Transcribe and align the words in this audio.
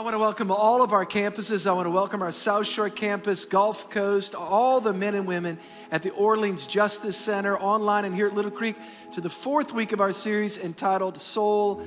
I 0.00 0.02
want 0.02 0.14
to 0.14 0.18
welcome 0.18 0.50
all 0.50 0.80
of 0.80 0.94
our 0.94 1.04
campuses. 1.04 1.66
I 1.66 1.74
want 1.74 1.84
to 1.84 1.90
welcome 1.90 2.22
our 2.22 2.32
South 2.32 2.66
Shore 2.66 2.88
campus, 2.88 3.44
Gulf 3.44 3.90
Coast, 3.90 4.34
all 4.34 4.80
the 4.80 4.94
men 4.94 5.14
and 5.14 5.26
women 5.26 5.58
at 5.90 6.02
the 6.02 6.08
Orleans 6.12 6.66
Justice 6.66 7.18
Center, 7.18 7.58
online 7.58 8.06
and 8.06 8.14
here 8.14 8.26
at 8.26 8.34
Little 8.34 8.50
Creek, 8.50 8.76
to 9.12 9.20
the 9.20 9.28
fourth 9.28 9.74
week 9.74 9.92
of 9.92 10.00
our 10.00 10.10
series 10.10 10.56
entitled 10.56 11.18
Soul 11.18 11.86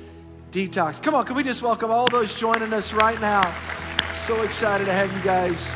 Detox. 0.52 1.02
Come 1.02 1.16
on, 1.16 1.24
can 1.24 1.34
we 1.34 1.42
just 1.42 1.60
welcome 1.60 1.90
all 1.90 2.08
those 2.08 2.36
joining 2.36 2.72
us 2.72 2.92
right 2.92 3.20
now? 3.20 3.42
So 4.12 4.42
excited 4.42 4.84
to 4.84 4.92
have 4.92 5.12
you 5.12 5.20
guys. 5.24 5.74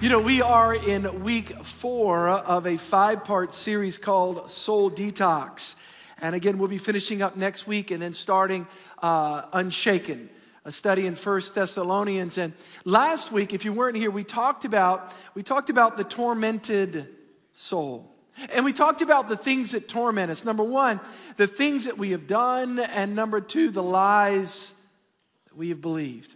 You 0.00 0.08
know, 0.08 0.20
we 0.20 0.40
are 0.40 0.74
in 0.74 1.22
week 1.22 1.50
four 1.62 2.30
of 2.30 2.66
a 2.66 2.78
five 2.78 3.24
part 3.24 3.52
series 3.52 3.98
called 3.98 4.50
Soul 4.50 4.90
Detox. 4.90 5.74
And 6.22 6.34
again, 6.34 6.56
we'll 6.56 6.68
be 6.68 6.78
finishing 6.78 7.20
up 7.20 7.36
next 7.36 7.66
week 7.66 7.90
and 7.90 8.00
then 8.00 8.14
starting 8.14 8.66
uh, 9.02 9.42
Unshaken 9.52 10.30
a 10.64 10.72
study 10.72 11.06
in 11.06 11.14
First 11.16 11.54
Thessalonians. 11.54 12.38
And 12.38 12.52
last 12.84 13.32
week, 13.32 13.52
if 13.52 13.64
you 13.64 13.72
weren't 13.72 13.96
here, 13.96 14.10
we 14.10 14.24
talked 14.24 14.64
about 14.64 15.14
we 15.34 15.42
talked 15.42 15.70
about 15.70 15.96
the 15.96 16.04
tormented 16.04 17.08
soul. 17.54 18.08
And 18.50 18.64
we 18.64 18.72
talked 18.72 19.02
about 19.02 19.28
the 19.28 19.36
things 19.36 19.72
that 19.72 19.88
torment 19.88 20.30
us. 20.30 20.44
Number 20.44 20.64
one, 20.64 21.00
the 21.36 21.46
things 21.46 21.84
that 21.84 21.98
we 21.98 22.12
have 22.12 22.26
done, 22.26 22.78
and 22.78 23.14
number 23.14 23.42
two, 23.42 23.70
the 23.70 23.82
lies 23.82 24.74
that 25.46 25.56
we 25.56 25.68
have 25.68 25.82
believed. 25.82 26.34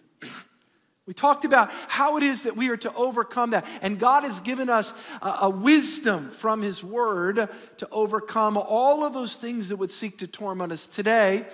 We 1.06 1.14
talked 1.14 1.44
about 1.44 1.70
how 1.86 2.16
it 2.16 2.24
is 2.24 2.42
that 2.42 2.56
we 2.56 2.68
are 2.68 2.76
to 2.78 2.92
overcome 2.94 3.50
that. 3.50 3.64
And 3.80 3.98
God 3.98 4.24
has 4.24 4.40
given 4.40 4.68
us 4.68 4.92
a, 5.22 5.38
a, 5.42 5.50
wisdom 5.50 6.30
from 6.30 6.62
His 6.62 6.82
Word 6.82 7.48
to 7.76 7.88
overcome 7.92 8.56
all 8.58 9.04
of 9.04 9.14
those 9.14 9.36
things 9.36 9.68
that 9.68 9.76
would 9.76 9.92
seek 9.92 10.18
to 10.18 10.26
torment 10.26 10.72
us. 10.72 10.88
Today, 10.88 11.46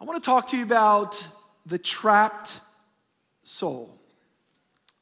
I 0.00 0.04
want 0.04 0.22
to 0.22 0.26
talk 0.26 0.48
to 0.48 0.56
you 0.56 0.62
about 0.62 1.22
the 1.68 1.78
trapped 1.78 2.60
soul. 3.42 3.94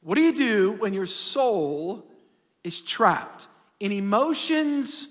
What 0.01 0.15
do 0.15 0.21
you 0.21 0.33
do 0.33 0.73
when 0.79 0.93
your 0.93 1.05
soul 1.05 2.05
is 2.63 2.81
trapped 2.81 3.47
in 3.79 3.91
emotions 3.91 5.07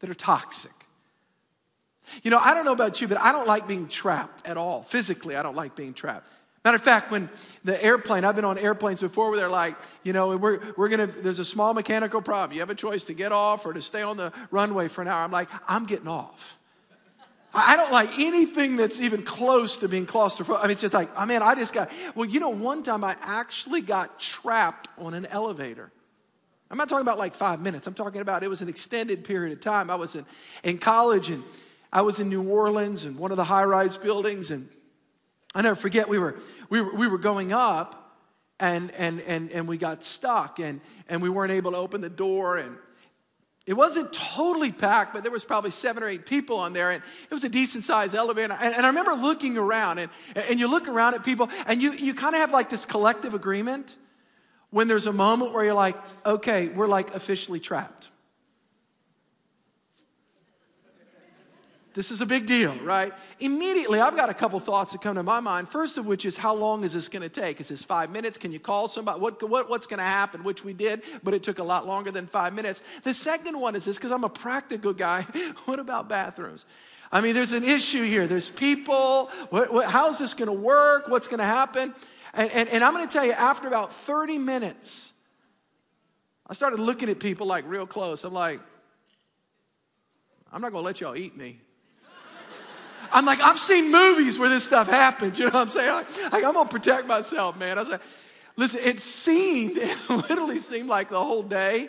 that 0.00 0.10
are 0.10 0.14
toxic? 0.14 0.72
You 2.22 2.30
know, 2.30 2.38
I 2.38 2.54
don't 2.54 2.64
know 2.64 2.72
about 2.72 3.00
you, 3.00 3.08
but 3.08 3.20
I 3.20 3.32
don't 3.32 3.46
like 3.46 3.68
being 3.68 3.86
trapped 3.86 4.46
at 4.48 4.56
all. 4.56 4.82
Physically, 4.82 5.36
I 5.36 5.42
don't 5.42 5.54
like 5.54 5.76
being 5.76 5.94
trapped. 5.94 6.26
Matter 6.64 6.76
of 6.76 6.82
fact, 6.82 7.10
when 7.10 7.30
the 7.64 7.82
airplane, 7.82 8.24
I've 8.24 8.36
been 8.36 8.44
on 8.44 8.58
airplanes 8.58 9.00
before 9.00 9.30
where 9.30 9.38
they're 9.38 9.48
like, 9.48 9.76
you 10.02 10.12
know, 10.12 10.36
we're, 10.36 10.60
we're 10.76 10.88
gonna, 10.88 11.06
there's 11.06 11.38
a 11.38 11.44
small 11.44 11.72
mechanical 11.72 12.20
problem. 12.20 12.52
You 12.52 12.60
have 12.60 12.70
a 12.70 12.74
choice 12.74 13.06
to 13.06 13.14
get 13.14 13.32
off 13.32 13.64
or 13.64 13.72
to 13.72 13.80
stay 13.80 14.02
on 14.02 14.16
the 14.16 14.32
runway 14.50 14.88
for 14.88 15.00
an 15.00 15.08
hour. 15.08 15.22
I'm 15.22 15.30
like, 15.30 15.48
I'm 15.68 15.86
getting 15.86 16.08
off. 16.08 16.58
I 17.52 17.76
don't 17.76 17.90
like 17.90 18.18
anything 18.18 18.76
that's 18.76 19.00
even 19.00 19.22
close 19.22 19.78
to 19.78 19.88
being 19.88 20.06
claustrophobic. 20.06 20.60
I 20.60 20.62
mean, 20.62 20.70
it's 20.72 20.82
just 20.82 20.94
like, 20.94 21.10
oh, 21.16 21.20
I 21.20 21.24
mean, 21.24 21.42
I 21.42 21.54
just 21.56 21.72
got, 21.72 21.90
well, 22.14 22.28
you 22.28 22.38
know, 22.38 22.50
one 22.50 22.82
time 22.82 23.02
I 23.02 23.16
actually 23.22 23.80
got 23.80 24.20
trapped 24.20 24.88
on 24.98 25.14
an 25.14 25.26
elevator. 25.26 25.90
I'm 26.70 26.78
not 26.78 26.88
talking 26.88 27.02
about 27.02 27.18
like 27.18 27.34
five 27.34 27.60
minutes. 27.60 27.88
I'm 27.88 27.94
talking 27.94 28.20
about 28.20 28.44
it 28.44 28.48
was 28.48 28.62
an 28.62 28.68
extended 28.68 29.24
period 29.24 29.52
of 29.52 29.60
time. 29.60 29.90
I 29.90 29.96
was 29.96 30.14
in, 30.14 30.24
in 30.62 30.78
college 30.78 31.30
and 31.30 31.42
I 31.92 32.02
was 32.02 32.20
in 32.20 32.28
New 32.28 32.48
Orleans 32.48 33.04
and 33.04 33.18
one 33.18 33.32
of 33.32 33.36
the 33.36 33.44
high 33.44 33.64
rise 33.64 33.96
buildings. 33.96 34.52
And 34.52 34.68
I 35.52 35.62
never 35.62 35.74
forget, 35.74 36.08
we 36.08 36.20
were, 36.20 36.36
we 36.68 36.80
were, 36.80 36.94
we 36.94 37.08
were 37.08 37.18
going 37.18 37.52
up 37.52 38.16
and, 38.60 38.92
and, 38.92 39.20
and, 39.22 39.50
and 39.50 39.66
we 39.66 39.76
got 39.76 40.04
stuck 40.04 40.60
and, 40.60 40.80
and 41.08 41.20
we 41.20 41.28
weren't 41.28 41.50
able 41.50 41.72
to 41.72 41.76
open 41.76 42.00
the 42.00 42.08
door. 42.08 42.58
And 42.58 42.76
it 43.66 43.74
wasn't 43.74 44.12
totally 44.12 44.72
packed, 44.72 45.14
but 45.14 45.22
there 45.22 45.30
was 45.30 45.44
probably 45.44 45.70
seven 45.70 46.02
or 46.02 46.08
eight 46.08 46.26
people 46.26 46.56
on 46.56 46.72
there, 46.72 46.90
and 46.90 47.02
it 47.30 47.34
was 47.34 47.44
a 47.44 47.48
decent 47.48 47.84
sized 47.84 48.14
elevator. 48.14 48.52
And, 48.52 48.74
and, 48.74 48.84
I 48.84 48.88
remember 48.88 49.12
looking 49.12 49.56
around, 49.56 49.98
and, 49.98 50.10
and 50.34 50.58
you 50.58 50.68
look 50.68 50.88
around 50.88 51.14
at 51.14 51.24
people, 51.24 51.48
and 51.66 51.80
you, 51.80 51.92
you 51.92 52.14
kind 52.14 52.34
of 52.34 52.40
have 52.40 52.52
like 52.52 52.68
this 52.68 52.84
collective 52.84 53.34
agreement 53.34 53.96
when 54.70 54.88
there's 54.88 55.06
a 55.06 55.12
moment 55.12 55.52
where 55.52 55.64
you're 55.64 55.74
like, 55.74 55.96
okay, 56.26 56.68
we're 56.68 56.88
like 56.88 57.14
officially 57.14 57.60
trapped. 57.60 58.09
This 61.92 62.12
is 62.12 62.20
a 62.20 62.26
big 62.26 62.46
deal, 62.46 62.72
right? 62.84 63.12
Immediately, 63.40 64.00
I've 64.00 64.14
got 64.14 64.30
a 64.30 64.34
couple 64.34 64.60
thoughts 64.60 64.92
that 64.92 65.00
come 65.00 65.16
to 65.16 65.24
my 65.24 65.40
mind. 65.40 65.68
First 65.68 65.98
of 65.98 66.06
which 66.06 66.24
is, 66.24 66.36
how 66.36 66.54
long 66.54 66.84
is 66.84 66.92
this 66.92 67.08
going 67.08 67.22
to 67.22 67.28
take? 67.28 67.60
Is 67.60 67.68
this 67.68 67.82
five 67.82 68.10
minutes? 68.10 68.38
Can 68.38 68.52
you 68.52 68.60
call 68.60 68.86
somebody? 68.86 69.18
What, 69.18 69.48
what, 69.48 69.68
what's 69.68 69.88
going 69.88 69.98
to 69.98 70.04
happen? 70.04 70.44
Which 70.44 70.64
we 70.64 70.72
did, 70.72 71.02
but 71.24 71.34
it 71.34 71.42
took 71.42 71.58
a 71.58 71.64
lot 71.64 71.88
longer 71.88 72.12
than 72.12 72.28
five 72.28 72.54
minutes. 72.54 72.84
The 73.02 73.12
second 73.12 73.58
one 73.58 73.74
is 73.74 73.86
this, 73.86 73.98
because 73.98 74.12
I'm 74.12 74.22
a 74.22 74.28
practical 74.28 74.92
guy. 74.92 75.22
what 75.64 75.80
about 75.80 76.08
bathrooms? 76.08 76.64
I 77.10 77.20
mean, 77.20 77.34
there's 77.34 77.52
an 77.52 77.64
issue 77.64 78.04
here. 78.04 78.28
There's 78.28 78.50
people. 78.50 79.26
What, 79.50 79.72
what, 79.72 79.86
how's 79.86 80.20
this 80.20 80.32
going 80.32 80.46
to 80.46 80.52
work? 80.52 81.08
What's 81.08 81.26
going 81.26 81.40
to 81.40 81.44
happen? 81.44 81.92
And, 82.34 82.52
and, 82.52 82.68
and 82.68 82.84
I'm 82.84 82.94
going 82.94 83.06
to 83.06 83.12
tell 83.12 83.26
you, 83.26 83.32
after 83.32 83.66
about 83.66 83.92
30 83.92 84.38
minutes, 84.38 85.12
I 86.46 86.52
started 86.52 86.78
looking 86.78 87.08
at 87.08 87.18
people 87.18 87.48
like 87.48 87.64
real 87.66 87.86
close. 87.86 88.22
I'm 88.22 88.32
like, 88.32 88.60
I'm 90.52 90.62
not 90.62 90.70
going 90.70 90.82
to 90.82 90.86
let 90.86 91.00
y'all 91.00 91.16
eat 91.16 91.36
me. 91.36 91.60
I'm 93.12 93.26
like, 93.26 93.40
I've 93.40 93.58
seen 93.58 93.90
movies 93.90 94.38
where 94.38 94.48
this 94.48 94.64
stuff 94.64 94.88
happens. 94.88 95.38
You 95.38 95.46
know 95.46 95.52
what 95.52 95.62
I'm 95.62 95.70
saying? 95.70 96.04
Like, 96.32 96.44
I'm 96.44 96.54
gonna 96.54 96.68
protect 96.68 97.06
myself, 97.06 97.56
man. 97.58 97.78
I 97.78 97.80
was 97.80 97.90
like, 97.90 98.02
listen, 98.56 98.80
it 98.84 99.00
seemed, 99.00 99.76
it 99.76 100.10
literally 100.10 100.58
seemed 100.58 100.88
like 100.88 101.08
the 101.08 101.22
whole 101.22 101.42
day, 101.42 101.88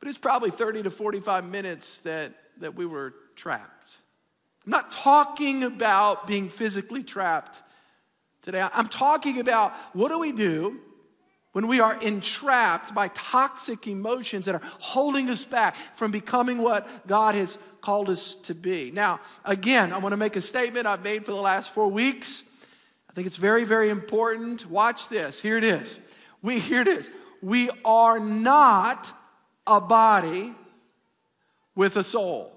but 0.00 0.08
it's 0.08 0.18
probably 0.18 0.50
30 0.50 0.84
to 0.84 0.90
45 0.90 1.44
minutes 1.44 2.00
that, 2.00 2.34
that 2.58 2.74
we 2.74 2.86
were 2.86 3.14
trapped. 3.36 3.96
I'm 4.66 4.70
not 4.70 4.92
talking 4.92 5.64
about 5.64 6.26
being 6.26 6.48
physically 6.48 7.02
trapped 7.02 7.62
today. 8.42 8.64
I'm 8.72 8.88
talking 8.88 9.40
about 9.40 9.72
what 9.92 10.08
do 10.08 10.18
we 10.18 10.32
do 10.32 10.80
when 11.52 11.68
we 11.68 11.80
are 11.80 11.98
entrapped 12.00 12.94
by 12.94 13.08
toxic 13.08 13.86
emotions 13.86 14.46
that 14.46 14.54
are 14.54 14.62
holding 14.78 15.28
us 15.28 15.44
back 15.44 15.76
from 15.96 16.10
becoming 16.10 16.58
what 16.58 17.06
God 17.06 17.34
has 17.34 17.58
called 17.82 18.08
us 18.08 18.36
to 18.36 18.54
be. 18.54 18.90
Now, 18.90 19.20
again, 19.44 19.92
I 19.92 19.98
want 19.98 20.12
to 20.12 20.16
make 20.16 20.36
a 20.36 20.40
statement 20.40 20.86
I've 20.86 21.02
made 21.02 21.26
for 21.26 21.32
the 21.32 21.40
last 21.40 21.74
four 21.74 21.88
weeks. 21.88 22.44
I 23.10 23.12
think 23.12 23.26
it's 23.26 23.36
very, 23.36 23.64
very 23.64 23.90
important. 23.90 24.64
Watch 24.70 25.08
this. 25.08 25.42
Here 25.42 25.58
it 25.58 25.64
is. 25.64 26.00
We 26.40 26.58
here 26.58 26.80
it 26.80 26.88
is. 26.88 27.10
We 27.42 27.68
are 27.84 28.18
not 28.18 29.12
a 29.66 29.80
body 29.80 30.54
with 31.74 31.96
a 31.96 32.02
soul. 32.02 32.52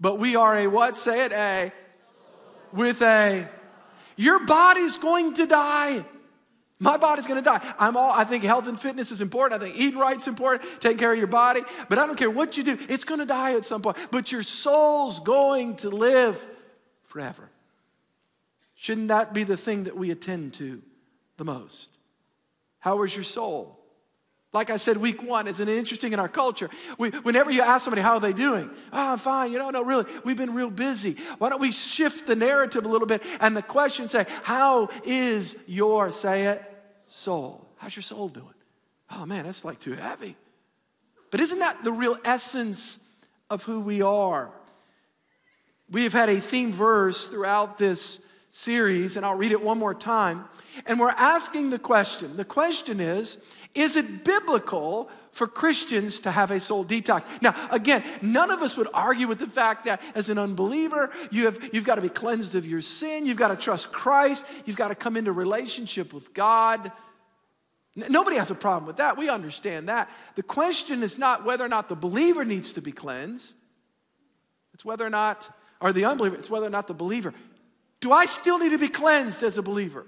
But 0.00 0.18
we 0.18 0.36
are 0.36 0.56
a 0.56 0.66
what? 0.68 0.96
Say 0.96 1.26
it, 1.26 1.32
a 1.32 1.72
with 2.72 3.02
a 3.02 3.48
your 4.16 4.46
body's 4.46 4.96
going 4.96 5.34
to 5.34 5.46
die. 5.46 6.04
My 6.82 6.96
body's 6.96 7.26
gonna 7.26 7.42
die. 7.42 7.60
I'm 7.78 7.96
all, 7.96 8.10
I 8.10 8.24
think 8.24 8.42
health 8.42 8.66
and 8.66 8.80
fitness 8.80 9.12
is 9.12 9.20
important. 9.20 9.62
I 9.62 9.66
think 9.66 9.78
eating 9.78 10.00
right's 10.00 10.26
important, 10.26 10.80
taking 10.80 10.98
care 10.98 11.12
of 11.12 11.18
your 11.18 11.26
body. 11.26 11.60
But 11.90 11.98
I 11.98 12.06
don't 12.06 12.16
care 12.16 12.30
what 12.30 12.56
you 12.56 12.64
do, 12.64 12.78
it's 12.88 13.04
gonna 13.04 13.26
die 13.26 13.54
at 13.54 13.66
some 13.66 13.82
point. 13.82 13.98
But 14.10 14.32
your 14.32 14.42
soul's 14.42 15.20
going 15.20 15.76
to 15.76 15.90
live 15.90 16.44
forever. 17.04 17.50
Shouldn't 18.74 19.08
that 19.08 19.34
be 19.34 19.44
the 19.44 19.58
thing 19.58 19.84
that 19.84 19.94
we 19.94 20.10
attend 20.10 20.54
to 20.54 20.80
the 21.36 21.44
most? 21.44 21.98
How 22.78 23.02
is 23.02 23.14
your 23.14 23.24
soul? 23.24 23.76
Like 24.52 24.70
I 24.70 24.78
said, 24.78 24.96
week 24.96 25.22
one, 25.22 25.46
is 25.46 25.60
an 25.60 25.68
interesting 25.68 26.12
in 26.12 26.18
our 26.18 26.28
culture? 26.28 26.70
We, 26.98 27.10
whenever 27.10 27.50
you 27.52 27.62
ask 27.62 27.84
somebody, 27.84 28.02
how 28.02 28.14
are 28.14 28.20
they 28.20 28.32
doing? 28.32 28.68
Oh, 28.92 29.12
I'm 29.12 29.18
fine. 29.18 29.52
You 29.52 29.58
know, 29.58 29.70
no, 29.70 29.84
really, 29.84 30.06
we've 30.24 30.36
been 30.36 30.54
real 30.54 30.70
busy. 30.70 31.16
Why 31.38 31.50
don't 31.50 31.60
we 31.60 31.70
shift 31.70 32.26
the 32.26 32.34
narrative 32.34 32.84
a 32.84 32.88
little 32.88 33.06
bit 33.06 33.22
and 33.40 33.56
the 33.56 33.62
question 33.62 34.08
say, 34.08 34.26
how 34.42 34.88
is 35.04 35.56
your, 35.66 36.10
say 36.10 36.46
it, 36.46 36.69
soul. 37.10 37.66
How's 37.76 37.94
your 37.94 38.02
soul 38.02 38.28
doing? 38.28 38.54
Oh 39.10 39.26
man, 39.26 39.44
that's 39.44 39.64
like 39.64 39.80
too 39.80 39.92
heavy. 39.92 40.36
But 41.30 41.40
isn't 41.40 41.58
that 41.58 41.84
the 41.84 41.92
real 41.92 42.16
essence 42.24 42.98
of 43.50 43.64
who 43.64 43.80
we 43.80 44.02
are? 44.02 44.50
We 45.90 46.04
have 46.04 46.12
had 46.12 46.28
a 46.28 46.40
theme 46.40 46.72
verse 46.72 47.26
throughout 47.26 47.78
this 47.78 48.20
series, 48.50 49.16
and 49.16 49.26
I'll 49.26 49.36
read 49.36 49.52
it 49.52 49.62
one 49.62 49.78
more 49.78 49.94
time. 49.94 50.44
And 50.86 51.00
we're 51.00 51.08
asking 51.10 51.70
the 51.70 51.78
question 51.78 52.36
the 52.36 52.44
question 52.44 53.00
is, 53.00 53.38
is 53.74 53.96
it 53.96 54.24
biblical 54.24 55.10
for 55.32 55.46
Christians 55.46 56.20
to 56.20 56.30
have 56.30 56.50
a 56.50 56.58
soul 56.58 56.84
detox. 56.84 57.22
Now, 57.40 57.54
again, 57.70 58.02
none 58.20 58.50
of 58.50 58.62
us 58.62 58.76
would 58.76 58.88
argue 58.92 59.28
with 59.28 59.38
the 59.38 59.46
fact 59.46 59.84
that 59.84 60.02
as 60.14 60.28
an 60.28 60.38
unbeliever, 60.38 61.10
you 61.30 61.44
have, 61.44 61.70
you've 61.72 61.84
got 61.84 61.96
to 61.96 62.02
be 62.02 62.08
cleansed 62.08 62.54
of 62.54 62.66
your 62.66 62.80
sin, 62.80 63.26
you've 63.26 63.36
got 63.36 63.48
to 63.48 63.56
trust 63.56 63.92
Christ, 63.92 64.44
you've 64.66 64.76
got 64.76 64.88
to 64.88 64.94
come 64.94 65.16
into 65.16 65.32
relationship 65.32 66.12
with 66.12 66.34
God. 66.34 66.90
Nobody 67.94 68.36
has 68.36 68.50
a 68.50 68.54
problem 68.54 68.86
with 68.86 68.96
that. 68.96 69.16
We 69.16 69.28
understand 69.28 69.88
that. 69.88 70.08
The 70.36 70.42
question 70.42 71.02
is 71.02 71.18
not 71.18 71.44
whether 71.44 71.64
or 71.64 71.68
not 71.68 71.88
the 71.88 71.96
believer 71.96 72.44
needs 72.44 72.72
to 72.72 72.82
be 72.82 72.92
cleansed, 72.92 73.56
it's 74.74 74.84
whether 74.84 75.04
or 75.04 75.10
not, 75.10 75.48
or 75.80 75.92
the 75.92 76.04
unbeliever, 76.06 76.36
it's 76.36 76.50
whether 76.50 76.66
or 76.66 76.70
not 76.70 76.86
the 76.86 76.94
believer. 76.94 77.34
Do 78.00 78.12
I 78.12 78.26
still 78.26 78.58
need 78.58 78.70
to 78.70 78.78
be 78.78 78.88
cleansed 78.88 79.42
as 79.42 79.58
a 79.58 79.62
believer? 79.62 80.06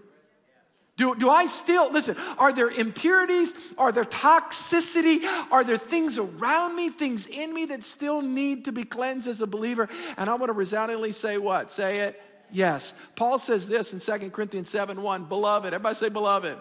Do, 1.02 1.16
do 1.16 1.30
I 1.30 1.46
still, 1.46 1.90
listen, 1.92 2.16
are 2.38 2.52
there 2.52 2.70
impurities? 2.70 3.56
Are 3.76 3.90
there 3.90 4.04
toxicity? 4.04 5.24
Are 5.50 5.64
there 5.64 5.76
things 5.76 6.16
around 6.16 6.76
me, 6.76 6.90
things 6.90 7.26
in 7.26 7.52
me 7.52 7.64
that 7.64 7.82
still 7.82 8.22
need 8.22 8.66
to 8.66 8.72
be 8.72 8.84
cleansed 8.84 9.26
as 9.26 9.40
a 9.40 9.48
believer? 9.48 9.88
And 10.16 10.30
I'm 10.30 10.36
going 10.36 10.46
to 10.46 10.52
resoundingly 10.52 11.10
say 11.10 11.38
what? 11.38 11.72
Say 11.72 11.98
it. 11.98 12.22
Yes. 12.52 12.94
Paul 13.16 13.40
says 13.40 13.66
this 13.66 13.92
in 13.92 14.20
2 14.20 14.30
Corinthians 14.30 14.68
7 14.68 15.02
1 15.02 15.24
Beloved, 15.24 15.74
everybody 15.74 15.96
say, 15.96 16.08
Beloved. 16.08 16.56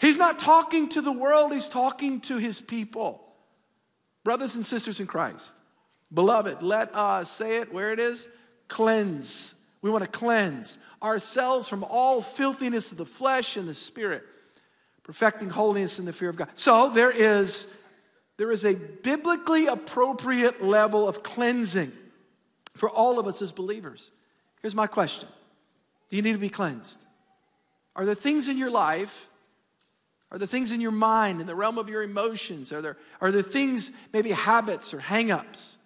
He's 0.00 0.16
not 0.16 0.38
talking 0.38 0.88
to 0.90 1.02
the 1.02 1.12
world, 1.12 1.52
he's 1.52 1.68
talking 1.68 2.22
to 2.22 2.38
his 2.38 2.62
people. 2.62 3.22
Brothers 4.24 4.54
and 4.54 4.64
sisters 4.64 4.98
in 4.98 5.06
Christ, 5.06 5.60
beloved, 6.10 6.62
let 6.62 6.94
us 6.94 7.30
say 7.30 7.58
it 7.58 7.70
where 7.70 7.92
it 7.92 7.98
is 7.98 8.28
cleanse. 8.68 9.54
We 9.80 9.90
want 9.90 10.04
to 10.04 10.10
cleanse 10.10 10.78
ourselves 11.02 11.68
from 11.68 11.84
all 11.88 12.20
filthiness 12.20 12.90
of 12.90 12.98
the 12.98 13.06
flesh 13.06 13.56
and 13.56 13.68
the 13.68 13.74
spirit, 13.74 14.24
perfecting 15.04 15.50
holiness 15.50 15.98
in 15.98 16.04
the 16.04 16.12
fear 16.12 16.28
of 16.28 16.36
God. 16.36 16.48
So 16.54 16.90
there 16.90 17.12
is, 17.12 17.66
there 18.36 18.50
is 18.50 18.64
a 18.64 18.74
biblically 18.74 19.66
appropriate 19.66 20.62
level 20.62 21.06
of 21.06 21.22
cleansing 21.22 21.92
for 22.74 22.90
all 22.90 23.18
of 23.18 23.26
us 23.26 23.40
as 23.42 23.52
believers. 23.52 24.10
Here's 24.62 24.74
my 24.74 24.86
question 24.86 25.28
Do 26.10 26.16
you 26.16 26.22
need 26.22 26.32
to 26.32 26.38
be 26.38 26.50
cleansed? 26.50 27.04
Are 27.94 28.04
there 28.04 28.14
things 28.14 28.48
in 28.48 28.58
your 28.58 28.70
life? 28.70 29.30
Are 30.30 30.38
there 30.38 30.46
things 30.46 30.72
in 30.72 30.80
your 30.80 30.92
mind, 30.92 31.40
in 31.40 31.46
the 31.46 31.54
realm 31.54 31.78
of 31.78 31.88
your 31.88 32.02
emotions? 32.02 32.70
Are 32.70 32.82
there, 32.82 32.98
are 33.20 33.32
there 33.32 33.42
things, 33.42 33.90
maybe 34.12 34.30
habits 34.30 34.92
or 34.92 34.98
hangups, 34.98 35.78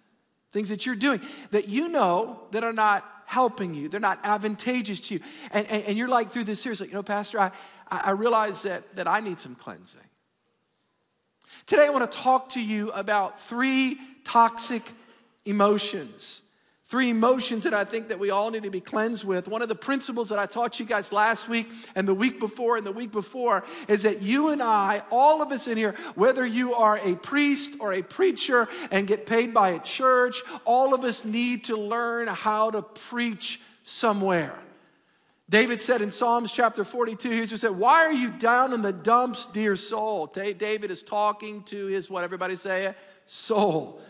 things 0.51 0.69
that 0.69 0.85
you're 0.85 0.95
doing 0.95 1.21
that 1.51 1.69
you 1.69 1.87
know 1.87 2.41
that 2.51 2.63
are 2.63 2.73
not 2.73 3.22
helping 3.33 3.73
you, 3.73 3.89
they're 3.89 3.99
not 3.99 4.19
advantageous 4.23 4.99
to 4.99 5.15
you? 5.15 5.19
And, 5.51 5.65
and, 5.67 5.83
and 5.85 5.97
you're 5.97 6.07
like 6.07 6.29
through 6.29 6.43
this 6.43 6.61
series, 6.61 6.79
like, 6.79 6.91
you 6.91 6.95
know, 6.95 7.03
Pastor, 7.03 7.39
I, 7.39 7.51
I 7.89 8.11
realize 8.11 8.61
that, 8.61 8.95
that 8.95 9.07
I 9.07 9.19
need 9.21 9.39
some 9.39 9.55
cleansing. 9.55 10.07
Today, 11.65 11.87
I 11.87 11.89
want 11.89 12.09
to 12.09 12.17
talk 12.17 12.49
to 12.49 12.61
you 12.61 12.91
about 12.91 13.39
three 13.39 13.97
toxic 14.23 14.83
emotions 15.45 16.42
three 16.85 17.09
emotions 17.09 17.63
that 17.63 17.73
I 17.73 17.85
think 17.85 18.09
that 18.09 18.19
we 18.19 18.29
all 18.29 18.51
need 18.51 18.63
to 18.63 18.69
be 18.69 18.79
cleansed 18.79 19.23
with. 19.23 19.47
One 19.47 19.61
of 19.61 19.69
the 19.69 19.75
principles 19.75 20.29
that 20.29 20.37
I 20.37 20.45
taught 20.45 20.79
you 20.79 20.85
guys 20.85 21.13
last 21.13 21.47
week 21.47 21.67
and 21.95 22.07
the 22.07 22.13
week 22.13 22.39
before 22.39 22.77
and 22.77 22.85
the 22.85 22.91
week 22.91 23.11
before 23.11 23.63
is 23.87 24.03
that 24.03 24.21
you 24.21 24.49
and 24.49 24.61
I, 24.61 25.01
all 25.09 25.41
of 25.41 25.51
us 25.51 25.67
in 25.67 25.77
here, 25.77 25.95
whether 26.15 26.45
you 26.45 26.73
are 26.73 26.99
a 27.03 27.15
priest 27.15 27.75
or 27.79 27.93
a 27.93 28.01
preacher 28.01 28.67
and 28.91 29.07
get 29.07 29.25
paid 29.25 29.53
by 29.53 29.69
a 29.69 29.79
church, 29.79 30.43
all 30.65 30.93
of 30.93 31.03
us 31.03 31.25
need 31.25 31.63
to 31.65 31.77
learn 31.77 32.27
how 32.27 32.69
to 32.71 32.81
preach 32.81 33.61
somewhere. 33.81 34.59
David 35.49 35.81
said 35.81 36.01
in 36.01 36.09
Psalms 36.09 36.51
chapter 36.51 36.83
42, 36.83 37.29
he 37.29 37.45
said, 37.45 37.71
Why 37.71 38.05
are 38.05 38.13
you 38.13 38.31
down 38.31 38.73
in 38.73 38.81
the 38.81 38.93
dumps, 38.93 39.45
dear 39.45 39.75
soul? 39.75 40.27
David 40.27 40.89
is 40.89 41.03
talking 41.03 41.63
to 41.63 41.87
his, 41.87 42.09
what 42.09 42.23
everybody 42.23 42.55
say? 42.55 42.93
Soul. 43.25 44.01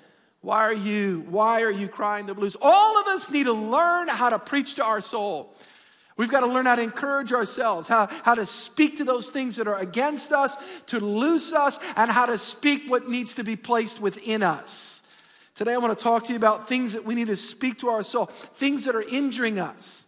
Why 0.44 0.63
are 0.63 0.74
you, 0.74 1.25
why 1.30 1.62
are 1.62 1.72
you 1.72 1.88
crying 1.88 2.25
the 2.25 2.34
blues? 2.34 2.57
All 2.62 3.00
of 3.00 3.07
us 3.07 3.31
need 3.31 3.45
to 3.45 3.54
learn 3.54 4.10
how 4.10 4.30
to 4.30 4.38
preach 4.38 4.75
to 4.75 4.84
our 4.84 5.00
soul. 5.00 5.56
We've 6.18 6.30
got 6.30 6.42
to 6.42 6.48
learn 6.48 6.66
how 6.66 6.75
to 6.75 6.81
encourage 6.81 7.31
ourselves, 7.31 7.88
how, 7.88 8.10
how 8.24 8.36
to 8.36 8.45
speak 8.45 8.98
to 8.98 9.06
those 9.06 9.30
things 9.30 9.56
that 9.56 9.69
are 9.69 9.80
against 9.80 10.34
us, 10.34 10.57
to 10.88 11.00
loose 11.00 11.54
us, 11.54 11.80
and 11.95 12.12
how 12.12 12.25
to 12.25 12.38
speak 12.38 12.84
what 12.90 13.07
needs 13.07 13.36
to 13.36 13.45
be 13.45 13.56
placed 13.56 14.01
within 14.01 14.44
us. 14.44 15.01
Today, 15.56 15.75
I 15.75 15.78
want 15.78 15.98
to 15.98 16.04
talk 16.04 16.25
to 16.25 16.34
you 16.34 16.38
about 16.38 16.68
things 16.68 16.92
that 16.92 17.06
we 17.06 17.16
need 17.16 17.28
to 17.28 17.38
speak 17.38 17.78
to 17.80 17.88
our 17.88 18.04
soul, 18.04 18.25
things 18.25 18.84
that 18.84 18.98
are 18.98 19.06
injuring 19.10 19.60
us, 19.60 20.06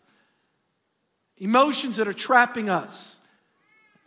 emotions 1.38 1.96
that 1.96 2.10
are 2.10 2.14
trapping 2.14 2.70
us, 2.70 3.22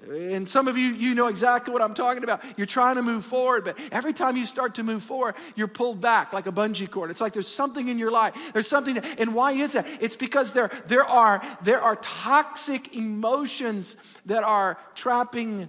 and 0.06 0.49
some 0.49 0.69
of 0.69 0.79
you, 0.79 0.95
you 0.95 1.15
know 1.15 1.27
exactly 1.27 1.73
what 1.73 1.83
I'm 1.83 1.93
talking 1.93 2.23
about. 2.23 2.41
You're 2.56 2.69
trying 2.69 2.97
to 2.97 3.03
move 3.03 3.25
forward, 3.25 3.65
but 3.65 3.77
every 3.91 4.12
time 4.12 4.37
you 4.37 4.47
start 4.47 4.77
to 4.77 4.85
move 4.85 5.03
forward, 5.03 5.35
you're 5.56 5.67
pulled 5.67 6.00
back 6.00 6.33
like 6.33 6.47
a 6.47 6.53
bungee 6.53 6.89
cord. 6.89 7.11
It's 7.11 7.21
like 7.21 7.33
there's 7.33 7.49
something 7.49 7.89
in 7.89 7.99
your 7.99 8.12
life. 8.12 8.33
There's 8.53 8.69
something, 8.69 8.95
that, 8.95 9.19
and 9.19 9.35
why 9.35 9.53
is 9.53 9.73
that? 9.73 9.87
It's 10.00 10.15
because 10.15 10.53
there, 10.53 10.71
there, 10.87 11.05
are, 11.05 11.43
there 11.62 11.83
are 11.83 11.97
toxic 11.97 12.95
emotions 12.95 13.97
that 14.27 14.45
are 14.45 14.79
trapping 14.95 15.69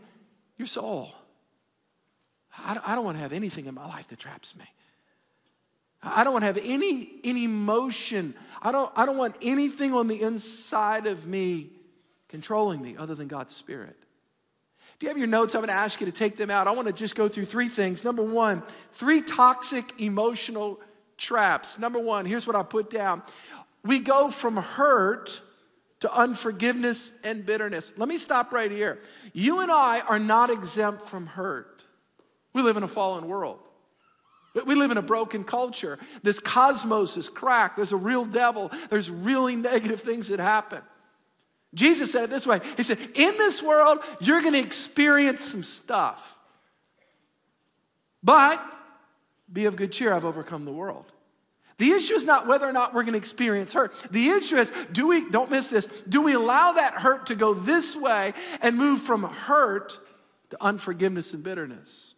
your 0.58 0.68
soul. 0.68 1.12
I, 2.56 2.80
I 2.86 2.96
don't 2.96 3.06
want 3.06 3.18
to 3.18 3.24
have 3.24 3.34
anything 3.34 3.66
in 3.66 3.74
my 3.74 3.88
life 3.88 4.08
that 4.10 4.20
traps 4.20 4.56
me. 4.56 4.66
I 6.04 6.24
don't 6.24 6.34
want 6.34 6.44
to 6.44 6.48
have 6.48 6.60
any, 6.64 7.20
any 7.24 7.46
emotion. 7.46 8.36
I 8.62 8.72
don't, 8.72 8.92
I 8.96 9.08
don't 9.08 9.18
want 9.18 9.38
anything 9.42 9.94
on 9.94 10.08
the 10.08 10.22
inside 10.22 11.08
of 11.08 11.26
me 11.26 11.72
controlling 12.30 12.80
me 12.82 12.96
other 12.96 13.16
than 13.16 13.28
God's 13.28 13.56
Spirit. 13.56 13.99
If 15.00 15.04
you 15.04 15.08
have 15.08 15.18
your 15.18 15.28
notes, 15.28 15.56
I'm 15.56 15.62
going 15.62 15.70
to 15.70 15.74
ask 15.76 16.02
you 16.02 16.08
to 16.08 16.12
take 16.12 16.36
them 16.36 16.50
out. 16.50 16.68
I 16.68 16.72
want 16.72 16.88
to 16.88 16.94
just 16.94 17.16
go 17.16 17.30
through 17.30 17.46
three 17.46 17.70
things. 17.70 18.04
Number 18.04 18.22
one, 18.22 18.62
three 18.92 19.22
toxic 19.22 20.02
emotional 20.02 20.78
traps. 21.16 21.80
Number 21.80 22.00
one, 22.00 22.26
here's 22.26 22.46
what 22.46 22.58
I 22.58 22.64
put 22.64 22.90
down 22.90 23.24
we 23.82 24.00
go 24.00 24.30
from 24.30 24.58
hurt 24.58 25.40
to 26.02 26.14
unforgiveness 26.14 27.14
and 27.24 27.46
bitterness. 27.46 27.94
Let 27.96 28.10
me 28.10 28.18
stop 28.18 28.52
right 28.52 28.70
here. 28.70 29.00
You 29.32 29.62
and 29.62 29.72
I 29.72 30.02
are 30.02 30.20
not 30.20 30.50
exempt 30.50 31.04
from 31.04 31.28
hurt. 31.28 31.86
We 32.52 32.62
live 32.62 32.76
in 32.76 32.84
a 32.84 32.88
fallen 32.90 33.30
world. 33.30 33.60
We 34.66 34.76
live 34.76 34.92
in 34.92 34.98
a 34.98 35.02
broken 35.02 35.46
culture. 35.46 35.98
This 36.24 36.42
cosmos 36.42 37.16
is 37.16 37.30
cracked. 37.30 37.78
There's 37.78 37.94
a 37.94 37.98
real 37.98 38.26
devil. 38.26 38.70
There's 38.90 39.10
really 39.10 39.56
negative 39.72 40.02
things 40.02 40.28
that 40.28 40.42
happen. 40.42 40.82
Jesus 41.74 42.12
said 42.12 42.24
it 42.24 42.30
this 42.30 42.48
way 42.48 42.62
He 42.78 42.84
said, 42.84 43.00
In 43.16 43.38
this 43.38 43.62
world, 43.62 44.00
you're 44.20 44.42
going 44.42 44.54
to 44.54 44.60
experience 44.60 45.44
some 45.44 45.64
stuff. 45.64 46.38
But 48.24 48.62
be 49.52 49.66
of 49.66 49.76
good 49.76 49.92
cheer, 49.92 50.14
I've 50.14 50.26
overcome 50.26 50.66
the 50.66 50.74
world. 50.74 51.06
The 51.78 51.92
issue 51.92 52.14
is 52.14 52.26
not 52.26 52.46
whether 52.46 52.68
or 52.68 52.74
not 52.74 52.94
we're 52.94 53.04
going 53.04 53.14
to 53.14 53.18
experience 53.18 53.72
hurt. 53.72 53.94
The 54.12 54.30
issue 54.30 54.58
is, 54.58 54.70
do 54.92 55.08
we, 55.08 55.30
don't 55.30 55.50
miss 55.50 55.70
this, 55.70 55.88
do 56.10 56.22
we 56.22 56.34
allow 56.34 56.74
that 56.74 56.96
hurt 56.96 57.28
to 57.28 57.36
go 57.36 57.54
this 57.54 57.96
way 57.96 58.34
and 58.62 58.76
move 58.76 59.02
from 59.02 59.24
hurt 59.24 59.98
to 60.50 60.58
unforgiveness 60.62 61.34
and 61.34 61.42
bitterness? 61.42 62.16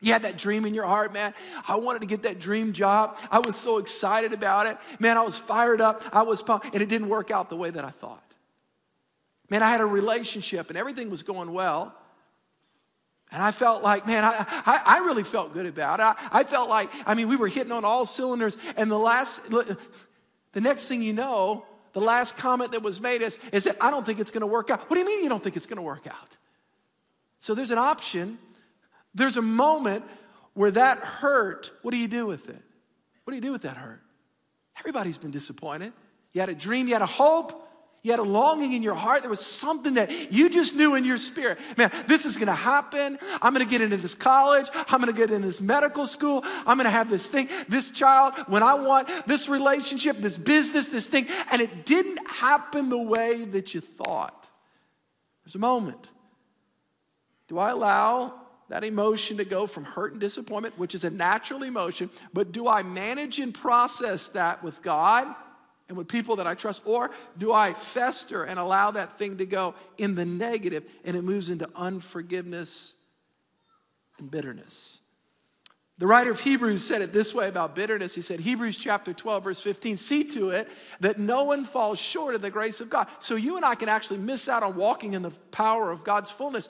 You 0.00 0.12
had 0.12 0.22
that 0.22 0.38
dream 0.38 0.64
in 0.64 0.74
your 0.74 0.86
heart, 0.86 1.12
man. 1.12 1.34
I 1.66 1.76
wanted 1.80 2.02
to 2.02 2.06
get 2.06 2.22
that 2.22 2.38
dream 2.38 2.72
job. 2.72 3.18
I 3.32 3.40
was 3.40 3.56
so 3.56 3.78
excited 3.78 4.32
about 4.32 4.66
it. 4.66 4.78
Man, 5.00 5.16
I 5.16 5.22
was 5.22 5.36
fired 5.36 5.80
up. 5.80 6.04
I 6.12 6.22
was 6.22 6.40
pumped, 6.40 6.72
and 6.72 6.80
it 6.80 6.88
didn't 6.88 7.08
work 7.08 7.32
out 7.32 7.50
the 7.50 7.56
way 7.56 7.70
that 7.70 7.84
I 7.84 7.90
thought. 7.90 8.22
Man, 9.50 9.62
I 9.62 9.70
had 9.70 9.80
a 9.80 9.86
relationship 9.86 10.68
and 10.68 10.78
everything 10.78 11.10
was 11.10 11.22
going 11.22 11.52
well. 11.52 11.94
And 13.30 13.42
I 13.42 13.50
felt 13.50 13.82
like, 13.82 14.06
man, 14.06 14.24
I, 14.24 14.46
I, 14.66 14.82
I 14.84 14.98
really 15.00 15.22
felt 15.22 15.52
good 15.52 15.66
about 15.66 16.00
it. 16.00 16.02
I, 16.02 16.40
I, 16.40 16.44
felt 16.44 16.70
like, 16.70 16.88
I 17.06 17.14
mean, 17.14 17.28
we 17.28 17.36
were 17.36 17.48
hitting 17.48 17.72
on 17.72 17.84
all 17.84 18.06
cylinders. 18.06 18.56
And 18.76 18.90
the 18.90 18.98
last, 18.98 19.42
the 19.50 19.76
next 20.60 20.88
thing 20.88 21.02
you 21.02 21.12
know, 21.12 21.66
the 21.92 22.00
last 22.00 22.36
comment 22.36 22.72
that 22.72 22.82
was 22.82 23.00
made 23.00 23.20
is, 23.20 23.38
is 23.52 23.64
that 23.64 23.76
I 23.80 23.90
don't 23.90 24.06
think 24.06 24.18
it's 24.18 24.30
going 24.30 24.42
to 24.42 24.46
work 24.46 24.70
out. 24.70 24.88
What 24.88 24.94
do 24.94 25.00
you 25.00 25.06
mean 25.06 25.22
you 25.22 25.28
don't 25.28 25.42
think 25.42 25.56
it's 25.56 25.66
going 25.66 25.76
to 25.76 25.82
work 25.82 26.06
out? 26.06 26.36
So 27.38 27.54
there's 27.54 27.70
an 27.70 27.78
option. 27.78 28.38
There's 29.14 29.36
a 29.36 29.42
moment 29.42 30.04
where 30.54 30.70
that 30.70 30.98
hurt, 30.98 31.70
what 31.82 31.90
do 31.90 31.98
you 31.98 32.08
do 32.08 32.26
with 32.26 32.48
it? 32.48 32.62
What 33.24 33.32
do 33.32 33.36
you 33.36 33.42
do 33.42 33.52
with 33.52 33.62
that 33.62 33.76
hurt? 33.76 34.00
Everybody's 34.78 35.18
been 35.18 35.30
disappointed. 35.30 35.92
You 36.32 36.40
had 36.40 36.48
a 36.48 36.54
dream, 36.54 36.88
you 36.88 36.94
had 36.94 37.02
a 37.02 37.06
hope, 37.06 37.67
you 38.02 38.12
had 38.12 38.20
a 38.20 38.24
longing 38.24 38.72
in 38.72 38.82
your 38.82 38.94
heart. 38.94 39.22
There 39.22 39.30
was 39.30 39.44
something 39.44 39.94
that 39.94 40.32
you 40.32 40.48
just 40.48 40.74
knew 40.74 40.94
in 40.94 41.04
your 41.04 41.16
spirit. 41.16 41.58
Man, 41.76 41.90
this 42.06 42.26
is 42.26 42.36
going 42.36 42.46
to 42.46 42.52
happen. 42.52 43.18
I'm 43.42 43.52
going 43.52 43.64
to 43.64 43.70
get 43.70 43.82
into 43.82 43.96
this 43.96 44.14
college. 44.14 44.66
I'm 44.74 45.00
going 45.00 45.12
to 45.12 45.18
get 45.18 45.30
in 45.30 45.42
this 45.42 45.60
medical 45.60 46.06
school. 46.06 46.42
I'm 46.44 46.76
going 46.76 46.84
to 46.84 46.90
have 46.90 47.10
this 47.10 47.28
thing, 47.28 47.48
this 47.68 47.90
child, 47.90 48.34
when 48.46 48.62
I 48.62 48.74
want 48.74 49.10
this 49.26 49.48
relationship, 49.48 50.18
this 50.18 50.36
business, 50.36 50.88
this 50.88 51.08
thing. 51.08 51.26
And 51.50 51.60
it 51.60 51.84
didn't 51.84 52.20
happen 52.28 52.88
the 52.88 53.02
way 53.02 53.44
that 53.46 53.74
you 53.74 53.80
thought. 53.80 54.46
There's 55.44 55.56
a 55.56 55.60
moment. 55.60 56.12
Do 57.48 57.58
I 57.58 57.70
allow 57.70 58.34
that 58.68 58.84
emotion 58.84 59.38
to 59.38 59.44
go 59.44 59.66
from 59.66 59.84
hurt 59.84 60.12
and 60.12 60.20
disappointment, 60.20 60.78
which 60.78 60.94
is 60.94 61.04
a 61.04 61.10
natural 61.10 61.62
emotion, 61.62 62.10
but 62.32 62.52
do 62.52 62.68
I 62.68 62.82
manage 62.82 63.40
and 63.40 63.52
process 63.52 64.28
that 64.28 64.62
with 64.62 64.82
God? 64.82 65.34
And 65.88 65.96
with 65.96 66.08
people 66.08 66.36
that 66.36 66.46
I 66.46 66.54
trust? 66.54 66.82
Or 66.84 67.10
do 67.36 67.52
I 67.52 67.72
fester 67.72 68.44
and 68.44 68.58
allow 68.58 68.90
that 68.90 69.18
thing 69.18 69.38
to 69.38 69.46
go 69.46 69.74
in 69.96 70.14
the 70.14 70.26
negative 70.26 70.84
and 71.04 71.16
it 71.16 71.22
moves 71.22 71.50
into 71.50 71.68
unforgiveness 71.74 72.94
and 74.18 74.30
bitterness? 74.30 75.00
The 75.96 76.06
writer 76.06 76.30
of 76.30 76.38
Hebrews 76.38 76.86
said 76.86 77.02
it 77.02 77.12
this 77.12 77.34
way 77.34 77.48
about 77.48 77.74
bitterness. 77.74 78.14
He 78.14 78.20
said, 78.20 78.38
Hebrews 78.38 78.78
chapter 78.78 79.12
12, 79.12 79.42
verse 79.42 79.60
15, 79.60 79.96
see 79.96 80.22
to 80.24 80.50
it 80.50 80.68
that 81.00 81.18
no 81.18 81.42
one 81.42 81.64
falls 81.64 81.98
short 81.98 82.36
of 82.36 82.40
the 82.40 82.50
grace 82.50 82.80
of 82.80 82.88
God. 82.88 83.08
So 83.18 83.34
you 83.34 83.56
and 83.56 83.64
I 83.64 83.74
can 83.74 83.88
actually 83.88 84.20
miss 84.20 84.48
out 84.48 84.62
on 84.62 84.76
walking 84.76 85.14
in 85.14 85.22
the 85.22 85.30
power 85.50 85.90
of 85.90 86.04
God's 86.04 86.30
fullness 86.30 86.68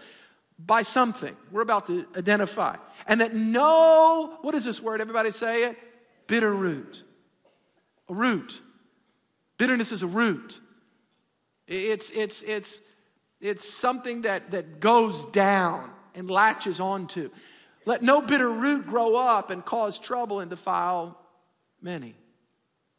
by 0.58 0.80
something 0.80 1.36
we're 1.52 1.60
about 1.60 1.86
to 1.88 2.06
identify. 2.16 2.76
And 3.06 3.20
that 3.20 3.34
no, 3.34 4.38
what 4.40 4.54
is 4.54 4.64
this 4.64 4.82
word? 4.82 5.02
Everybody 5.02 5.30
say 5.30 5.64
it? 5.64 5.76
Bitter 6.26 6.52
root. 6.52 7.02
A 8.08 8.14
root 8.14 8.62
Bitterness 9.58 9.92
is 9.92 10.02
a 10.02 10.06
root. 10.06 10.60
It's, 11.66 12.10
it's, 12.10 12.42
it's, 12.42 12.80
it's 13.40 13.68
something 13.68 14.22
that, 14.22 14.52
that 14.52 14.80
goes 14.80 15.24
down 15.26 15.90
and 16.14 16.30
latches 16.30 16.80
onto. 16.80 17.28
Let 17.84 18.02
no 18.02 18.22
bitter 18.22 18.50
root 18.50 18.86
grow 18.86 19.16
up 19.16 19.50
and 19.50 19.64
cause 19.64 19.98
trouble 19.98 20.40
and 20.40 20.48
defile 20.48 21.18
many. 21.82 22.14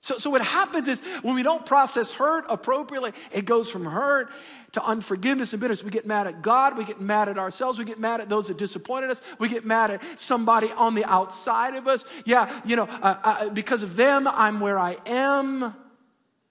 So, 0.02 0.18
so 0.18 0.30
what 0.30 0.42
happens 0.42 0.88
is 0.88 1.02
when 1.24 1.36
we 1.36 1.44
don't 1.44 1.66
process 1.66 2.14
hurt 2.14 2.46
appropriately, 2.48 3.12
it 3.32 3.44
goes 3.44 3.70
from 3.70 3.86
hurt 3.86 4.32
to 4.72 4.84
unforgiveness 4.84 5.52
and 5.52 5.60
bitterness. 5.60 5.84
We 5.84 5.92
get 5.92 6.08
mad 6.08 6.26
at 6.26 6.42
God, 6.42 6.78
we 6.78 6.86
get 6.86 7.02
mad 7.02 7.28
at 7.28 7.38
ourselves, 7.38 7.80
we 7.80 7.86
get 7.86 8.00
mad 8.00 8.22
at 8.22 8.30
those 8.30 8.48
that 8.48 8.58
disappointed 8.58 9.10
us, 9.10 9.22
we 9.40 9.50
get 9.50 9.66
mad 9.66 9.92
at 9.92 10.02
somebody 10.20 10.72
on 10.72 10.96
the 10.96 11.04
outside 11.04 11.76
of 11.76 11.88
us. 11.88 12.06
Yeah, 12.24 12.62
you 12.64 12.78
know, 12.78 12.86
uh, 12.86 13.20
uh, 13.24 13.50
because 13.50 13.84
of 13.84 13.98
them, 13.98 14.28
I'm 14.28 14.62
where 14.62 14.80
I 14.80 14.96
am. 15.06 15.76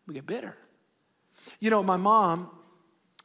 We 0.09 0.15
get 0.15 0.27
bitter. 0.27 0.57
You 1.61 1.69
know, 1.69 1.83
my 1.83 1.99
mom, 1.99 2.51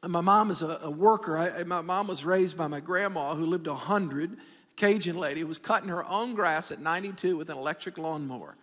my 0.06 0.22
mom 0.22 0.52
is 0.52 0.62
a, 0.62 0.82
a 0.84 0.92
worker. 0.92 1.38
I, 1.38 1.64
my 1.64 1.82
mom 1.82 2.08
was 2.08 2.26
raised 2.26 2.58
by 2.58 2.68
my 2.68 2.82
grandma 2.82 3.34
who 3.36 3.46
lived 3.46 3.68
100, 3.68 4.38
Cajun 4.76 5.18
lady, 5.18 5.40
who 5.40 5.48
was 5.48 5.58
cutting 5.58 5.90
her 5.90 6.06
own 6.06 6.36
grass 6.36 6.72
at 6.72 6.82
92 6.82 7.38
with 7.38 7.50
an 7.50 7.58
electric 7.58 7.98
lawnmower. 7.98 8.58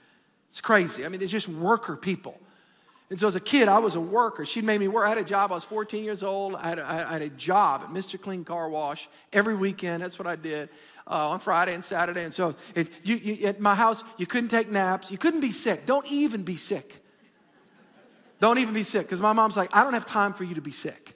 It's 0.50 0.60
crazy. 0.60 1.04
I 1.04 1.08
mean, 1.08 1.18
there's 1.18 1.30
just 1.30 1.48
worker 1.48 1.96
people. 1.96 2.38
And 3.08 3.18
so 3.18 3.26
as 3.26 3.36
a 3.36 3.40
kid, 3.40 3.68
I 3.68 3.78
was 3.78 3.96
a 3.96 4.00
worker. 4.00 4.44
She 4.44 4.60
made 4.60 4.78
me 4.78 4.86
work. 4.86 5.06
I 5.06 5.08
had 5.08 5.18
a 5.18 5.24
job. 5.24 5.50
I 5.50 5.54
was 5.54 5.64
14 5.64 6.04
years 6.04 6.22
old. 6.22 6.54
I 6.56 6.68
had 6.68 6.78
had 6.78 7.22
a 7.22 7.28
job 7.30 7.82
at 7.82 7.88
Mr. 7.88 8.20
Clean 8.20 8.44
Car 8.44 8.68
Wash 8.68 9.08
every 9.32 9.56
weekend. 9.56 10.02
That's 10.02 10.18
what 10.18 10.28
I 10.28 10.36
did 10.36 10.68
uh, 11.08 11.30
on 11.30 11.40
Friday 11.40 11.74
and 11.74 11.84
Saturday. 11.84 12.22
And 12.22 12.34
so 12.34 12.54
it, 12.74 12.88
you, 13.02 13.16
you, 13.16 13.46
at 13.46 13.60
my 13.60 13.74
house, 13.74 14.04
you 14.18 14.26
couldn't 14.26 14.50
take 14.50 14.68
naps. 14.68 15.10
You 15.10 15.18
couldn't 15.18 15.40
be 15.40 15.50
sick. 15.50 15.86
Don't 15.86 16.06
even 16.12 16.42
be 16.42 16.56
sick. 16.56 16.99
Don't 18.40 18.58
even 18.58 18.74
be 18.74 18.82
sick. 18.82 19.02
Because 19.02 19.20
my 19.20 19.32
mom's 19.32 19.56
like, 19.56 19.74
I 19.74 19.84
don't 19.84 19.94
have 19.94 20.06
time 20.06 20.32
for 20.32 20.44
you 20.44 20.54
to 20.54 20.60
be 20.60 20.70
sick. 20.70 21.14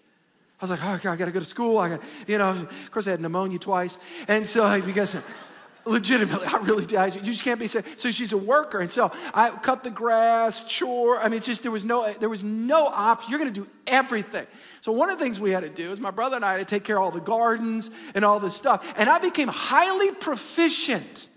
I 0.61 0.65
was 0.65 0.71
like, 0.71 0.81
oh, 0.83 0.99
God, 1.03 1.13
I 1.13 1.17
got 1.17 1.25
to 1.25 1.33
go 1.33 1.41
to 1.41 1.45
school. 1.45 1.79
I 1.79 1.91
got, 1.91 2.03
you 2.27 2.39
know, 2.39 2.51
of 2.51 2.91
course 2.91 3.07
I 3.07 3.13
had 3.13 3.21
pneumonia 3.21 3.59
twice. 3.59 3.99
And 4.29 4.47
so, 4.47 4.63
like, 4.63 4.87
because 4.87 5.17
legitimately, 5.87 6.47
I 6.47 6.59
really 6.59 6.87
did. 6.87 7.15
You 7.17 7.21
just 7.23 7.43
can't 7.43 7.61
be 7.61 7.67
sick. 7.67 7.85
So 7.97 8.11
she's 8.11 8.33
a 8.33 8.39
worker. 8.39 8.81
And 8.81 8.91
so 8.91 9.13
I 9.33 9.51
cut 9.51 9.83
the 9.83 9.91
grass, 9.91 10.63
chore. 10.65 11.19
I 11.19 11.29
mean, 11.29 11.41
just 11.41 11.63
there 11.63 11.73
was 11.73 11.85
no, 11.85 12.11
there 12.13 12.29
was 12.29 12.43
no 12.43 12.87
option. 12.87 13.31
You're 13.31 13.41
going 13.41 13.53
to 13.53 13.61
do 13.61 13.69
everything. 13.87 14.47
So 14.81 14.93
one 14.93 15.11
of 15.11 15.19
the 15.19 15.25
things 15.25 15.41
we 15.41 15.51
had 15.51 15.61
to 15.61 15.69
do 15.69 15.93
is 15.93 16.01
my 16.01 16.11
brother 16.11 16.37
and 16.37 16.45
I 16.45 16.53
had 16.53 16.59
to 16.59 16.65
take 16.65 16.85
care 16.85 16.99
of 16.99 17.03
all 17.03 17.11
the 17.11 17.21
gardens 17.21 17.91
and 18.15 18.25
all 18.25 18.39
this 18.39 18.55
stuff. 18.55 18.87
And 18.97 19.09
I 19.11 19.19
became 19.19 19.49
highly 19.49 20.13
proficient 20.13 21.29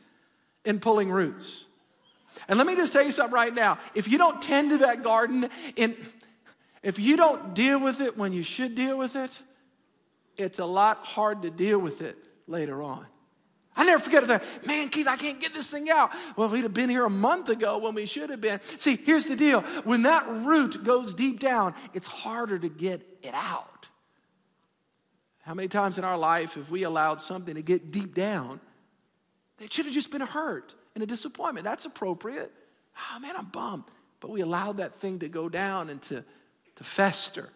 in 0.63 0.79
pulling 0.79 1.09
roots. 1.09 1.66
And 2.47 2.57
let 2.57 2.67
me 2.67 2.75
just 2.75 2.93
say 2.93 3.09
something 3.11 3.33
right 3.33 3.53
now. 3.53 3.77
If 3.93 4.07
you 4.07 4.17
don't 4.17 4.41
tend 4.41 4.71
to 4.71 4.77
that 4.79 5.03
garden, 5.03 5.49
in, 5.75 5.97
if 6.81 6.99
you 6.99 7.17
don't 7.17 7.53
deal 7.53 7.79
with 7.79 7.99
it 8.01 8.17
when 8.17 8.33
you 8.33 8.43
should 8.43 8.75
deal 8.75 8.97
with 8.97 9.15
it, 9.15 9.41
it's 10.37 10.59
a 10.59 10.65
lot 10.65 10.99
hard 11.05 11.41
to 11.41 11.49
deal 11.49 11.79
with 11.79 12.01
it 12.01 12.17
later 12.47 12.81
on. 12.81 13.05
I 13.75 13.83
never 13.83 14.01
forget 14.01 14.25
that. 14.27 14.43
Man, 14.65 14.89
Keith, 14.89 15.07
I 15.07 15.17
can't 15.17 15.39
get 15.39 15.53
this 15.53 15.69
thing 15.69 15.89
out. 15.89 16.11
Well, 16.35 16.49
we'd 16.49 16.63
have 16.63 16.73
been 16.73 16.89
here 16.89 17.05
a 17.05 17.11
month 17.11 17.49
ago 17.49 17.77
when 17.77 17.93
we 17.93 18.07
should 18.07 18.31
have 18.31 18.41
been. 18.41 18.59
See, 18.77 18.97
here's 18.97 19.27
the 19.27 19.35
deal 19.35 19.61
when 19.83 20.01
that 20.03 20.27
root 20.27 20.83
goes 20.83 21.13
deep 21.13 21.39
down, 21.39 21.75
it's 21.93 22.07
harder 22.07 22.57
to 22.57 22.69
get 22.69 23.01
it 23.21 23.35
out. 23.35 23.87
How 25.41 25.53
many 25.53 25.67
times 25.67 25.97
in 25.97 26.03
our 26.03 26.17
life 26.17 26.55
have 26.55 26.71
we 26.71 26.83
allowed 26.83 27.21
something 27.21 27.55
to 27.55 27.61
get 27.61 27.91
deep 27.91 28.15
down? 28.15 28.59
It 29.59 29.71
should 29.71 29.85
have 29.85 29.93
just 29.93 30.11
been 30.11 30.21
a 30.21 30.25
hurt 30.25 30.75
and 30.97 31.03
a 31.03 31.05
disappointment. 31.05 31.63
That's 31.63 31.85
appropriate. 31.85 32.51
Oh 32.97 33.19
man, 33.19 33.35
I'm 33.37 33.45
bummed. 33.45 33.83
But 34.19 34.31
we 34.31 34.41
allowed 34.41 34.77
that 34.77 34.95
thing 34.95 35.19
to 35.19 35.29
go 35.29 35.47
down 35.47 35.91
and 35.91 36.01
to, 36.03 36.25
to 36.77 36.83
fester. 36.83 37.49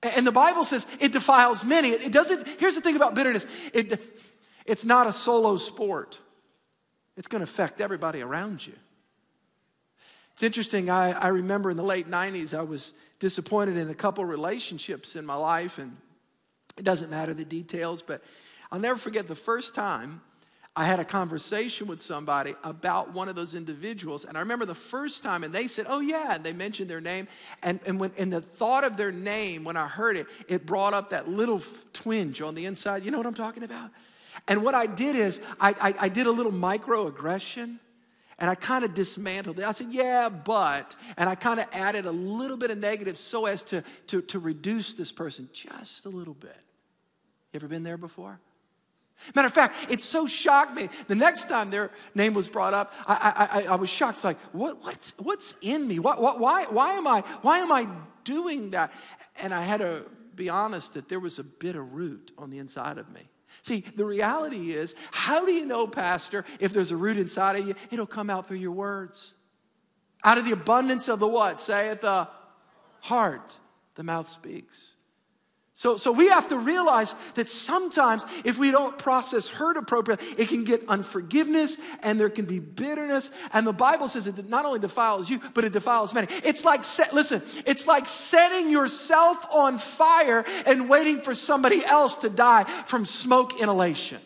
And 0.00 0.24
the 0.24 0.30
Bible 0.30 0.64
says 0.64 0.86
it 1.00 1.10
defiles 1.10 1.64
many. 1.64 1.88
It 1.88 2.12
doesn't, 2.12 2.46
here's 2.60 2.76
the 2.76 2.80
thing 2.80 2.94
about 2.94 3.16
bitterness. 3.16 3.48
It, 3.74 4.00
it's 4.64 4.84
not 4.84 5.08
a 5.08 5.12
solo 5.12 5.56
sport, 5.56 6.20
it's 7.16 7.26
going 7.26 7.40
to 7.40 7.50
affect 7.50 7.80
everybody 7.80 8.22
around 8.22 8.64
you. 8.64 8.74
It's 10.34 10.44
interesting, 10.44 10.88
I, 10.88 11.10
I 11.10 11.28
remember 11.28 11.72
in 11.72 11.76
the 11.76 11.82
late 11.82 12.08
90s, 12.08 12.56
I 12.56 12.62
was 12.62 12.92
disappointed 13.18 13.76
in 13.76 13.90
a 13.90 13.94
couple 13.94 14.24
relationships 14.24 15.16
in 15.16 15.26
my 15.26 15.34
life, 15.34 15.78
and 15.78 15.96
it 16.76 16.84
doesn't 16.84 17.10
matter 17.10 17.34
the 17.34 17.44
details, 17.44 18.02
but 18.02 18.22
I'll 18.70 18.78
never 18.78 18.96
forget 18.96 19.26
the 19.26 19.34
first 19.34 19.74
time 19.74 20.20
I 20.76 20.84
had 20.84 21.00
a 21.00 21.04
conversation 21.04 21.88
with 21.88 22.00
somebody 22.00 22.54
about 22.62 23.12
one 23.12 23.28
of 23.28 23.34
those 23.34 23.54
individuals. 23.54 24.24
And 24.24 24.36
I 24.36 24.40
remember 24.40 24.64
the 24.64 24.74
first 24.74 25.22
time, 25.22 25.42
and 25.42 25.52
they 25.52 25.66
said, 25.66 25.86
Oh, 25.88 26.00
yeah. 26.00 26.34
And 26.34 26.44
they 26.44 26.52
mentioned 26.52 26.88
their 26.88 27.00
name. 27.00 27.26
And, 27.62 27.80
and, 27.86 27.98
when, 27.98 28.12
and 28.16 28.32
the 28.32 28.40
thought 28.40 28.84
of 28.84 28.96
their 28.96 29.10
name, 29.10 29.64
when 29.64 29.76
I 29.76 29.88
heard 29.88 30.16
it, 30.16 30.26
it 30.46 30.66
brought 30.66 30.94
up 30.94 31.10
that 31.10 31.28
little 31.28 31.60
twinge 31.92 32.40
on 32.40 32.54
the 32.54 32.66
inside. 32.66 33.04
You 33.04 33.10
know 33.10 33.18
what 33.18 33.26
I'm 33.26 33.34
talking 33.34 33.64
about? 33.64 33.90
And 34.46 34.62
what 34.62 34.74
I 34.74 34.86
did 34.86 35.16
is, 35.16 35.40
I, 35.60 35.74
I, 35.80 35.94
I 36.06 36.08
did 36.08 36.26
a 36.26 36.30
little 36.30 36.52
microaggression 36.52 37.78
and 38.38 38.48
I 38.48 38.54
kind 38.54 38.84
of 38.84 38.94
dismantled 38.94 39.58
it. 39.58 39.64
I 39.64 39.72
said, 39.72 39.88
yeah, 39.90 40.28
but, 40.28 40.94
and 41.16 41.28
I 41.28 41.34
kind 41.34 41.58
of 41.58 41.66
added 41.72 42.06
a 42.06 42.12
little 42.12 42.56
bit 42.56 42.70
of 42.70 42.78
negative 42.78 43.18
so 43.18 43.46
as 43.46 43.64
to, 43.64 43.82
to, 44.08 44.22
to 44.22 44.38
reduce 44.38 44.94
this 44.94 45.10
person 45.10 45.48
just 45.52 46.06
a 46.06 46.08
little 46.08 46.34
bit. 46.34 46.56
You 47.52 47.58
ever 47.58 47.66
been 47.66 47.82
there 47.82 47.96
before? 47.96 48.38
Matter 49.34 49.46
of 49.46 49.52
fact, 49.52 49.76
it 49.88 50.02
so 50.02 50.26
shocked 50.26 50.76
me. 50.76 50.88
The 51.06 51.14
next 51.14 51.48
time 51.48 51.70
their 51.70 51.90
name 52.14 52.34
was 52.34 52.48
brought 52.48 52.74
up, 52.74 52.92
I, 53.06 53.14
I, 53.36 53.60
I, 53.60 53.72
I 53.72 53.74
was 53.76 53.90
shocked. 53.90 54.18
It's 54.18 54.24
like, 54.24 54.38
what, 54.52 54.82
what's, 54.82 55.14
what's 55.18 55.54
in 55.60 55.86
me? 55.86 55.98
What, 55.98 56.20
what, 56.20 56.40
why, 56.40 56.64
why, 56.64 56.92
am 56.92 57.06
I, 57.06 57.22
why 57.42 57.58
am 57.58 57.72
I 57.72 57.88
doing 58.24 58.70
that? 58.70 58.92
And 59.42 59.52
I 59.52 59.62
had 59.62 59.80
to 59.80 60.06
be 60.34 60.48
honest 60.48 60.94
that 60.94 61.08
there 61.08 61.20
was 61.20 61.38
a 61.38 61.44
bit 61.44 61.76
of 61.76 61.94
root 61.94 62.32
on 62.38 62.50
the 62.50 62.58
inside 62.58 62.98
of 62.98 63.10
me. 63.10 63.28
See, 63.62 63.84
the 63.96 64.04
reality 64.04 64.72
is, 64.72 64.94
how 65.10 65.44
do 65.44 65.52
you 65.52 65.66
know, 65.66 65.86
Pastor, 65.86 66.44
if 66.60 66.72
there's 66.72 66.92
a 66.92 66.96
root 66.96 67.16
inside 67.16 67.56
of 67.56 67.66
you? 67.66 67.74
It'll 67.90 68.06
come 68.06 68.30
out 68.30 68.46
through 68.46 68.58
your 68.58 68.72
words. 68.72 69.34
Out 70.24 70.38
of 70.38 70.44
the 70.44 70.52
abundance 70.52 71.08
of 71.08 71.18
the 71.18 71.26
what? 71.26 71.60
Say 71.60 71.88
it, 71.88 72.00
the 72.00 72.28
heart, 73.00 73.58
the 73.94 74.02
mouth 74.02 74.28
speaks. 74.28 74.94
So, 75.78 75.96
so 75.96 76.10
we 76.10 76.26
have 76.26 76.48
to 76.48 76.58
realize 76.58 77.14
that 77.34 77.48
sometimes 77.48 78.26
if 78.42 78.58
we 78.58 78.72
don't 78.72 78.98
process 78.98 79.48
hurt 79.48 79.76
appropriately, 79.76 80.26
it 80.36 80.48
can 80.48 80.64
get 80.64 80.82
unforgiveness 80.88 81.78
and 82.02 82.18
there 82.18 82.30
can 82.30 82.46
be 82.46 82.58
bitterness. 82.58 83.30
And 83.52 83.64
the 83.64 83.72
Bible 83.72 84.08
says 84.08 84.26
it 84.26 84.48
not 84.48 84.64
only 84.64 84.80
defiles 84.80 85.30
you, 85.30 85.40
but 85.54 85.62
it 85.62 85.72
defiles 85.72 86.12
many. 86.12 86.26
It's 86.42 86.64
like, 86.64 86.82
set, 86.82 87.14
listen, 87.14 87.42
it's 87.64 87.86
like 87.86 88.08
setting 88.08 88.70
yourself 88.70 89.46
on 89.54 89.78
fire 89.78 90.44
and 90.66 90.90
waiting 90.90 91.20
for 91.20 91.32
somebody 91.32 91.84
else 91.84 92.16
to 92.16 92.28
die 92.28 92.64
from 92.86 93.04
smoke 93.04 93.60
inhalation. 93.60 94.18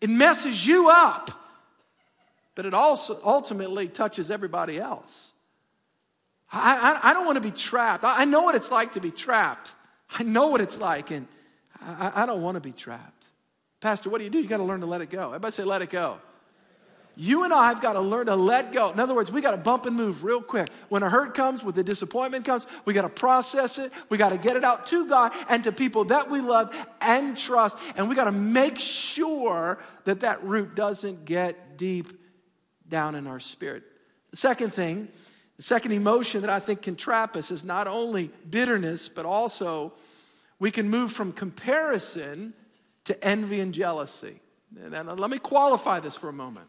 It 0.00 0.08
messes 0.08 0.64
you 0.64 0.88
up, 0.88 1.32
but 2.54 2.64
it 2.64 2.74
also 2.74 3.18
ultimately 3.24 3.88
touches 3.88 4.30
everybody 4.30 4.78
else. 4.78 5.32
I, 6.52 7.00
I, 7.02 7.10
I 7.10 7.12
don't 7.12 7.26
want 7.26 7.42
to 7.42 7.42
be 7.42 7.50
trapped. 7.50 8.04
I, 8.04 8.22
I 8.22 8.24
know 8.24 8.42
what 8.42 8.54
it's 8.54 8.70
like 8.70 8.92
to 8.92 9.00
be 9.00 9.10
trapped. 9.10 9.74
I 10.10 10.22
know 10.22 10.48
what 10.48 10.60
it's 10.60 10.78
like, 10.78 11.10
and 11.10 11.26
I, 11.80 12.12
I 12.22 12.26
don't 12.26 12.42
want 12.42 12.56
to 12.56 12.60
be 12.60 12.72
trapped. 12.72 13.26
Pastor, 13.80 14.10
what 14.10 14.18
do 14.18 14.24
you 14.24 14.30
do? 14.30 14.38
You 14.38 14.48
got 14.48 14.58
to 14.58 14.64
learn 14.64 14.80
to 14.80 14.86
let 14.86 15.00
it 15.00 15.10
go. 15.10 15.28
Everybody 15.28 15.52
say, 15.52 15.64
let 15.64 15.82
it 15.82 15.90
go. 15.90 16.18
You 17.18 17.44
and 17.44 17.52
I 17.52 17.68
have 17.68 17.80
got 17.80 17.94
to 17.94 18.00
learn 18.00 18.26
to 18.26 18.36
let 18.36 18.72
go. 18.72 18.90
In 18.90 19.00
other 19.00 19.14
words, 19.14 19.32
we 19.32 19.40
got 19.40 19.52
to 19.52 19.56
bump 19.56 19.86
and 19.86 19.96
move 19.96 20.22
real 20.22 20.42
quick. 20.42 20.68
When 20.90 21.02
a 21.02 21.08
hurt 21.08 21.34
comes, 21.34 21.64
when 21.64 21.74
the 21.74 21.82
disappointment 21.82 22.44
comes, 22.44 22.66
we 22.84 22.92
got 22.92 23.02
to 23.02 23.08
process 23.08 23.78
it. 23.78 23.90
We 24.10 24.18
got 24.18 24.30
to 24.30 24.38
get 24.38 24.54
it 24.54 24.64
out 24.64 24.86
to 24.88 25.08
God 25.08 25.32
and 25.48 25.64
to 25.64 25.72
people 25.72 26.04
that 26.06 26.30
we 26.30 26.42
love 26.42 26.74
and 27.00 27.36
trust. 27.36 27.78
And 27.96 28.10
we 28.10 28.14
got 28.14 28.24
to 28.24 28.32
make 28.32 28.78
sure 28.78 29.78
that 30.04 30.20
that 30.20 30.44
root 30.44 30.74
doesn't 30.74 31.24
get 31.24 31.78
deep 31.78 32.20
down 32.86 33.14
in 33.14 33.26
our 33.26 33.40
spirit. 33.40 33.82
The 34.30 34.36
second 34.36 34.74
thing 34.74 35.08
the 35.56 35.62
second 35.62 35.92
emotion 35.92 36.42
that 36.42 36.50
I 36.50 36.60
think 36.60 36.82
can 36.82 36.96
trap 36.96 37.36
us 37.36 37.50
is 37.50 37.64
not 37.64 37.86
only 37.86 38.30
bitterness, 38.48 39.08
but 39.08 39.24
also 39.24 39.94
we 40.58 40.70
can 40.70 40.88
move 40.88 41.12
from 41.12 41.32
comparison 41.32 42.52
to 43.04 43.24
envy 43.24 43.60
and 43.60 43.72
jealousy. 43.72 44.40
And 44.80 45.18
let 45.18 45.30
me 45.30 45.38
qualify 45.38 46.00
this 46.00 46.16
for 46.16 46.28
a 46.28 46.32
moment. 46.32 46.68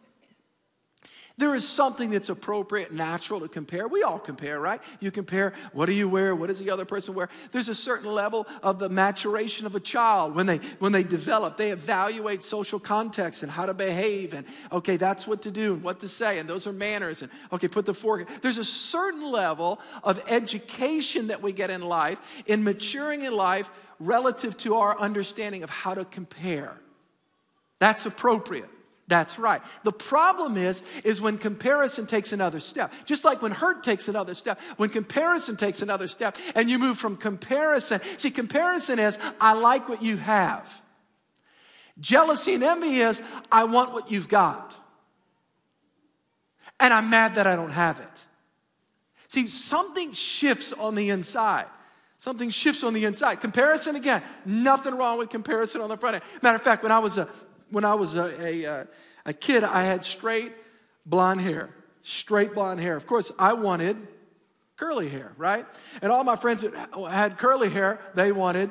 There 1.40 1.54
is 1.54 1.68
something 1.68 2.10
that's 2.10 2.30
appropriate, 2.30 2.92
natural 2.92 3.42
to 3.42 3.48
compare. 3.48 3.88
We 3.88 4.02
all 4.02 4.18
compare, 4.18 4.60
right? 4.60 4.82
You 5.00 5.12
compare 5.12 5.54
what 5.72 5.86
do 5.86 5.94
you 5.94 6.10
wear, 6.10 6.36
what 6.36 6.48
does 6.48 6.58
the 6.58 6.72
other 6.72 6.84
person 6.84 7.14
wear. 7.14 7.30
There's 7.52 7.70
a 7.70 7.76
certain 7.76 8.12
level 8.12 8.48
of 8.64 8.80
the 8.80 8.90
maturation 8.90 9.68
of 9.68 9.76
a 9.76 9.80
child 9.80 10.34
when 10.34 10.48
they 10.48 10.58
when 10.80 10.94
they 10.94 11.04
develop. 11.04 11.56
They 11.56 11.70
evaluate 11.70 12.44
social 12.44 12.80
context 12.80 13.44
and 13.44 13.52
how 13.52 13.68
to 13.68 13.76
behave, 13.76 14.34
and 14.34 14.48
okay, 14.72 14.98
that's 14.98 15.28
what 15.28 15.44
to 15.44 15.52
do 15.52 15.76
and 15.76 15.84
what 15.84 16.00
to 16.00 16.08
say, 16.08 16.40
and 16.40 16.50
those 16.50 16.66
are 16.66 16.74
manners. 16.74 17.22
And 17.22 17.32
okay, 17.54 17.68
put 17.68 17.86
the 17.86 17.94
fork. 17.94 18.28
There's 18.42 18.58
a 18.58 18.64
certain 18.64 19.32
level 19.32 19.80
of 20.04 20.20
education 20.28 21.28
that 21.28 21.44
we 21.44 21.52
get 21.52 21.70
in 21.70 21.84
life, 21.84 22.42
in 22.48 22.64
maturing 22.64 23.22
in 23.22 23.36
life, 23.36 23.70
relative 24.00 24.58
to 24.58 24.78
our 24.78 25.00
understanding 25.00 25.62
of 25.62 25.70
how 25.70 25.94
to 25.94 26.04
compare. 26.04 26.74
That's 27.78 28.08
appropriate. 28.08 28.70
That's 29.08 29.40
right. 29.40 29.62
The 29.84 29.94
problem 29.94 30.58
is, 30.58 30.84
is 31.06 31.22
when 31.22 31.38
comparison 31.38 32.06
takes 32.06 32.34
another 32.34 32.60
step. 32.60 32.94
Just 33.06 33.24
like 33.24 33.42
when 33.42 33.54
hurt 33.54 33.82
takes 33.82 34.10
another 34.10 34.36
step, 34.36 34.60
when 34.76 34.90
comparison 34.90 35.56
takes 35.56 35.82
another 35.82 36.10
step, 36.10 36.36
and 36.56 36.70
you 36.70 36.78
move 36.78 36.98
from 36.98 37.16
comparison. 37.16 38.02
See, 38.18 38.32
comparison 38.32 39.00
is, 39.00 39.18
I 39.40 39.54
like 39.54 39.88
what 39.88 40.02
you 40.02 40.18
have. 40.18 40.82
Jealousy 42.00 42.56
and 42.56 42.64
envy 42.64 42.98
is, 42.98 43.22
I 43.50 43.64
want 43.64 43.94
what 43.94 44.12
you've 44.12 44.28
got. 44.28 44.76
And 46.80 46.94
I'm 46.94 47.10
mad 47.10 47.36
that 47.36 47.48
I 47.48 47.56
don't 47.56 47.72
have 47.72 48.00
it. 48.00 48.26
See, 49.30 49.48
something 49.48 50.12
shifts 50.14 50.74
on 50.74 50.96
the 50.96 51.10
inside. 51.10 51.66
Something 52.20 52.50
shifts 52.50 52.84
on 52.84 52.94
the 52.94 53.06
inside. 53.06 53.36
Comparison 53.42 53.96
again, 53.96 54.22
nothing 54.46 54.98
wrong 54.98 55.18
with 55.18 55.30
comparison 55.30 55.82
on 55.82 55.90
the 55.90 55.98
front 55.98 56.16
end. 56.16 56.24
Matter 56.42 56.56
of 56.56 56.64
fact, 56.64 56.84
when 56.84 56.92
I 56.92 57.00
was 57.00 57.18
a 57.18 57.28
when 57.72 57.86
I 57.86 57.96
was 57.96 58.16
a, 58.16 58.48
a, 58.48 58.66
uh, 58.66 58.86
a 59.26 59.34
kid, 59.34 59.64
I 59.64 59.84
had 59.84 60.06
straight 60.06 60.54
blonde 61.06 61.42
hair, 61.42 61.70
straight 62.02 62.54
blonde 62.54 62.80
hair. 62.80 62.96
Of 62.96 63.08
course, 63.08 63.32
I 63.38 63.54
wanted 63.54 63.98
curly 64.78 65.10
hair, 65.10 65.34
right? 65.38 65.66
And 66.02 66.12
all 66.12 66.24
my 66.24 66.36
friends 66.36 66.62
that 66.62 66.74
had 67.10 67.38
curly 67.38 67.70
hair, 67.70 68.00
they 68.14 68.32
wanted 68.32 68.70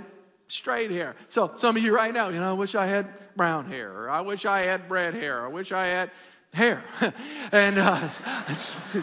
straight 0.49 0.91
hair. 0.91 1.17
So 1.29 1.53
some 1.57 1.77
of 1.77 1.83
you 1.83 1.95
right 1.95 2.15
now, 2.15 2.29
you 2.29 2.41
know, 2.41 2.51
I 2.51 2.55
wish 2.55 2.75
I 2.75 2.87
had 2.87 3.11
brown 3.37 3.67
hair, 3.67 3.93
or 3.93 4.09
I 4.11 4.21
wish 4.21 4.47
I 4.47 4.61
had 4.61 4.89
red 4.91 5.15
hair, 5.15 5.41
or 5.41 5.47
I 5.47 5.49
wish 5.49 5.73
I 5.73 5.87
had 5.87 6.11
hair. 6.53 6.85
and 7.53 7.79
uh, 7.79 8.09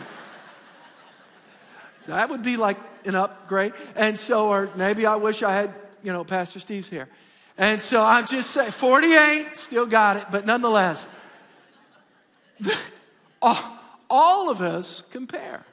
that 2.08 2.30
would 2.30 2.42
be 2.42 2.58
like 2.58 2.78
an 3.06 3.16
upgrade. 3.16 3.74
And 3.96 4.18
so, 4.18 4.50
or 4.50 4.70
maybe 4.76 5.06
I 5.06 5.16
wish 5.18 5.44
I 5.44 5.54
had, 5.54 5.74
you 6.02 6.14
know, 6.14 6.24
Pastor 6.24 6.60
Steve's 6.60 6.90
hair. 6.90 7.10
And 7.58 7.82
so 7.82 8.04
I'm 8.04 8.26
just 8.26 8.52
saying, 8.52 8.72
48, 8.72 9.56
still 9.56 9.86
got 9.86 10.18
it, 10.18 10.26
but 10.32 10.46
nonetheless, 10.46 11.08
all 13.42 14.50
of 14.50 14.62
us 14.62 15.04
compare. 15.12 15.64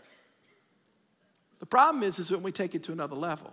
The 1.58 1.66
problem 1.66 2.02
is, 2.02 2.18
is 2.18 2.30
when 2.30 2.42
we 2.42 2.52
take 2.52 2.75
it 2.75 2.82
to 2.84 2.92
another 2.92 3.16
level. 3.16 3.52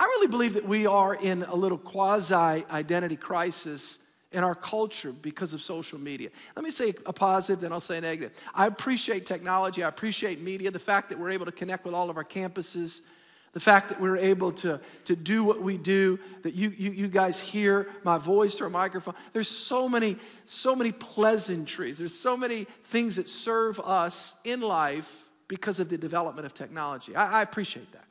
I 0.00 0.04
really 0.04 0.28
believe 0.28 0.54
that 0.54 0.66
we 0.66 0.86
are 0.86 1.14
in 1.14 1.42
a 1.44 1.54
little 1.54 1.78
quasi 1.78 2.34
identity 2.34 3.16
crisis 3.16 3.98
in 4.32 4.44
our 4.44 4.54
culture 4.54 5.12
because 5.12 5.54
of 5.54 5.62
social 5.62 5.98
media. 5.98 6.28
Let 6.54 6.64
me 6.64 6.70
say 6.70 6.92
a 7.06 7.12
positive, 7.12 7.60
then 7.60 7.72
I'll 7.72 7.80
say 7.80 7.98
a 7.98 8.00
negative. 8.00 8.32
I 8.54 8.66
appreciate 8.66 9.24
technology, 9.24 9.82
I 9.82 9.88
appreciate 9.88 10.40
media, 10.40 10.70
the 10.70 10.78
fact 10.78 11.08
that 11.10 11.18
we're 11.18 11.30
able 11.30 11.46
to 11.46 11.52
connect 11.52 11.84
with 11.84 11.94
all 11.94 12.10
of 12.10 12.16
our 12.16 12.24
campuses, 12.24 13.02
the 13.52 13.60
fact 13.60 13.88
that 13.88 14.00
we're 14.00 14.16
able 14.16 14.52
to, 14.52 14.80
to 15.04 15.16
do 15.16 15.42
what 15.42 15.62
we 15.62 15.76
do, 15.76 16.18
that 16.42 16.54
you, 16.54 16.70
you, 16.76 16.90
you 16.90 17.08
guys 17.08 17.40
hear 17.40 17.88
my 18.04 18.18
voice 18.18 18.56
through 18.56 18.68
a 18.68 18.70
microphone. 18.70 19.14
There's 19.32 19.48
so 19.48 19.88
many, 19.88 20.16
so 20.44 20.76
many 20.76 20.92
pleasantries. 20.92 21.98
There's 21.98 22.18
so 22.18 22.36
many 22.36 22.66
things 22.84 23.16
that 23.16 23.28
serve 23.28 23.80
us 23.80 24.36
in 24.44 24.60
life 24.60 25.28
because 25.48 25.80
of 25.80 25.88
the 25.88 25.98
development 25.98 26.46
of 26.46 26.54
technology. 26.54 27.16
I, 27.16 27.40
I 27.40 27.42
appreciate 27.42 27.90
that. 27.92 28.04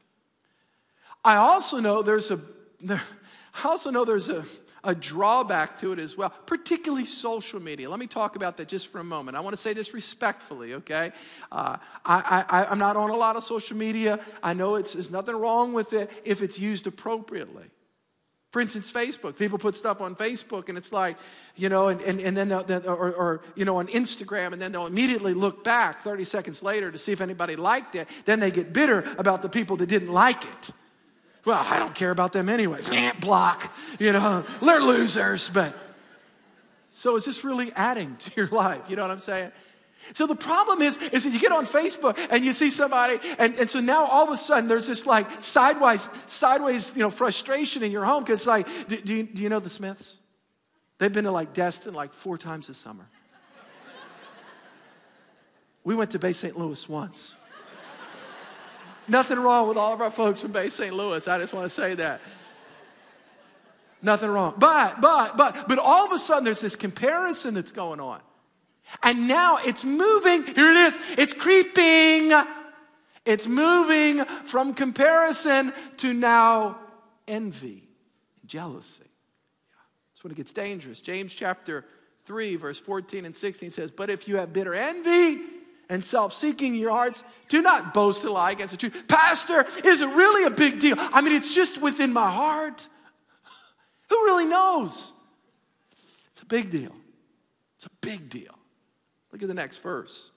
I 1.23 1.35
also 1.35 1.79
know 1.79 2.01
there's 2.01 2.31
a, 2.31 2.39
there, 2.79 3.01
I 3.63 3.67
also 3.67 3.91
know 3.91 4.05
there's 4.05 4.29
a, 4.29 4.43
a 4.87 4.95
drawback 4.95 5.77
to 5.79 5.91
it 5.91 5.99
as 5.99 6.17
well, 6.17 6.29
particularly 6.45 7.05
social 7.05 7.61
media. 7.61 7.89
Let 7.89 7.99
me 7.99 8.07
talk 8.07 8.37
about 8.37 8.55
that 8.57 8.69
just 8.69 8.87
for 8.87 8.99
a 8.99 9.03
moment. 9.03 9.35
I 9.35 9.41
want 9.41 9.53
to 9.53 9.61
say 9.61 9.73
this 9.73 9.93
respectfully, 9.93 10.75
okay? 10.75 11.11
Uh, 11.51 11.77
I, 12.05 12.65
I'm 12.71 12.79
not 12.79 12.95
on 12.95 13.09
a 13.09 13.15
lot 13.15 13.35
of 13.35 13.43
social 13.43 13.75
media. 13.75 14.19
I 14.41 14.53
know 14.53 14.75
it's, 14.75 14.93
there's 14.93 15.11
nothing 15.11 15.35
wrong 15.35 15.73
with 15.73 15.91
it 15.91 16.09
if 16.23 16.41
it's 16.41 16.57
used 16.57 16.87
appropriately. 16.87 17.65
For 18.51 18.61
instance, 18.61 18.89
Facebook. 18.89 19.37
People 19.37 19.57
put 19.57 19.75
stuff 19.75 19.99
on 19.99 20.15
Facebook 20.15 20.69
and 20.69 20.77
it's 20.77 20.93
like, 20.93 21.17
you 21.57 21.67
know, 21.67 21.89
and, 21.89 22.01
and, 22.01 22.21
and 22.21 22.37
then, 22.37 22.47
they'll, 22.47 22.87
or, 22.87 23.13
or, 23.13 23.41
you 23.55 23.65
know, 23.65 23.77
on 23.77 23.87
Instagram, 23.87 24.53
and 24.53 24.61
then 24.61 24.71
they'll 24.71 24.87
immediately 24.87 25.33
look 25.33 25.65
back 25.65 26.01
30 26.01 26.23
seconds 26.23 26.63
later 26.63 26.89
to 26.89 26.97
see 26.97 27.11
if 27.11 27.19
anybody 27.19 27.57
liked 27.57 27.95
it. 27.95 28.07
Then 28.23 28.39
they 28.39 28.51
get 28.51 28.71
bitter 28.71 28.99
about 29.17 29.41
the 29.41 29.49
people 29.49 29.75
that 29.77 29.89
didn't 29.89 30.13
like 30.13 30.45
it. 30.45 30.71
Well, 31.45 31.65
I 31.69 31.79
don't 31.79 31.95
care 31.95 32.11
about 32.11 32.33
them 32.33 32.49
anyway. 32.49 32.81
Block, 33.19 33.73
you 33.99 34.11
know, 34.11 34.45
they're 34.61 34.81
losers. 34.81 35.49
But 35.49 35.75
so 36.89 37.15
is 37.15 37.25
this 37.25 37.43
really 37.43 37.71
adding 37.73 38.15
to 38.17 38.31
your 38.35 38.47
life? 38.47 38.81
You 38.89 38.95
know 38.95 39.03
what 39.03 39.11
I'm 39.11 39.19
saying? 39.19 39.51
So 40.13 40.27
the 40.27 40.35
problem 40.35 40.81
is, 40.81 40.97
is 40.97 41.23
that 41.23 41.31
you 41.31 41.39
get 41.39 41.51
on 41.51 41.65
Facebook 41.65 42.17
and 42.29 42.45
you 42.45 42.53
see 42.53 42.69
somebody, 42.69 43.19
and, 43.39 43.55
and 43.55 43.69
so 43.69 43.79
now 43.79 44.05
all 44.05 44.23
of 44.23 44.29
a 44.29 44.37
sudden 44.37 44.69
there's 44.69 44.87
this 44.87 45.05
like 45.05 45.41
sideways, 45.41 46.07
sideways, 46.27 46.95
you 46.95 47.01
know, 47.01 47.09
frustration 47.09 47.83
in 47.83 47.91
your 47.91 48.05
home 48.05 48.23
because 48.23 48.41
it's 48.41 48.47
like, 48.47 48.67
do, 48.87 48.97
do, 49.01 49.15
you, 49.15 49.23
do 49.23 49.43
you 49.43 49.49
know 49.49 49.59
the 49.59 49.69
Smiths? 49.69 50.17
They've 50.97 51.11
been 51.11 51.25
to 51.25 51.31
like 51.31 51.53
Destin 51.53 51.93
like 51.93 52.13
four 52.13 52.37
times 52.37 52.67
this 52.67 52.77
summer. 52.77 53.07
we 55.83 55.95
went 55.95 56.11
to 56.11 56.19
Bay 56.19 56.31
St. 56.31 56.57
Louis 56.57 56.87
once. 56.87 57.35
Nothing 59.07 59.39
wrong 59.39 59.67
with 59.67 59.77
all 59.77 59.93
of 59.93 60.01
our 60.01 60.11
folks 60.11 60.41
from 60.41 60.51
Bay 60.51 60.69
St. 60.69 60.93
Louis. 60.93 61.27
I 61.27 61.37
just 61.37 61.53
want 61.53 61.65
to 61.65 61.69
say 61.69 61.95
that. 61.95 62.21
Nothing 64.01 64.29
wrong. 64.29 64.53
But, 64.57 65.01
but, 65.01 65.37
but, 65.37 65.67
but 65.67 65.79
all 65.79 66.05
of 66.05 66.11
a 66.11 66.19
sudden 66.19 66.43
there's 66.43 66.61
this 66.61 66.75
comparison 66.75 67.53
that's 67.53 67.71
going 67.71 67.99
on. 67.99 68.19
And 69.03 69.27
now 69.27 69.57
it's 69.57 69.83
moving. 69.83 70.43
Here 70.45 70.71
it 70.71 70.77
is. 70.77 70.97
It's 71.17 71.33
creeping. 71.33 72.31
It's 73.25 73.47
moving 73.47 74.23
from 74.45 74.73
comparison 74.73 75.73
to 75.97 76.13
now 76.13 76.79
envy 77.27 77.87
and 78.41 78.49
jealousy. 78.49 79.03
That's 80.09 80.23
when 80.23 80.31
it 80.31 80.37
gets 80.37 80.53
dangerous. 80.53 81.01
James 81.01 81.33
chapter 81.33 81.85
3, 82.25 82.55
verse 82.55 82.79
14 82.79 83.25
and 83.25 83.35
16 83.35 83.71
says, 83.71 83.91
But 83.91 84.09
if 84.09 84.27
you 84.27 84.37
have 84.37 84.53
bitter 84.53 84.73
envy, 84.73 85.41
and 85.89 86.03
self 86.03 86.33
seeking 86.33 86.75
in 86.75 86.81
your 86.81 86.91
hearts, 86.91 87.23
do 87.47 87.61
not 87.61 87.93
boast 87.93 88.23
and 88.23 88.33
lie 88.33 88.51
against 88.51 88.71
the 88.71 88.77
truth. 88.77 89.07
Pastor, 89.07 89.65
is 89.83 90.01
it 90.01 90.09
really 90.09 90.43
a 90.45 90.49
big 90.49 90.79
deal? 90.79 90.95
I 90.97 91.21
mean, 91.21 91.33
it's 91.33 91.53
just 91.53 91.81
within 91.81 92.13
my 92.13 92.29
heart. 92.31 92.87
Who 94.09 94.15
really 94.25 94.45
knows? 94.45 95.13
It's 96.31 96.41
a 96.41 96.45
big 96.45 96.69
deal. 96.69 96.95
It's 97.75 97.85
a 97.85 97.91
big 98.01 98.29
deal. 98.29 98.57
Look 99.31 99.41
at 99.41 99.47
the 99.47 99.53
next 99.53 99.77
verse. 99.77 100.31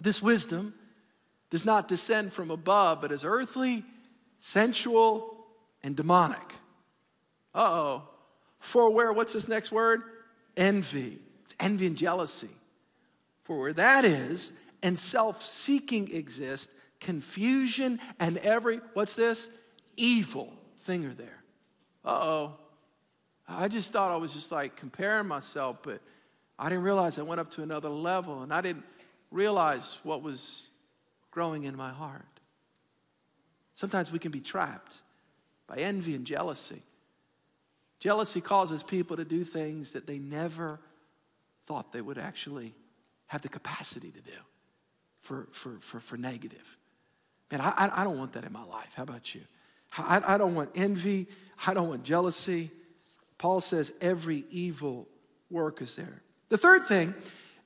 This 0.00 0.22
wisdom 0.22 0.74
does 1.50 1.64
not 1.64 1.88
descend 1.88 2.32
from 2.32 2.50
above, 2.50 3.00
but 3.00 3.12
is 3.12 3.24
earthly, 3.24 3.84
sensual, 4.38 5.46
and 5.82 5.96
demonic. 5.96 6.54
Uh 7.54 7.68
oh. 7.68 8.02
For 8.58 8.90
where, 8.92 9.12
what's 9.12 9.32
this 9.32 9.48
next 9.48 9.72
word? 9.72 10.02
Envy. 10.56 11.18
It's 11.44 11.54
envy 11.58 11.86
and 11.86 11.96
jealousy. 11.96 12.50
For 13.44 13.58
where 13.58 13.72
that 13.72 14.04
is, 14.04 14.52
and 14.82 14.98
self 14.98 15.42
seeking 15.42 16.14
exist, 16.14 16.72
confusion 17.00 17.98
and 18.18 18.38
every, 18.38 18.80
what's 18.94 19.14
this? 19.14 19.48
Evil 19.96 20.52
thing 20.80 21.04
are 21.06 21.14
there. 21.14 21.42
Uh 22.04 22.20
oh. 22.22 22.54
I 23.48 23.68
just 23.68 23.90
thought 23.90 24.12
I 24.12 24.16
was 24.16 24.32
just 24.32 24.52
like 24.52 24.76
comparing 24.76 25.26
myself, 25.26 25.78
but 25.82 26.00
I 26.58 26.68
didn't 26.68 26.84
realize 26.84 27.18
I 27.18 27.22
went 27.22 27.40
up 27.40 27.50
to 27.52 27.62
another 27.62 27.88
level 27.88 28.42
and 28.42 28.52
I 28.52 28.60
didn't 28.60 28.84
realize 29.30 29.98
what 30.02 30.22
was 30.22 30.70
growing 31.30 31.64
in 31.64 31.76
my 31.76 31.90
heart. 31.90 32.24
Sometimes 33.74 34.12
we 34.12 34.18
can 34.18 34.30
be 34.30 34.40
trapped 34.40 34.98
by 35.66 35.76
envy 35.76 36.14
and 36.14 36.26
jealousy. 36.26 36.82
Jealousy 37.98 38.40
causes 38.40 38.82
people 38.82 39.16
to 39.16 39.24
do 39.24 39.42
things 39.44 39.92
that 39.92 40.06
they 40.06 40.18
never 40.18 40.80
thought 41.66 41.92
they 41.92 42.00
would 42.00 42.18
actually 42.18 42.74
have 43.30 43.42
the 43.42 43.48
capacity 43.48 44.10
to 44.10 44.20
do 44.20 44.38
for, 45.20 45.46
for, 45.52 45.78
for, 45.78 46.00
for 46.00 46.16
negative. 46.16 46.76
Man, 47.52 47.60
I, 47.60 47.88
I 47.94 48.02
don't 48.02 48.18
want 48.18 48.32
that 48.32 48.42
in 48.42 48.52
my 48.52 48.64
life. 48.64 48.92
How 48.96 49.04
about 49.04 49.36
you? 49.36 49.42
I, 49.96 50.20
I 50.34 50.36
don't 50.36 50.56
want 50.56 50.70
envy. 50.74 51.28
I 51.64 51.72
don't 51.72 51.88
want 51.88 52.02
jealousy. 52.02 52.72
Paul 53.38 53.60
says 53.60 53.92
every 54.00 54.44
evil 54.50 55.06
work 55.48 55.80
is 55.80 55.94
there. 55.94 56.22
The 56.48 56.58
third 56.58 56.86
thing 56.86 57.14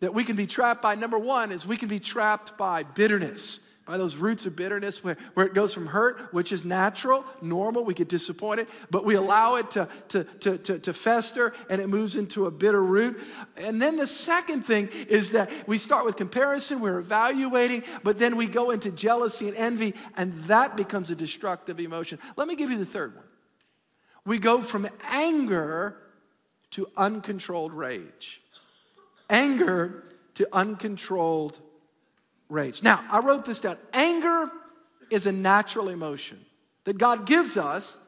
that 0.01 0.13
we 0.13 0.23
can 0.25 0.37
be 0.37 0.47
trapped 0.47 0.83
by, 0.83 0.97
number 0.97 1.19
one, 1.19 1.51
is 1.51 1.67
we 1.67 1.79
can 1.79 1.89
be 1.89 1.99
trapped 1.99 2.59
by 2.59 2.83
bitterness 2.83 3.59
by 3.87 3.99
those 3.99 4.17
roots 4.17 4.47
of 4.47 4.57
bitterness 4.57 5.05
where, 5.05 5.17
where 5.35 5.45
it 5.47 5.53
goes 5.53 5.75
from 5.75 5.87
hurt, 5.87 6.33
which 6.33 6.53
is 6.53 6.65
natural, 6.65 7.25
normal, 7.43 7.85
we 7.85 7.93
get 7.93 8.09
disappointed, 8.09 8.67
but 8.91 9.05
we 9.05 9.15
allow 9.15 9.57
it 9.57 9.71
to, 9.73 9.89
to, 10.09 10.25
to, 10.25 10.59
to, 10.59 10.79
to 10.79 10.93
fester 10.93 11.53
and 11.69 11.81
it 11.81 11.89
moves 11.89 12.17
into 12.17 12.47
a 12.47 12.51
bitter 12.51 12.83
root. 12.83 13.21
And 13.57 13.81
then 13.81 13.97
the 13.97 14.07
second 14.07 14.65
thing 14.65 14.89
is 15.09 15.33
that 15.33 15.51
we 15.69 15.77
start 15.77 16.07
with 16.07 16.17
comparison, 16.17 16.81
we're 16.81 16.99
evaluating, 16.99 17.83
but 18.03 18.19
then 18.19 18.37
we 18.37 18.47
go 18.47 18.71
into 18.71 18.91
jealousy 18.91 19.49
and 19.49 19.57
envy, 19.57 19.95
and 20.17 20.33
that 20.45 20.77
becomes 20.77 21.11
a 21.11 21.15
destructive 21.15 21.79
emotion. 21.79 22.19
Let 22.37 22.49
me 22.49 22.57
give 22.57 22.71
you 22.71 22.79
the 22.79 22.87
third 22.87 23.15
one. 23.15 23.25
We 24.25 24.39
go 24.39 24.63
from 24.63 24.89
anger 25.11 25.97
to 26.71 26.89
uncontrolled 26.97 27.73
rage. 27.75 28.41
Anger 29.29 30.05
to 30.35 30.49
uncontrolled 30.53 31.59
rage. 32.55 32.83
Now, 32.83 33.05
I 33.11 33.19
wrote 33.19 33.45
this 33.45 33.61
down. 33.61 33.77
Anger 33.93 34.51
is 35.11 35.27
a 35.27 35.33
natural 35.33 35.89
emotion 35.89 36.45
that 36.85 36.99
God 36.99 37.27
gives 37.27 37.57
us 37.57 37.99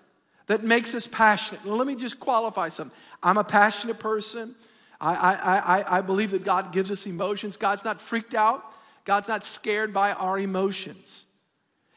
that 0.47 0.63
makes 0.63 0.95
us 0.95 1.07
passionate. 1.07 1.65
Now, 1.65 1.73
let 1.73 1.87
me 1.87 1.97
just 1.97 2.21
qualify 2.21 2.69
something. 2.69 2.97
I'm 3.23 3.37
a 3.37 3.45
passionate 3.45 3.99
person. 3.99 4.55
I, 5.01 5.15
I, 5.15 5.79
I, 5.79 5.99
I 5.99 6.01
believe 6.01 6.31
that 6.31 6.45
God 6.45 6.73
gives 6.73 6.91
us 6.91 7.07
emotions. 7.07 7.57
God's 7.57 7.85
not 7.85 8.01
freaked 8.01 8.35
out, 8.35 8.65
God's 9.05 9.29
not 9.29 9.45
scared 9.45 9.93
by 9.93 10.13
our 10.13 10.39
emotions. 10.39 11.27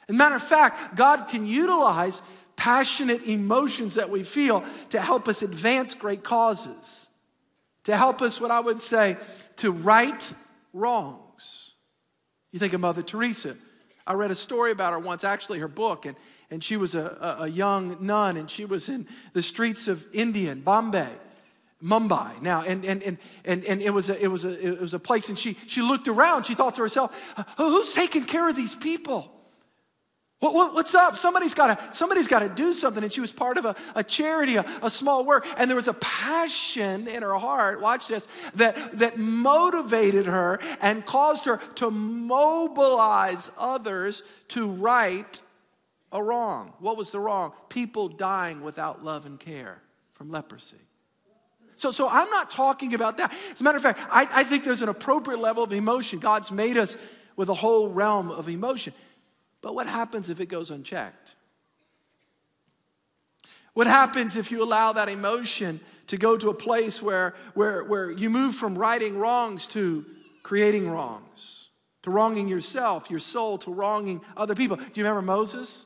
As 0.08 0.16
a 0.16 0.18
matter 0.18 0.36
of 0.36 0.44
fact, 0.44 0.96
God 0.96 1.28
can 1.28 1.46
utilize 1.46 2.22
passionate 2.56 3.24
emotions 3.24 3.96
that 3.96 4.10
we 4.10 4.24
feel 4.24 4.66
to 4.90 5.00
help 5.00 5.28
us 5.28 5.42
advance 5.44 5.94
great 5.94 6.24
causes, 6.24 7.08
to 7.84 7.96
help 7.96 8.22
us, 8.22 8.42
what 8.42 8.52
I 8.52 8.60
would 8.60 8.82
say, 8.82 9.18
to 9.58 9.72
right 9.72 10.34
wrongs. 10.74 11.69
You 12.52 12.60
think 12.60 12.74
of 12.74 12.82
Mother 12.82 13.04
Teresa. 13.04 13.56
I 14.08 14.14
read 14.14 14.32
a 14.32 14.36
story 14.36 14.72
about 14.72 14.94
her 14.94 15.00
once, 15.00 15.24
actually, 15.24 15.60
her 15.60 15.68
book, 15.68 16.06
and, 16.06 16.16
and 16.50 16.64
she 16.64 16.78
was 16.78 16.96
a, 16.96 17.38
a, 17.40 17.44
a 17.44 17.48
young 17.48 17.98
nun, 18.00 18.38
and 18.38 18.50
she 18.50 18.66
was 18.66 18.90
in 18.90 19.08
the 19.34 19.42
streets 19.42 19.88
of 19.88 20.06
India, 20.14 20.52
in 20.52 20.62
Bombay. 20.62 21.10
Mumbai 21.82 22.42
now, 22.42 22.62
and, 22.62 22.84
and, 22.84 23.02
and, 23.04 23.18
and, 23.46 23.64
and 23.64 23.82
it, 23.82 23.94
was 23.94 24.10
a, 24.10 24.22
it, 24.22 24.28
was 24.28 24.44
a, 24.44 24.68
it 24.68 24.82
was 24.82 24.94
a 24.94 25.00
place, 25.00 25.30
and 25.30 25.40
she, 25.40 25.58
she 25.66 25.82
looked 25.82 26.10
around. 26.10 26.46
She 26.46 26.54
thought 26.54 26.76
to 26.76 26.82
herself, 26.82 27.16
Who's 27.56 27.94
taking 27.94 28.26
care 28.26 28.50
of 28.50 28.56
these 28.56 28.76
people? 28.76 29.32
What, 30.40 30.54
what, 30.54 30.74
what's 30.74 30.96
up? 30.96 31.18
Somebody's 31.18 31.54
got 31.54 31.94
somebody's 31.94 32.28
to 32.28 32.50
do 32.50 32.74
something. 32.74 33.04
And 33.04 33.12
she 33.12 33.20
was 33.20 33.34
part 33.34 33.58
of 33.58 33.66
a, 33.66 33.76
a 33.94 34.04
charity, 34.04 34.56
a, 34.56 34.66
a, 34.82 34.90
small 34.90 35.26
work, 35.26 35.46
and 35.58 35.70
there 35.70 35.76
was 35.76 35.90
a 35.90 35.94
passion 35.94 37.08
in 37.08 37.24
her 37.24 37.36
heart. 37.36 37.82
Watch 37.82 38.08
this 38.08 38.26
that 38.56 39.00
that 39.00 39.18
motivated 39.18 40.28
her 40.28 40.60
and 40.82 41.06
caused 41.06 41.46
her 41.46 41.58
to 41.76 41.92
mobilize 41.92 43.52
others 43.58 44.24
to 44.50 44.70
right 44.70 45.42
a 46.14 46.24
wrong. 46.24 46.74
What 46.80 46.96
was 46.96 47.12
the 47.12 47.20
wrong? 47.20 47.52
People 47.68 48.08
dying 48.08 48.62
without 48.62 49.04
love 49.04 49.26
and 49.26 49.38
care 49.38 49.82
from 50.14 50.32
leprosy. 50.32 50.78
So, 51.76 51.92
so 51.92 52.10
I'm 52.10 52.30
not 52.30 52.50
talking 52.52 52.94
about 52.94 53.18
that. 53.18 53.34
As 53.52 53.62
a 53.62 53.64
matter 53.64 53.78
of 53.78 53.84
fact, 53.84 54.00
I, 54.10 54.28
I 54.32 54.44
think 54.44 54.66
there's 54.66 54.82
an 54.82 54.90
appropriate 54.90 55.40
level 55.40 55.64
of 55.64 55.72
emotion. 55.72 56.20
God's 56.20 56.52
made 56.52 56.78
us 56.78 56.98
with 57.38 57.48
a 57.48 57.54
whole 57.54 57.88
realm 57.88 58.32
of 58.32 58.50
emotion. 58.50 58.94
But 59.62 59.76
what 59.76 59.88
happens 59.88 60.30
if 60.30 60.40
it 60.40 60.48
goes 60.48 60.72
unchecked? 60.72 61.36
What 63.74 63.88
happens 63.88 64.36
if 64.36 64.52
you 64.52 64.64
allow 64.64 64.94
that 64.94 65.10
emotion 65.10 65.80
to 66.08 66.18
go 66.18 66.38
to 66.38 66.50
a 66.50 66.54
place 66.54 67.02
where, 67.02 67.36
where, 67.54 67.84
where 67.84 68.12
you 68.12 68.30
move 68.30 68.56
from 68.56 68.78
righting 68.78 69.18
wrongs 69.18 69.68
to 69.68 70.06
creating 70.44 70.90
wrongs, 70.90 71.70
to 72.02 72.10
wronging 72.10 72.48
yourself, 72.48 73.10
your 73.10 73.20
soul, 73.20 73.58
to 73.60 73.72
wronging 73.72 74.22
other 74.36 74.56
people? 74.56 74.76
Do 74.78 74.84
you 74.96 75.04
remember 75.04 75.22
Moses? 75.22 75.86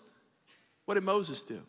What 0.86 0.95
did 0.95 1.03
Moses 1.03 1.43
do? 1.43 1.62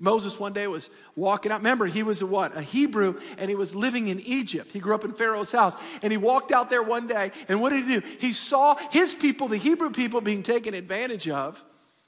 Moses 0.00 0.40
one 0.40 0.54
day 0.54 0.66
was 0.66 0.88
walking 1.14 1.52
out. 1.52 1.60
Remember, 1.60 1.86
he 1.86 2.02
was 2.02 2.22
a 2.22 2.26
what? 2.26 2.56
A 2.56 2.62
Hebrew, 2.62 3.20
and 3.36 3.48
he 3.50 3.54
was 3.54 3.74
living 3.74 4.08
in 4.08 4.18
Egypt. 4.20 4.72
He 4.72 4.80
grew 4.80 4.94
up 4.94 5.04
in 5.04 5.12
Pharaoh's 5.12 5.52
house. 5.52 5.76
And 6.02 6.10
he 6.10 6.16
walked 6.16 6.50
out 6.50 6.70
there 6.70 6.82
one 6.82 7.06
day, 7.06 7.30
and 7.48 7.60
what 7.60 7.70
did 7.70 7.84
he 7.84 8.00
do? 8.00 8.06
He 8.18 8.32
saw 8.32 8.76
his 8.90 9.14
people, 9.14 9.46
the 9.46 9.58
Hebrew 9.58 9.90
people, 9.90 10.22
being 10.22 10.42
taken 10.42 10.72
advantage 10.72 11.28
of. 11.28 11.62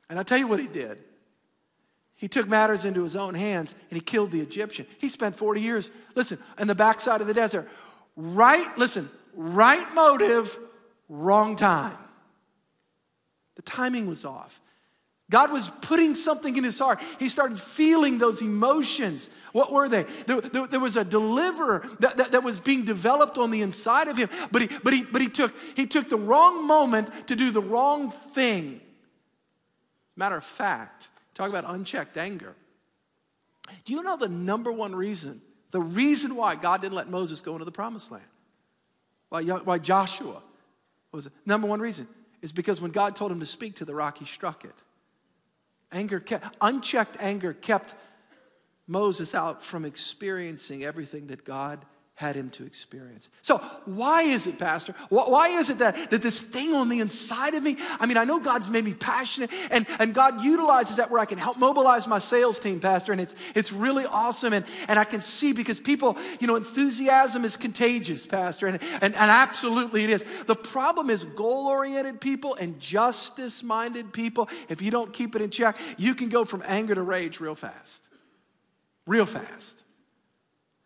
And 0.09 0.19
I'll 0.19 0.25
tell 0.25 0.39
you 0.39 0.49
what 0.49 0.59
he 0.59 0.67
did. 0.67 0.99
He 2.23 2.29
took 2.29 2.49
matters 2.49 2.85
into 2.85 3.03
his 3.03 3.17
own 3.17 3.35
hands 3.35 3.75
and 3.91 3.97
he 3.97 4.01
killed 4.01 4.31
the 4.31 4.41
Egyptian. 4.41 4.87
He 4.99 5.09
spent 5.09 5.35
40 5.35 5.61
years, 5.61 5.91
listen, 6.15 6.39
in 6.57 6.69
the 6.69 6.75
backside 6.75 7.21
of 7.21 7.27
the 7.27 7.35
desert. 7.35 7.69
Right, 8.15 8.67
listen, 8.79 9.11
right 9.35 9.93
motive, 9.93 10.57
wrong 11.09 11.57
time. 11.57 11.99
The 13.57 13.63
timing 13.63 14.07
was 14.07 14.25
off. 14.25 14.61
God 15.33 15.51
was 15.51 15.71
putting 15.81 16.15
something 16.15 16.57
in 16.57 16.63
his 16.63 16.79
heart. 16.79 17.01
He 17.19 17.31
started 17.31 17.59
feeling 17.59 18.19
those 18.19 18.43
emotions. 18.43 19.31
What 19.53 19.73
were 19.73 19.89
they? 19.89 20.03
There, 20.27 20.43
there, 20.43 20.67
there 20.67 20.79
was 20.79 20.99
a 20.99 21.05
deliverer 21.07 21.89
that, 22.01 22.19
that, 22.19 22.33
that, 22.33 22.45
was 22.45 22.61
being 22.61 22.85
developed 22.85 23.39
on 23.39 23.51
the 23.51 23.63
inside 23.63 24.09
of 24.09 24.19
him, 24.19 24.29
but, 24.51 24.61
he, 24.61 24.69
but, 24.85 24.93
he, 24.93 25.03
but 25.05 25.23
he, 25.23 25.31
took, 25.31 25.55
he 25.75 25.87
took 25.87 26.11
the 26.11 26.19
wrong 26.19 26.67
moment 26.67 27.29
to 27.29 27.35
do 27.35 27.51
the 27.51 27.63
wrong 27.63 28.11
thing. 28.11 28.83
Matter 30.17 30.37
of 30.37 30.45
fact, 30.45 31.09
talk 31.33 31.49
about 31.49 31.65
unchecked 31.67 32.19
anger. 32.19 32.55
Do 33.87 33.95
you 33.95 34.03
know 34.03 34.19
the 34.19 34.29
number 34.29 34.71
one 34.71 34.95
reason, 34.95 35.41
the 35.71 35.81
reason 35.81 36.37
why 36.37 36.57
God 36.57 36.83
didn't 36.83 36.95
let 36.95 37.09
Moses 37.09 37.41
go 37.41 37.55
into 37.55 37.65
the 37.65 37.73
promised 37.73 38.13
land? 38.13 38.27
Why, 39.31 39.45
why 39.45 39.79
Joshua 39.79 40.43
was 41.11 41.25
it? 41.25 41.33
Number 41.47 41.67
one 41.67 41.81
reason 41.81 42.07
is 42.43 42.53
because 42.53 42.83
when 42.83 42.91
God 42.91 43.17
told 43.17 43.33
him 43.33 43.41
to 43.41 43.47
speak 43.47 43.77
to 43.77 43.87
the 43.87 43.95
rock, 43.95 44.19
he 44.19 44.27
struck 44.27 44.67
it. 44.67 44.75
Anger 45.93 46.21
kept, 46.21 46.57
unchecked 46.61 47.17
anger 47.21 47.53
kept 47.53 47.95
Moses 48.87 49.35
out 49.35 49.63
from 49.63 49.85
experiencing 49.85 50.85
everything 50.85 51.29
that 51.29 51.45
God 51.45 51.85
had 52.23 52.37
him 52.37 52.51
to 52.51 52.65
experience. 52.65 53.29
So, 53.43 53.59
why 53.85 54.23
is 54.23 54.47
it, 54.47 54.57
Pastor? 54.57 54.95
Why 55.09 55.49
is 55.49 55.71
it 55.71 55.79
that, 55.79 56.11
that 56.13 56.23
this 56.23 56.41
thing 56.41 56.73
on 56.73 56.89
the 56.89 57.01
inside 57.01 57.55
of 57.55 57.65
me? 57.65 57.77
I 57.99 58.07
mean, 58.07 58.17
I 58.17 58.23
know 58.23 58.39
God's 58.39 58.71
made 58.71 58.85
me 58.85 58.95
passionate, 58.95 59.51
and, 59.73 59.85
and 59.99 60.15
God 60.15 60.41
utilizes 60.41 60.99
that 60.99 61.11
where 61.11 61.21
I 61.21 61.25
can 61.25 61.37
help 61.37 61.59
mobilize 61.59 62.07
my 62.07 62.19
sales 62.19 62.61
team, 62.61 62.79
Pastor, 62.79 63.11
and 63.11 63.21
it's, 63.21 63.35
it's 63.57 63.73
really 63.73 64.07
awesome. 64.07 64.53
And, 64.53 64.65
and 64.87 65.01
I 65.01 65.05
can 65.05 65.21
see 65.21 65.53
because 65.53 65.81
people, 65.81 66.17
you 66.39 66.47
know, 66.47 66.55
enthusiasm 66.55 67.45
is 67.45 67.57
contagious, 67.57 68.25
Pastor, 68.25 68.69
and, 68.69 68.81
and, 69.03 69.17
and 69.17 69.31
absolutely 69.31 70.05
it 70.05 70.11
is. 70.11 70.25
The 70.47 70.55
problem 70.55 71.11
is 71.11 71.25
goal 71.25 71.67
oriented 71.67 72.21
people 72.21 72.55
and 72.55 72.79
justice 72.79 73.65
minded 73.65 74.13
people, 74.13 74.49
if 74.69 74.81
you 74.81 74.93
don't 74.93 75.13
keep 75.13 75.35
it 75.35 75.43
in 75.43 75.51
check, 75.51 75.77
you 75.97 76.15
can 76.15 76.29
go 76.29 76.45
from 76.45 76.63
anger 76.69 76.95
to 76.95 77.03
rage 77.03 77.41
real 77.41 77.57
fast. 77.57 78.09
Real 79.07 79.27
fast. 79.27 79.83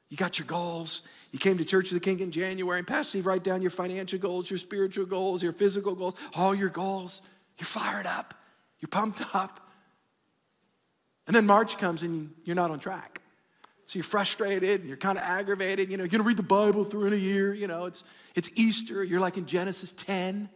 You 0.09 0.16
got 0.16 0.38
your 0.38 0.46
goals, 0.46 1.03
you 1.37 1.38
came 1.38 1.59
to 1.59 1.66
Church 1.66 1.88
of 1.88 1.92
the 1.92 2.01
King 2.01 2.20
in 2.20 2.31
January, 2.31 2.79
and 2.79 2.87
Pastor 2.87 3.11
Steve, 3.11 3.27
write 3.27 3.44
down 3.44 3.61
your 3.61 3.70
financial 3.70 4.18
goals, 4.18 4.51
your 4.51 4.57
spiritual 4.57 5.05
goals, 5.05 5.42
your 5.42 5.53
physical 5.53 5.94
goals, 5.94 6.14
all 6.35 6.55
your 6.55 6.70
goals. 6.70 7.20
You're 7.59 7.66
fired 7.66 8.07
up, 8.07 8.33
you're 8.81 8.88
pumped 8.88 9.20
up. 9.35 9.68
And 11.27 11.37
then 11.37 11.44
March 11.44 11.77
comes 11.77 12.03
and 12.03 12.33
you're 12.44 12.57
not 12.57 12.70
on 12.70 12.79
track. 12.79 13.20
So 13.85 13.99
you're 13.99 14.05
frustrated, 14.05 14.81
and 14.81 14.88
you're 14.88 14.96
kind 14.96 15.18
of 15.18 15.25
aggravated. 15.25 15.90
You 15.90 15.99
know, 15.99 16.05
you're 16.05 16.09
gonna 16.09 16.22
read 16.22 16.38
the 16.38 16.42
Bible 16.42 16.87
through 16.87 17.09
in 17.09 17.12
a 17.12 17.16
year. 17.16 17.53
You 17.53 17.66
know, 17.66 17.85
it's, 17.85 18.03
it's 18.35 18.49
Easter, 18.55 19.05
you're 19.05 19.20
like 19.20 19.37
in 19.37 19.44
Genesis 19.44 19.92
10. 19.92 20.49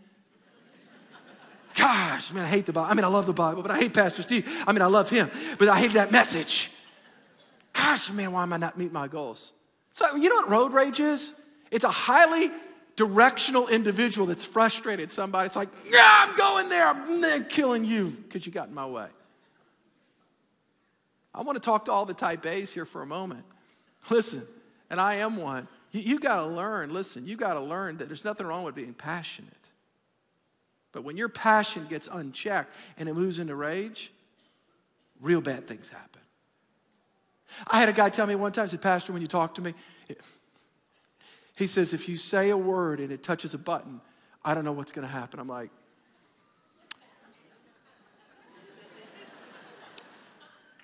Gosh, 1.74 2.32
man, 2.32 2.46
I 2.46 2.48
hate 2.48 2.64
the 2.64 2.72
Bible. 2.72 2.90
I 2.90 2.94
mean, 2.94 3.04
I 3.04 3.08
love 3.08 3.26
the 3.26 3.34
Bible, 3.34 3.60
but 3.60 3.70
I 3.70 3.76
hate 3.76 3.92
Pastor 3.92 4.22
Steve. 4.22 4.50
I 4.66 4.72
mean, 4.72 4.80
I 4.80 4.86
love 4.86 5.10
him, 5.10 5.30
but 5.58 5.68
I 5.68 5.78
hate 5.78 5.92
that 5.92 6.10
message. 6.10 6.70
Gosh, 7.74 8.10
man, 8.12 8.32
why 8.32 8.44
am 8.44 8.54
I 8.54 8.56
not 8.56 8.78
meeting 8.78 8.94
my 8.94 9.08
goals? 9.08 9.52
So, 10.00 10.16
you 10.16 10.30
know 10.30 10.36
what 10.36 10.48
road 10.48 10.72
rage 10.72 10.98
is? 10.98 11.34
It's 11.70 11.84
a 11.84 11.90
highly 11.90 12.50
directional 12.96 13.68
individual 13.68 14.26
that's 14.26 14.46
frustrated 14.46 15.12
somebody. 15.12 15.44
It's 15.44 15.56
like, 15.56 15.68
yeah, 15.86 16.10
I'm 16.26 16.34
going 16.34 16.70
there. 16.70 16.86
I'm 16.86 17.44
killing 17.44 17.84
you 17.84 18.08
because 18.08 18.46
you 18.46 18.50
got 18.50 18.68
in 18.68 18.74
my 18.74 18.86
way. 18.86 19.08
I 21.34 21.42
want 21.42 21.56
to 21.56 21.60
talk 21.60 21.84
to 21.84 21.92
all 21.92 22.06
the 22.06 22.14
type 22.14 22.46
A's 22.46 22.72
here 22.72 22.86
for 22.86 23.02
a 23.02 23.06
moment. 23.06 23.44
Listen, 24.08 24.42
and 24.88 24.98
I 24.98 25.16
am 25.16 25.36
one. 25.36 25.68
You, 25.92 26.00
you 26.00 26.18
got 26.18 26.36
to 26.36 26.46
learn, 26.46 26.94
listen, 26.94 27.26
you 27.26 27.36
got 27.36 27.52
to 27.52 27.60
learn 27.60 27.98
that 27.98 28.06
there's 28.06 28.24
nothing 28.24 28.46
wrong 28.46 28.64
with 28.64 28.74
being 28.74 28.94
passionate. 28.94 29.52
But 30.92 31.04
when 31.04 31.18
your 31.18 31.28
passion 31.28 31.86
gets 31.90 32.08
unchecked 32.10 32.72
and 32.96 33.06
it 33.06 33.14
moves 33.14 33.38
into 33.38 33.54
rage, 33.54 34.10
real 35.20 35.42
bad 35.42 35.66
things 35.66 35.90
happen. 35.90 36.09
I 37.68 37.80
had 37.80 37.88
a 37.88 37.92
guy 37.92 38.08
tell 38.08 38.26
me 38.26 38.34
one 38.34 38.52
time, 38.52 38.66
he 38.66 38.70
said, 38.70 38.82
Pastor, 38.82 39.12
when 39.12 39.22
you 39.22 39.28
talk 39.28 39.54
to 39.54 39.62
me, 39.62 39.74
he 41.56 41.66
says, 41.66 41.92
if 41.92 42.08
you 42.08 42.16
say 42.16 42.50
a 42.50 42.56
word 42.56 43.00
and 43.00 43.12
it 43.12 43.22
touches 43.22 43.54
a 43.54 43.58
button, 43.58 44.00
I 44.44 44.54
don't 44.54 44.64
know 44.64 44.72
what's 44.72 44.92
going 44.92 45.06
to 45.06 45.12
happen. 45.12 45.38
I'm 45.40 45.48
like, 45.48 45.70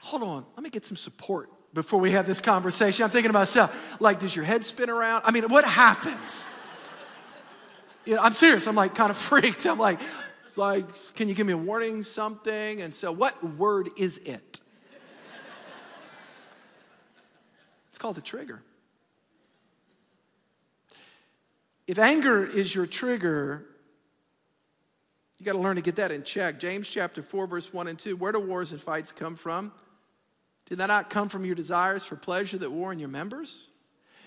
hold 0.01 0.23
on, 0.23 0.45
let 0.55 0.63
me 0.63 0.71
get 0.71 0.85
some 0.85 0.97
support 0.97 1.51
before 1.73 2.01
we 2.01 2.11
have 2.13 2.27
this 2.27 2.41
conversation. 2.41 3.05
I'm 3.05 3.11
thinking 3.11 3.31
to 3.31 3.39
myself, 3.39 4.01
like, 4.01 4.21
does 4.21 4.35
your 4.35 4.45
head 4.45 4.65
spin 4.65 4.91
around? 4.91 5.23
I 5.25 5.31
mean, 5.31 5.45
what 5.49 5.65
happens? 5.65 6.47
you 8.07 8.15
know, 8.15 8.23
I'm 8.23 8.35
serious. 8.35 8.67
I'm 8.67 8.77
like 8.77 8.95
kind 8.95 9.11
of 9.11 9.17
freaked. 9.17 9.67
I'm 9.67 9.79
like, 9.79 10.01
like, 10.57 10.87
can 11.15 11.29
you 11.29 11.35
give 11.35 11.47
me 11.47 11.53
a 11.53 11.59
warning, 11.59 12.03
something? 12.03 12.81
And 12.81 12.95
so, 12.95 13.13
what 13.13 13.43
word 13.45 13.91
is 13.99 14.19
it? 14.19 14.61
It's 17.97 18.03
called 18.03 18.19
a 18.19 18.21
trigger. 18.21 18.61
If 21.87 21.99
anger 21.99 22.45
is 22.45 22.75
your 22.75 22.85
trigger, 22.85 23.65
you 25.39 25.47
got 25.47 25.53
to 25.53 25.59
learn 25.59 25.77
to 25.77 25.81
get 25.81 25.97
that 25.97 26.13
in 26.13 26.23
check. 26.23 26.61
James 26.61 26.91
chapter 26.91 27.23
4, 27.23 27.47
verse 27.47 27.73
1 27.73 27.89
and 27.89 27.99
2. 27.99 28.15
Where 28.17 28.33
do 28.33 28.39
wars 28.39 28.73
and 28.73 28.81
fights 28.83 29.13
come 29.13 29.35
from? 29.35 29.73
Did 30.67 30.77
that 30.77 30.89
not 30.89 31.09
come 31.09 31.31
from 31.31 31.47
your 31.47 31.55
desires 31.55 32.05
for 32.05 32.17
pleasure 32.17 32.59
that 32.59 32.71
war 32.71 32.93
in 32.93 32.99
your 32.99 33.09
members? 33.09 33.69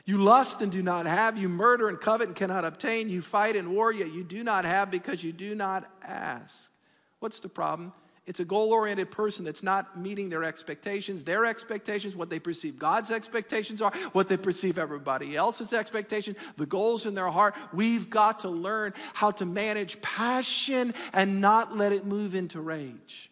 You 0.03 0.17
lust 0.17 0.63
and 0.63 0.71
do 0.71 0.81
not 0.81 1.05
have. 1.05 1.37
You 1.37 1.47
murder 1.47 1.89
and 1.89 2.01
covet 2.01 2.25
and 2.25 2.35
cannot 2.35 2.65
obtain. 2.65 3.07
You 3.07 3.21
fight 3.21 3.55
and 3.55 3.69
war, 3.69 3.93
yet 3.93 4.11
you 4.11 4.23
do 4.23 4.43
not 4.43 4.65
have 4.65 4.89
because 4.89 5.23
you 5.23 5.31
do 5.31 5.53
not 5.53 5.87
ask. 6.01 6.71
What's 7.19 7.39
the 7.39 7.49
problem? 7.49 7.93
It's 8.29 8.39
a 8.39 8.45
goal 8.45 8.71
oriented 8.73 9.09
person 9.09 9.43
that's 9.43 9.63
not 9.63 9.97
meeting 9.97 10.29
their 10.29 10.43
expectations, 10.43 11.23
their 11.23 11.47
expectations, 11.47 12.15
what 12.15 12.29
they 12.29 12.37
perceive 12.37 12.77
God's 12.77 13.09
expectations 13.09 13.81
are, 13.81 13.91
what 14.11 14.29
they 14.29 14.37
perceive 14.37 14.77
everybody 14.77 15.35
else's 15.35 15.73
expectations, 15.73 16.37
the 16.55 16.67
goals 16.67 17.07
in 17.07 17.15
their 17.15 17.29
heart. 17.29 17.55
We've 17.73 18.07
got 18.07 18.41
to 18.41 18.49
learn 18.49 18.93
how 19.15 19.31
to 19.31 19.47
manage 19.47 19.99
passion 20.03 20.93
and 21.11 21.41
not 21.41 21.75
let 21.75 21.91
it 21.91 22.05
move 22.05 22.35
into 22.35 22.61
rage. 22.61 23.31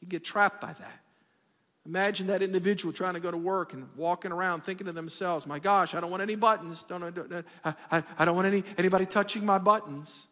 You 0.00 0.08
get 0.08 0.24
trapped 0.24 0.58
by 0.58 0.72
that. 0.72 1.00
Imagine 1.84 2.28
that 2.28 2.42
individual 2.42 2.94
trying 2.94 3.12
to 3.12 3.20
go 3.20 3.30
to 3.30 3.36
work 3.36 3.74
and 3.74 3.90
walking 3.94 4.32
around 4.32 4.64
thinking 4.64 4.86
to 4.86 4.92
themselves, 4.94 5.46
my 5.46 5.58
gosh, 5.58 5.94
I 5.94 6.00
don't 6.00 6.10
want 6.10 6.22
any 6.22 6.34
buttons. 6.34 6.82
Don't, 6.84 7.44
I, 7.62 7.74
I, 7.90 8.02
I 8.18 8.24
don't 8.24 8.36
want 8.36 8.48
any, 8.48 8.64
anybody 8.78 9.04
touching 9.04 9.44
my 9.44 9.58
buttons. 9.58 10.28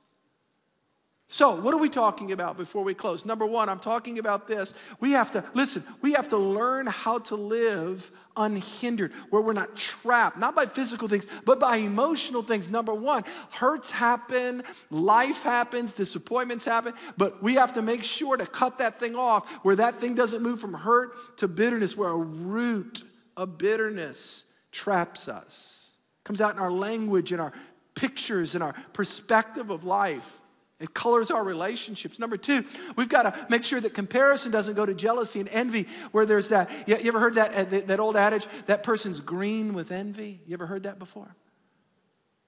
So, 1.32 1.58
what 1.58 1.72
are 1.72 1.78
we 1.78 1.88
talking 1.88 2.32
about 2.32 2.58
before 2.58 2.84
we 2.84 2.92
close? 2.92 3.24
Number 3.24 3.46
one, 3.46 3.70
I'm 3.70 3.78
talking 3.78 4.18
about 4.18 4.46
this. 4.46 4.74
We 5.00 5.12
have 5.12 5.30
to, 5.30 5.42
listen, 5.54 5.82
we 6.02 6.12
have 6.12 6.28
to 6.28 6.36
learn 6.36 6.86
how 6.86 7.20
to 7.20 7.36
live 7.36 8.10
unhindered, 8.36 9.14
where 9.30 9.40
we're 9.40 9.54
not 9.54 9.74
trapped, 9.74 10.36
not 10.36 10.54
by 10.54 10.66
physical 10.66 11.08
things, 11.08 11.26
but 11.46 11.58
by 11.58 11.76
emotional 11.76 12.42
things. 12.42 12.68
Number 12.68 12.92
one, 12.92 13.24
hurts 13.50 13.90
happen, 13.90 14.62
life 14.90 15.42
happens, 15.42 15.94
disappointments 15.94 16.66
happen, 16.66 16.92
but 17.16 17.42
we 17.42 17.54
have 17.54 17.72
to 17.72 17.80
make 17.80 18.04
sure 18.04 18.36
to 18.36 18.44
cut 18.44 18.76
that 18.76 19.00
thing 19.00 19.16
off 19.16 19.48
where 19.64 19.76
that 19.76 20.00
thing 20.00 20.14
doesn't 20.14 20.42
move 20.42 20.60
from 20.60 20.74
hurt 20.74 21.38
to 21.38 21.48
bitterness, 21.48 21.96
where 21.96 22.10
a 22.10 22.14
root 22.14 23.04
of 23.38 23.56
bitterness 23.56 24.44
traps 24.70 25.28
us. 25.28 25.92
Comes 26.24 26.42
out 26.42 26.52
in 26.52 26.60
our 26.60 26.70
language, 26.70 27.32
in 27.32 27.40
our 27.40 27.54
pictures, 27.94 28.54
in 28.54 28.60
our 28.60 28.74
perspective 28.92 29.70
of 29.70 29.84
life. 29.84 30.40
It 30.82 30.94
colors 30.94 31.30
our 31.30 31.44
relationships. 31.44 32.18
Number 32.18 32.36
two, 32.36 32.64
we've 32.96 33.08
got 33.08 33.22
to 33.22 33.46
make 33.48 33.62
sure 33.62 33.80
that 33.80 33.94
comparison 33.94 34.50
doesn't 34.50 34.74
go 34.74 34.84
to 34.84 34.92
jealousy 34.92 35.38
and 35.38 35.48
envy, 35.50 35.86
where 36.10 36.26
there's 36.26 36.48
that. 36.48 36.88
You 36.88 36.96
ever 37.04 37.20
heard 37.20 37.36
that, 37.36 37.54
uh, 37.54 37.80
that 37.86 38.00
old 38.00 38.16
adage, 38.16 38.48
that 38.66 38.82
person's 38.82 39.20
green 39.20 39.74
with 39.74 39.92
envy? 39.92 40.40
You 40.44 40.54
ever 40.54 40.66
heard 40.66 40.82
that 40.82 40.98
before? 40.98 41.36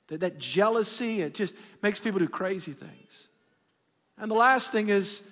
That, 0.09 0.21
that 0.21 0.39
jealousy, 0.39 1.21
it 1.21 1.35
just 1.35 1.55
makes 1.81 2.01
people 2.01 2.19
do 2.19 2.27
crazy 2.27 2.73
things. 2.73 3.29
And 4.19 4.29
the 4.29 4.35
last 4.35 4.73
thing 4.73 4.89
is, 4.89 5.23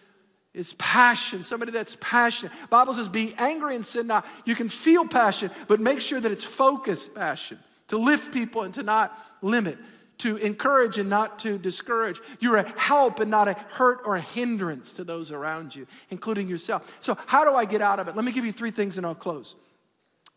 is 0.54 0.74
passion, 0.74 1.42
somebody 1.42 1.72
that's 1.72 1.96
passionate. 2.00 2.52
Bible 2.70 2.94
says, 2.94 3.08
be 3.08 3.34
angry 3.36 3.74
and 3.74 3.84
sin 3.84 4.06
not. 4.06 4.24
You 4.44 4.54
can 4.54 4.68
feel 4.68 5.08
passion, 5.08 5.50
but 5.66 5.80
make 5.80 6.00
sure 6.00 6.20
that 6.20 6.30
it's 6.30 6.44
focused 6.44 7.16
passion 7.16 7.58
to 7.88 7.98
lift 7.98 8.32
people 8.32 8.62
and 8.62 8.72
to 8.74 8.84
not 8.84 9.18
limit 9.40 9.76
to 10.18 10.36
encourage 10.36 10.98
and 10.98 11.10
not 11.10 11.38
to 11.40 11.58
discourage. 11.58 12.20
You're 12.40 12.56
a 12.56 12.68
help 12.78 13.20
and 13.20 13.30
not 13.30 13.48
a 13.48 13.54
hurt 13.70 14.00
or 14.04 14.16
a 14.16 14.20
hindrance 14.20 14.92
to 14.94 15.04
those 15.04 15.32
around 15.32 15.74
you, 15.74 15.86
including 16.10 16.48
yourself. 16.48 16.96
So, 17.00 17.18
how 17.26 17.44
do 17.44 17.56
I 17.56 17.64
get 17.64 17.82
out 17.82 17.98
of 17.98 18.08
it? 18.08 18.16
Let 18.16 18.24
me 18.24 18.32
give 18.32 18.44
you 18.44 18.52
three 18.52 18.70
things 18.70 18.98
and 18.98 19.06
I'll 19.06 19.14
close. 19.14 19.56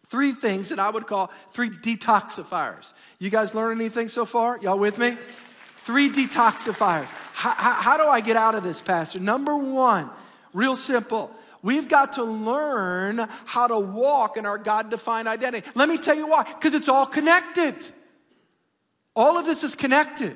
Three 0.08 0.34
things 0.34 0.70
that 0.70 0.80
I 0.80 0.90
would 0.90 1.08
call 1.08 1.32
three 1.52 1.70
detoxifiers. 1.70 2.94
You 3.20 3.30
guys 3.30 3.56
learn 3.56 3.80
anything 3.80 4.08
so 4.08 4.26
far? 4.26 4.60
Y'all 4.62 4.78
with 4.78 5.00
me? 5.00 5.18
Three 5.78 6.10
detoxifiers. 6.10 7.12
How, 7.34 7.52
how, 7.52 7.74
how 7.74 7.98
do 7.98 8.04
I 8.04 8.22
get 8.22 8.36
out 8.36 8.56
of 8.56 8.64
this, 8.64 8.82
Pastor? 8.82 9.20
Number 9.20 9.56
one, 9.56 10.10
real 10.54 10.76
simple. 10.76 11.32
We've 11.62 11.88
got 11.88 12.14
to 12.14 12.24
learn 12.24 13.28
how 13.46 13.66
to 13.68 13.80
walk 13.80 14.38
in 14.38 14.46
our 14.46 14.60
God 14.60 14.92
defined 14.92 15.28
identity. 15.28 15.68
Let 15.74 15.90
me 15.90 15.98
tell 15.98 16.16
you 16.16 16.28
why, 16.28 16.44
because 16.44 16.76
it's 16.76 16.90
all 16.90 17.08
connected. 17.08 17.88
All 19.16 19.38
of 19.38 19.46
this 19.46 19.64
is 19.64 19.76
connected. 19.76 20.36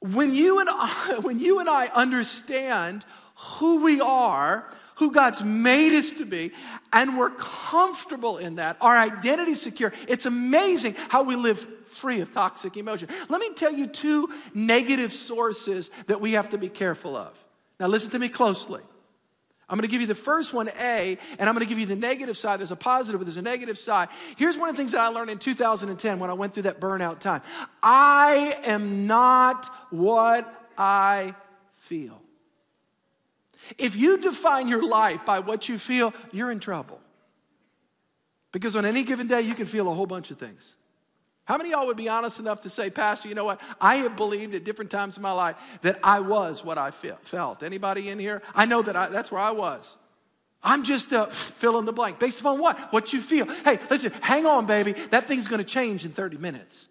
When 0.00 0.34
you 0.34 0.60
and 0.60 0.68
I, 0.70 1.18
when 1.22 1.40
you 1.40 1.60
and 1.60 1.68
I 1.68 1.86
understand 1.86 3.04
who 3.36 3.82
we 3.82 4.00
are, 4.00 4.70
who 4.96 5.10
God's 5.10 5.42
made 5.42 5.96
us 5.96 6.12
to 6.12 6.24
be, 6.24 6.52
and 6.92 7.18
we're 7.18 7.30
comfortable 7.30 8.38
in 8.38 8.56
that, 8.56 8.76
our 8.80 8.96
identity 8.96 9.54
secure, 9.54 9.92
it's 10.06 10.26
amazing 10.26 10.94
how 11.08 11.22
we 11.22 11.36
live 11.36 11.66
free 11.88 12.20
of 12.20 12.30
toxic 12.30 12.76
emotion. 12.76 13.08
Let 13.28 13.40
me 13.40 13.52
tell 13.54 13.72
you 13.72 13.86
two 13.86 14.28
negative 14.52 15.12
sources 15.12 15.90
that 16.06 16.20
we 16.20 16.32
have 16.32 16.50
to 16.50 16.58
be 16.58 16.68
careful 16.68 17.16
of. 17.16 17.36
Now, 17.80 17.88
listen 17.88 18.10
to 18.12 18.18
me 18.18 18.28
closely. 18.28 18.82
I'm 19.68 19.78
going 19.78 19.88
to 19.88 19.90
give 19.90 20.00
you 20.00 20.06
the 20.06 20.14
first 20.14 20.52
one, 20.52 20.68
A, 20.80 21.18
and 21.38 21.48
I'm 21.48 21.54
going 21.54 21.66
to 21.66 21.68
give 21.68 21.78
you 21.78 21.86
the 21.86 21.96
negative 21.96 22.36
side. 22.36 22.60
There's 22.60 22.70
a 22.70 22.76
positive, 22.76 23.20
but 23.20 23.24
there's 23.24 23.38
a 23.38 23.42
negative 23.42 23.78
side. 23.78 24.08
Here's 24.36 24.58
one 24.58 24.68
of 24.68 24.76
the 24.76 24.82
things 24.82 24.92
that 24.92 25.00
I 25.00 25.08
learned 25.08 25.30
in 25.30 25.38
2010 25.38 26.18
when 26.18 26.28
I 26.28 26.34
went 26.34 26.52
through 26.52 26.64
that 26.64 26.80
burnout 26.80 27.18
time 27.18 27.42
I 27.82 28.54
am 28.64 29.06
not 29.06 29.70
what 29.90 30.68
I 30.76 31.34
feel. 31.74 32.20
If 33.78 33.96
you 33.96 34.18
define 34.18 34.68
your 34.68 34.86
life 34.86 35.24
by 35.24 35.40
what 35.40 35.68
you 35.68 35.78
feel, 35.78 36.12
you're 36.32 36.50
in 36.50 36.60
trouble. 36.60 37.00
Because 38.52 38.76
on 38.76 38.84
any 38.84 39.02
given 39.02 39.26
day, 39.26 39.40
you 39.40 39.54
can 39.54 39.66
feel 39.66 39.90
a 39.90 39.94
whole 39.94 40.06
bunch 40.06 40.30
of 40.30 40.38
things. 40.38 40.76
How 41.44 41.58
many 41.58 41.72
of 41.72 41.78
y'all 41.78 41.86
would 41.88 41.96
be 41.96 42.08
honest 42.08 42.40
enough 42.40 42.62
to 42.62 42.70
say, 42.70 42.88
Pastor, 42.88 43.28
you 43.28 43.34
know 43.34 43.44
what? 43.44 43.60
I 43.80 43.96
have 43.96 44.16
believed 44.16 44.54
at 44.54 44.64
different 44.64 44.90
times 44.90 45.16
in 45.16 45.22
my 45.22 45.32
life 45.32 45.56
that 45.82 45.98
I 46.02 46.20
was 46.20 46.64
what 46.64 46.78
I 46.78 46.90
felt. 46.90 47.62
Anybody 47.62 48.08
in 48.08 48.18
here? 48.18 48.42
I 48.54 48.64
know 48.64 48.80
that 48.80 48.96
I, 48.96 49.08
that's 49.08 49.30
where 49.30 49.42
I 49.42 49.50
was. 49.50 49.98
I'm 50.62 50.82
just 50.82 51.12
uh, 51.12 51.26
fill 51.26 51.78
in 51.78 51.84
the 51.84 51.92
blank. 51.92 52.18
Based 52.18 52.40
upon 52.40 52.58
what? 52.58 52.78
What 52.92 53.12
you 53.12 53.20
feel. 53.20 53.46
Hey, 53.46 53.78
listen, 53.90 54.12
hang 54.22 54.46
on, 54.46 54.64
baby. 54.64 54.92
That 55.10 55.28
thing's 55.28 55.46
going 55.46 55.58
to 55.58 55.68
change 55.68 56.06
in 56.06 56.12
30 56.12 56.38
minutes. 56.38 56.88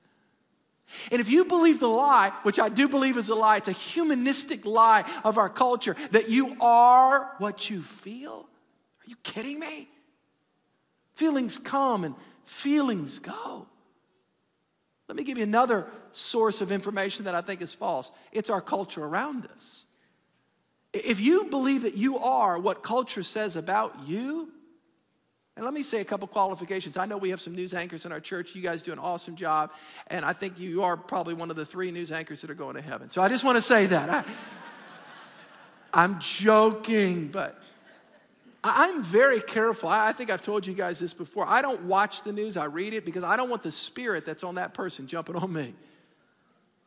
And 1.12 1.20
if 1.20 1.30
you 1.30 1.46
believe 1.46 1.80
the 1.80 1.88
lie, 1.88 2.32
which 2.44 2.60
I 2.60 2.70
do 2.70 2.88
believe 2.88 3.18
is 3.18 3.30
a 3.30 3.36
lie, 3.36 3.58
it's 3.58 3.68
a 3.68 3.72
humanistic 3.72 4.64
lie 4.66 5.04
of 5.24 5.40
our 5.40 5.50
culture 5.50 5.96
that 6.12 6.30
you 6.30 6.56
are 6.62 7.32
what 7.40 7.72
you 7.72 7.82
feel. 7.82 8.48
Are 9.02 9.10
you 9.10 9.16
kidding 9.24 9.60
me? 9.60 9.88
Feelings 11.16 11.58
come 11.58 12.04
and 12.04 12.14
feelings 12.44 13.18
go. 13.18 13.68
Let 15.14 15.18
me 15.20 15.26
give 15.26 15.38
you 15.38 15.44
another 15.44 15.86
source 16.12 16.60
of 16.60 16.72
information 16.72 17.26
that 17.26 17.36
I 17.36 17.42
think 17.42 17.62
is 17.62 17.72
false 17.72 18.10
it's 18.32 18.50
our 18.50 18.62
culture 18.62 19.06
around 19.06 19.46
us. 19.54 19.86
If 20.92 21.22
you 21.22 21.44
believe 21.52 21.84
that 21.84 21.96
you 21.96 22.18
are 22.18 22.58
what 22.60 22.82
culture 22.82 23.22
says 23.22 23.56
about 23.56 24.08
you, 24.08 24.50
and 25.56 25.64
let 25.64 25.72
me 25.72 25.84
say 25.84 26.02
a 26.02 26.04
couple 26.04 26.28
qualifications. 26.28 26.98
I 26.98 27.06
know 27.06 27.18
we 27.18 27.30
have 27.30 27.40
some 27.40 27.54
news 27.54 27.76
anchors 27.76 28.08
in 28.08 28.12
our 28.12 28.20
church. 28.20 28.56
You 28.56 28.64
guys 28.64 28.82
do 28.82 28.92
an 28.92 28.98
awesome 28.98 29.36
job. 29.36 29.72
And 30.08 30.26
I 30.26 30.34
think 30.34 30.60
you 30.60 30.82
are 30.82 30.98
probably 30.98 31.36
one 31.36 31.52
of 31.52 31.58
the 31.58 31.66
three 31.66 31.92
news 31.92 32.12
anchors 32.12 32.42
that 32.42 32.50
are 32.50 32.56
going 32.56 32.76
to 32.76 32.82
heaven. 32.82 33.12
So 33.12 33.22
I 33.22 33.28
just 33.28 33.44
want 33.44 33.58
to 33.58 33.62
say 33.62 33.86
that. 33.86 34.10
I, 34.10 34.24
I'm 35.94 36.20
joking, 36.20 37.28
but 37.28 37.62
I'm 38.64 39.04
very 39.04 39.42
careful. 39.42 39.90
I 39.90 40.14
think 40.14 40.30
I've 40.30 40.42
told 40.42 40.66
you 40.66 40.74
guys 40.74 41.00
this 41.00 41.14
before. 41.14 41.46
I 41.48 41.62
don't 41.62 41.84
watch 41.84 42.24
the 42.24 42.32
news, 42.32 42.56
I 42.56 42.66
read 42.66 42.94
it 42.94 43.04
because 43.06 43.24
I 43.24 43.36
don't 43.36 43.50
want 43.50 43.64
the 43.64 43.72
spirit 43.72 44.26
that's 44.26 44.44
on 44.44 44.56
that 44.56 44.74
person 44.74 45.06
jumping 45.06 45.36
on 45.36 45.52
me. 45.52 45.74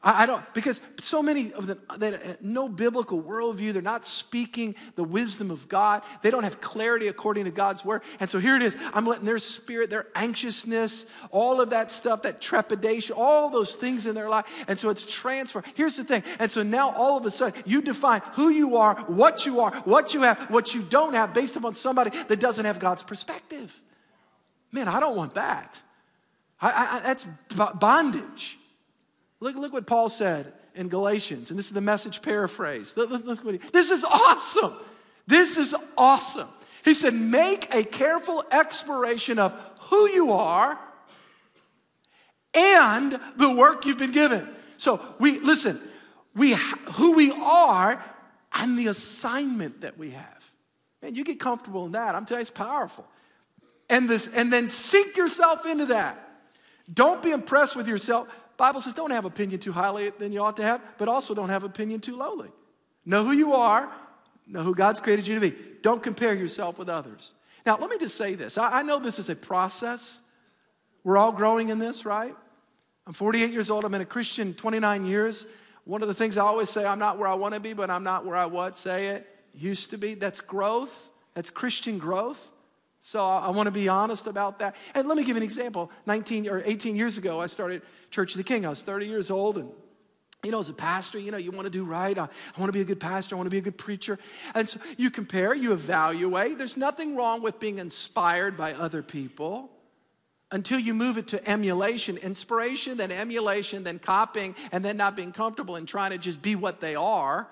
I, 0.07 0.23
I 0.23 0.27
don't, 0.27 0.55
because 0.55 0.81
so 1.01 1.21
many 1.21 1.53
of 1.53 1.66
them, 1.66 1.81
they 1.99 2.16
no 2.40 2.69
biblical 2.69 3.21
worldview. 3.21 3.73
They're 3.73 3.83
not 3.83 4.07
speaking 4.07 4.77
the 4.95 5.03
wisdom 5.03 5.51
of 5.51 5.69
God. 5.69 6.05
They 6.23 6.31
don't 6.31 6.45
have 6.45 6.61
clarity 6.61 7.09
according 7.09 7.45
to 7.47 7.51
God's 7.51 7.85
word. 7.85 8.03
And 8.21 8.31
so 8.31 8.38
here 8.38 8.55
it 8.55 8.62
is. 8.62 8.77
I'm 8.95 9.05
letting 9.05 9.25
their 9.25 9.38
spirit, 9.38 9.90
their 9.90 10.07
anxiousness, 10.14 11.07
all 11.33 11.61
of 11.61 11.71
that 11.71 11.90
stuff, 11.90 12.23
that 12.23 12.40
trepidation, 12.40 13.16
all 13.19 13.51
those 13.51 13.75
things 13.75 14.07
in 14.07 14.14
their 14.14 14.29
life. 14.29 14.47
And 14.69 14.79
so 14.79 14.90
it's 14.90 15.05
transfer. 15.05 15.64
Here's 15.75 15.97
the 15.97 16.05
thing. 16.05 16.23
And 16.38 16.51
so 16.51 16.62
now 16.62 16.92
all 16.92 17.19
of 17.19 17.27
a 17.27 17.31
sudden, 17.31 17.61
you 17.66 17.83
define 17.83 18.23
who 18.35 18.49
you 18.49 18.77
are, 18.77 18.95
what 19.09 19.45
you 19.45 19.61
are, 19.61 19.75
what 19.81 20.14
you 20.14 20.23
have, 20.23 20.38
what 20.51 20.73
you 20.73 20.83
don't 20.83 21.14
have 21.14 21.35
based 21.35 21.57
upon 21.57 21.75
somebody 21.75 22.11
that 22.29 22.38
doesn't 22.38 22.64
have 22.64 22.79
God's 22.79 23.03
perspective. 23.03 23.83
Man, 24.71 24.87
I 24.87 25.01
don't 25.01 25.16
want 25.16 25.35
that. 25.35 25.83
I, 26.61 26.99
I, 26.99 27.01
that's 27.01 27.27
bondage. 27.81 28.59
Look, 29.40 29.57
look 29.57 29.72
what 29.72 29.87
Paul 29.87 30.09
said 30.09 30.53
in 30.75 30.88
Galatians, 30.88 31.51
and 31.51 31.59
this 31.59 31.66
is 31.66 31.72
the 31.72 31.81
message 31.81 32.22
paraphrase. 32.22 32.96
Look, 32.96 33.11
look, 33.11 33.72
this 33.72 33.90
is 33.90 34.05
awesome. 34.05 34.75
This 35.27 35.57
is 35.57 35.75
awesome. 35.96 36.49
He 36.85 36.94
said, 36.94 37.14
Make 37.14 37.75
a 37.75 37.83
careful 37.83 38.44
exploration 38.51 39.38
of 39.38 39.53
who 39.81 40.09
you 40.09 40.33
are 40.33 40.79
and 42.55 43.18
the 43.37 43.51
work 43.51 43.85
you've 43.85 43.99
been 43.99 44.12
given. 44.12 44.49
So 44.77 45.01
we 45.18 45.38
listen, 45.40 45.81
we 46.35 46.55
who 46.94 47.12
we 47.12 47.33
are 47.33 48.03
and 48.53 48.79
the 48.79 48.87
assignment 48.87 49.83
that 49.83 49.99
we 49.99 50.11
have. 50.12 50.53
Man, 51.03 51.14
you 51.14 51.25
get 51.25 51.38
comfortable 51.38 51.87
in 51.87 51.92
that. 51.92 52.14
I'm 52.14 52.25
telling 52.25 52.40
you, 52.40 52.42
it's 52.42 52.51
powerful. 52.51 53.07
And 53.88 54.09
this, 54.09 54.29
and 54.29 54.53
then 54.53 54.68
sink 54.68 55.16
yourself 55.16 55.66
into 55.66 55.87
that. 55.87 56.22
Don't 56.92 57.22
be 57.22 57.31
impressed 57.31 57.77
with 57.77 57.88
yourself. 57.88 58.29
Bible 58.57 58.81
says 58.81 58.95
don't 58.95 59.11
have 59.11 59.25
opinion 59.25 59.61
too 59.61 59.73
highly 59.73 60.11
than 60.11 60.33
you 60.33 60.42
ought 60.42 60.57
to 60.57 60.62
have, 60.62 60.81
but 60.99 61.09
also 61.09 61.35
don't 61.35 61.51
have 61.51 61.64
opinion 61.64 62.01
too 62.01 62.16
lowly. 62.16 62.49
Know 63.05 63.25
who 63.25 63.33
you 63.33 63.53
are, 63.53 63.90
know 64.47 64.62
who 64.62 64.75
God's 64.75 65.01
created 65.01 65.29
you 65.29 65.35
to 65.35 65.40
be. 65.40 65.57
Don't 65.83 66.03
compare 66.03 66.35
yourself 66.35 66.79
with 66.79 66.88
others. 66.88 67.35
Now, 67.64 67.77
let 67.79 67.90
me 67.90 67.99
just 67.99 68.16
say 68.16 68.35
this. 68.35 68.59
I, 68.59 68.81
I 68.81 68.83
know 68.83 68.99
this 68.99 69.19
is 69.19 69.29
a 69.29 69.37
process. 69.37 70.21
We're 71.05 71.19
all 71.19 71.33
growing 71.33 71.69
in 71.69 71.79
this, 71.79 72.05
right? 72.05 72.35
I'm 73.07 73.12
48 73.12 73.51
years 73.51 73.71
old. 73.71 73.85
I've 73.85 73.90
been 73.90 74.01
a 74.01 74.07
Christian 74.07 74.55
29 74.55 75.05
years. 75.05 75.47
One 75.85 76.03
of 76.03 76.09
the 76.09 76.14
things 76.14 76.37
I 76.37 76.42
always 76.42 76.71
say, 76.71 76.85
I'm 76.85 76.99
not 76.99 77.19
where 77.19 77.29
I 77.29 77.35
want 77.35 77.55
to 77.55 77.61
be, 77.61 77.73
but 77.73 77.90
I'm 77.90 78.03
not 78.03 78.25
where 78.25 78.37
I 78.37 78.47
was. 78.47 78.79
Say 78.79 79.09
it. 79.09 79.27
Used 79.55 79.90
to 79.90 79.99
be. 79.99 80.14
That's 80.14 80.40
growth. 80.40 81.11
That's 81.35 81.51
Christian 81.51 81.99
growth. 81.99 82.51
So 83.07 83.25
I 83.25 83.51
want 83.51 83.69
to 83.69 83.71
be 83.71 83.88
honest 83.88 84.27
about 84.27 84.59
that. 84.59 84.75
And 84.92 85.07
let 85.07 85.16
me 85.16 85.23
give 85.23 85.37
an 85.37 85.42
example. 85.45 85.92
19 86.07 86.49
or 86.49 86.61
18 86.64 86.97
years 86.97 87.19
ago, 87.19 87.40
I 87.40 87.47
started 87.47 87.83
Church 88.11 88.33
of 88.33 88.38
the 88.38 88.42
King. 88.42 88.66
I 88.66 88.69
was 88.69 88.83
30 88.83 89.07
years 89.07 89.31
old 89.31 89.59
and 89.59 89.71
you 90.42 90.51
know, 90.51 90.59
as 90.59 90.71
a 90.71 90.75
pastor, 90.75 91.16
you 91.16 91.31
know, 91.31 91.38
you 91.38 91.53
want 91.53 91.66
to 91.66 91.71
do 91.71 91.85
right. 91.85 92.19
I, 92.19 92.25
I 92.25 92.61
want 92.61 92.69
to 92.69 92.73
be 92.73 92.81
a 92.81 92.85
good 92.85 92.99
pastor. 92.99 93.37
I 93.37 93.38
want 93.38 93.47
to 93.47 93.51
be 93.53 93.59
a 93.59 93.62
good 93.62 93.79
preacher. 93.79 94.19
And 94.57 94.69
so 94.69 94.81
you 94.97 95.11
compare, 95.12 95.55
you 95.55 95.73
evaluate. 95.73 96.59
There's 96.59 96.77
nothing 96.77 97.16
wrong 97.16 97.45
with 97.45 97.61
being 97.61 97.79
inspired 97.79 98.57
by 98.57 98.73
other 98.73 99.05
people. 99.05 99.71
until 100.51 100.81
you 100.81 100.92
move 100.92 101.16
it 101.16 101.29
to 101.29 101.49
emulation, 101.49 102.16
inspiration, 102.16 102.97
then 102.97 103.12
emulation, 103.12 103.85
then 103.85 104.01
copying, 104.01 104.57
and 104.73 104.85
then 104.85 104.97
not 104.97 105.14
being 105.14 105.33
comfortable 105.33 105.77
and 105.77 105.87
trying 105.87 106.11
to 106.11 106.19
just 106.19 106.42
be 106.42 106.57
what 106.57 106.81
they 106.81 106.97
are. 106.97 107.49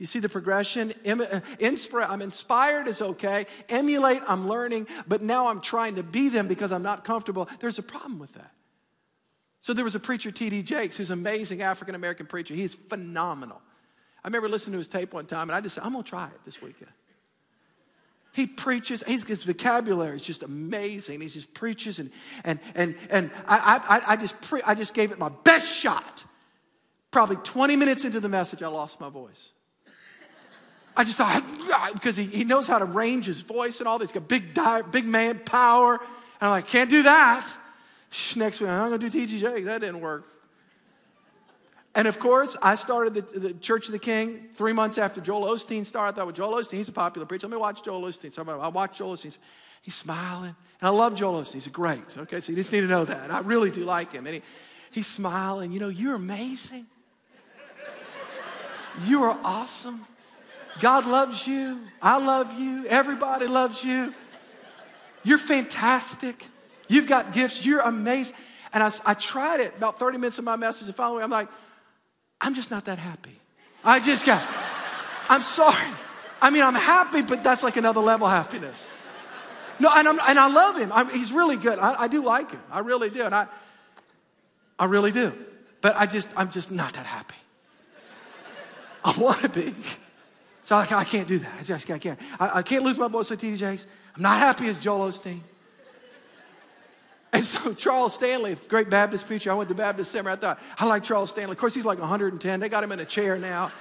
You 0.00 0.06
see 0.06 0.18
the 0.18 0.30
progression? 0.30 0.94
Uh, 1.06 1.40
inspire, 1.58 2.06
I'm 2.08 2.22
inspired 2.22 2.88
is 2.88 3.02
okay. 3.02 3.46
Emulate, 3.68 4.22
I'm 4.26 4.48
learning, 4.48 4.86
but 5.06 5.20
now 5.20 5.48
I'm 5.48 5.60
trying 5.60 5.96
to 5.96 6.02
be 6.02 6.30
them 6.30 6.48
because 6.48 6.72
I'm 6.72 6.82
not 6.82 7.04
comfortable. 7.04 7.50
There's 7.60 7.78
a 7.78 7.82
problem 7.82 8.18
with 8.18 8.32
that. 8.32 8.50
So 9.60 9.74
there 9.74 9.84
was 9.84 9.94
a 9.94 10.00
preacher, 10.00 10.30
T.D. 10.30 10.62
Jakes, 10.62 10.96
who's 10.96 11.10
an 11.10 11.18
amazing 11.18 11.60
African 11.60 11.94
American 11.94 12.24
preacher. 12.24 12.54
He's 12.54 12.72
phenomenal. 12.74 13.60
I 14.24 14.28
remember 14.28 14.48
listening 14.48 14.72
to 14.72 14.78
his 14.78 14.88
tape 14.88 15.12
one 15.12 15.26
time, 15.26 15.50
and 15.50 15.52
I 15.52 15.60
just 15.60 15.74
said, 15.74 15.84
I'm 15.84 15.92
gonna 15.92 16.02
try 16.02 16.28
it 16.28 16.44
this 16.46 16.62
weekend. 16.62 16.90
He 18.32 18.46
preaches, 18.46 19.02
his, 19.02 19.24
his 19.24 19.44
vocabulary 19.44 20.16
is 20.16 20.22
just 20.22 20.42
amazing. 20.42 21.20
He 21.20 21.26
just 21.26 21.52
preaches, 21.52 21.98
and, 21.98 22.10
and, 22.42 22.58
and, 22.74 22.94
and 23.10 23.30
I, 23.46 24.02
I, 24.06 24.12
I, 24.12 24.16
just 24.16 24.40
pre- 24.40 24.62
I 24.62 24.74
just 24.74 24.94
gave 24.94 25.12
it 25.12 25.18
my 25.18 25.28
best 25.44 25.76
shot. 25.76 26.24
Probably 27.10 27.36
20 27.36 27.76
minutes 27.76 28.06
into 28.06 28.20
the 28.20 28.30
message, 28.30 28.62
I 28.62 28.68
lost 28.68 28.98
my 28.98 29.10
voice. 29.10 29.52
I 31.00 31.04
just 31.04 31.16
thought, 31.16 31.42
because 31.94 32.18
he, 32.18 32.24
he 32.24 32.44
knows 32.44 32.68
how 32.68 32.78
to 32.78 32.84
range 32.84 33.24
his 33.24 33.40
voice 33.40 33.80
and 33.80 33.88
all 33.88 33.98
this. 33.98 34.10
He's 34.10 34.20
got 34.20 34.28
big, 34.28 34.54
big 34.90 35.06
man 35.06 35.38
power. 35.46 35.94
And 35.94 36.02
I'm 36.42 36.50
like, 36.50 36.66
can't 36.66 36.90
do 36.90 37.04
that. 37.04 37.50
Next 38.36 38.60
week, 38.60 38.68
I'm 38.68 38.90
going 38.90 39.00
to 39.00 39.08
do 39.08 39.26
TGJ. 39.26 39.64
That 39.64 39.80
didn't 39.80 40.02
work. 40.02 40.26
And 41.94 42.06
of 42.06 42.18
course, 42.18 42.54
I 42.62 42.74
started 42.74 43.14
the, 43.14 43.22
the, 43.38 43.54
Church 43.54 43.86
of 43.86 43.92
the 43.92 43.98
King 43.98 44.50
three 44.54 44.74
months 44.74 44.98
after 44.98 45.22
Joel 45.22 45.50
Osteen 45.54 45.86
started. 45.86 46.12
I 46.12 46.16
thought, 46.16 46.26
well, 46.26 46.34
Joel 46.34 46.60
Osteen, 46.60 46.76
he's 46.76 46.90
a 46.90 46.92
popular 46.92 47.26
preacher. 47.26 47.48
Let 47.48 47.54
me 47.54 47.60
watch 47.60 47.82
Joel 47.82 48.02
Osteen. 48.02 48.30
So 48.30 48.44
I 48.46 48.68
watched 48.68 48.98
Joel 48.98 49.14
Osteen. 49.14 49.38
He's 49.80 49.94
smiling. 49.94 50.54
And 50.82 50.86
I 50.86 50.90
love 50.90 51.14
Joel 51.14 51.40
Osteen. 51.40 51.54
He's 51.54 51.68
great. 51.68 52.18
Okay, 52.18 52.40
so 52.40 52.52
you 52.52 52.56
just 52.56 52.72
need 52.72 52.82
to 52.82 52.88
know 52.88 53.06
that. 53.06 53.30
I 53.30 53.40
really 53.40 53.70
do 53.70 53.84
like 53.84 54.12
him. 54.12 54.26
And 54.26 54.34
he, 54.34 54.42
he's 54.90 55.06
smiling. 55.06 55.72
You 55.72 55.80
know, 55.80 55.88
you're 55.88 56.14
amazing. 56.14 56.86
You 59.06 59.22
are 59.24 59.38
awesome. 59.42 60.04
God 60.80 61.06
loves 61.06 61.46
you. 61.46 61.80
I 62.02 62.18
love 62.18 62.58
you. 62.58 62.86
Everybody 62.86 63.46
loves 63.46 63.84
you. 63.84 64.14
You're 65.22 65.38
fantastic. 65.38 66.46
You've 66.88 67.06
got 67.06 67.32
gifts. 67.32 67.64
You're 67.64 67.80
amazing. 67.80 68.34
And 68.72 68.82
I, 68.82 68.90
I 69.04 69.14
tried 69.14 69.60
it 69.60 69.76
about 69.76 69.98
30 69.98 70.18
minutes 70.18 70.38
of 70.38 70.44
my 70.44 70.56
message. 70.56 70.86
And 70.86 70.96
finally, 70.96 71.22
I'm 71.22 71.30
like, 71.30 71.48
I'm 72.40 72.54
just 72.54 72.70
not 72.70 72.86
that 72.86 72.98
happy. 72.98 73.38
I 73.84 74.00
just 74.00 74.24
got, 74.24 74.42
I'm 75.28 75.42
sorry. 75.42 75.76
I 76.40 76.50
mean, 76.50 76.62
I'm 76.62 76.74
happy, 76.74 77.22
but 77.22 77.44
that's 77.44 77.62
like 77.62 77.76
another 77.76 78.00
level 78.00 78.28
happiness. 78.28 78.90
No, 79.78 79.90
and, 79.94 80.08
I'm, 80.08 80.20
and 80.26 80.38
I 80.38 80.48
love 80.48 80.76
him. 80.78 80.92
I'm, 80.92 81.08
he's 81.10 81.32
really 81.32 81.56
good. 81.56 81.78
I, 81.78 82.02
I, 82.02 82.08
do 82.08 82.22
like 82.24 82.50
him. 82.50 82.60
I 82.70 82.80
really 82.80 83.08
do. 83.08 83.24
And 83.24 83.34
I, 83.34 83.46
I 84.78 84.84
really 84.84 85.10
do. 85.10 85.32
But 85.80 85.96
I 85.96 86.06
just, 86.06 86.28
I'm 86.36 86.50
just 86.50 86.70
not 86.70 86.92
that 86.94 87.06
happy. 87.06 87.36
I 89.04 89.18
want 89.18 89.40
to 89.40 89.48
be. 89.48 89.74
So 90.70 90.76
I, 90.76 90.82
I 90.82 91.02
can't 91.02 91.26
do 91.26 91.40
that. 91.40 91.50
I 91.58 91.62
just 91.64 91.90
I 91.90 91.98
can't. 91.98 92.20
I, 92.38 92.58
I 92.58 92.62
can't 92.62 92.84
lose 92.84 92.96
my 92.96 93.08
voice 93.08 93.28
like 93.28 93.40
T.D. 93.40 93.56
Jakes. 93.56 93.88
I'm 94.14 94.22
not 94.22 94.38
happy 94.38 94.68
as 94.68 94.78
Joel 94.78 95.08
Osteen. 95.08 95.40
And 97.32 97.42
so 97.42 97.74
Charles 97.74 98.14
Stanley, 98.14 98.56
great 98.68 98.88
Baptist 98.88 99.26
preacher, 99.26 99.50
I 99.50 99.54
went 99.54 99.68
to 99.70 99.74
Baptist 99.74 100.12
Seminary. 100.12 100.36
I 100.36 100.40
thought, 100.40 100.60
I 100.78 100.86
like 100.86 101.02
Charles 101.02 101.30
Stanley. 101.30 101.54
Of 101.54 101.58
course, 101.58 101.74
he's 101.74 101.84
like 101.84 101.98
110. 101.98 102.60
They 102.60 102.68
got 102.68 102.84
him 102.84 102.92
in 102.92 103.00
a 103.00 103.04
chair 103.04 103.36
now. 103.36 103.72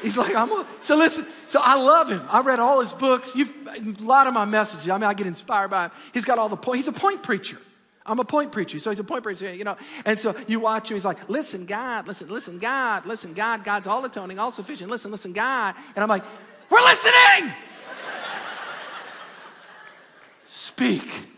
He's 0.00 0.16
like, 0.16 0.34
I'm 0.34 0.50
a, 0.52 0.66
so 0.80 0.96
listen, 0.96 1.26
so 1.46 1.60
I 1.62 1.74
love 1.74 2.08
him. 2.08 2.22
I 2.30 2.40
read 2.40 2.58
all 2.58 2.80
his 2.80 2.94
books. 2.94 3.36
You've, 3.36 3.52
a 3.66 4.02
lot 4.02 4.26
of 4.26 4.32
my 4.32 4.46
messages, 4.46 4.88
I 4.88 4.96
mean, 4.96 5.04
I 5.04 5.12
get 5.12 5.26
inspired 5.26 5.68
by 5.68 5.84
him. 5.84 5.90
He's 6.14 6.24
got 6.24 6.38
all 6.38 6.48
the 6.48 6.56
point, 6.56 6.78
he's 6.78 6.88
a 6.88 6.92
point 6.92 7.22
preacher. 7.22 7.58
I'm 8.10 8.18
a 8.18 8.24
point 8.24 8.50
preacher, 8.50 8.78
so 8.80 8.90
he's 8.90 8.98
a 8.98 9.04
point 9.04 9.22
preacher, 9.22 9.54
you 9.54 9.62
know. 9.62 9.76
And 10.04 10.18
so 10.18 10.34
you 10.48 10.58
watch 10.58 10.90
him, 10.90 10.96
he's 10.96 11.04
like, 11.04 11.28
listen, 11.28 11.64
God, 11.64 12.08
listen, 12.08 12.28
listen, 12.28 12.58
God, 12.58 13.06
listen, 13.06 13.34
God, 13.34 13.62
God's 13.62 13.86
all 13.86 14.04
atoning, 14.04 14.40
all 14.40 14.50
sufficient, 14.50 14.90
listen, 14.90 15.12
listen, 15.12 15.32
God. 15.32 15.76
And 15.94 16.02
I'm 16.02 16.08
like, 16.08 16.24
we're 16.68 16.82
listening! 16.82 17.54
Speak. 20.44 21.28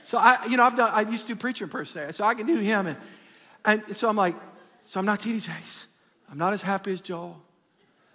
So 0.00 0.16
I, 0.16 0.38
you 0.48 0.56
know, 0.56 0.64
I've 0.64 0.76
done, 0.76 0.90
I 0.94 1.02
used 1.02 1.26
to 1.26 1.34
do 1.34 1.38
preacher 1.38 1.64
impersonator, 1.64 2.12
so 2.14 2.24
I 2.24 2.32
can 2.32 2.46
do 2.46 2.56
him. 2.56 2.86
And, 2.86 2.96
and 3.66 3.94
so 3.94 4.08
I'm 4.08 4.16
like, 4.16 4.34
so 4.80 4.98
I'm 4.98 5.04
not 5.04 5.20
T.D. 5.20 5.46
I'm 6.30 6.38
not 6.38 6.54
as 6.54 6.62
happy 6.62 6.92
as 6.92 7.02
Joel. 7.02 7.38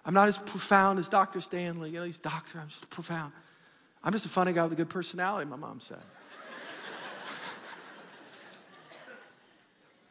I'm 0.04 0.16
not 0.16 0.28
as 0.28 0.40
profound 0.40 0.98
as 0.98 1.08
Dr. 1.08 1.42
Stanley. 1.42 1.92
You 1.92 2.00
know, 2.00 2.06
he's 2.06 2.18
doctor, 2.18 2.60
I'm 2.60 2.68
just 2.68 2.90
profound. 2.90 3.32
I'm 4.04 4.12
just 4.12 4.26
a 4.26 4.30
funny 4.30 4.52
guy 4.52 4.64
with 4.64 4.74
a 4.74 4.76
good 4.76 4.90
personality, 4.90 5.48
my 5.50 5.56
mom 5.56 5.80
said. 5.80 6.00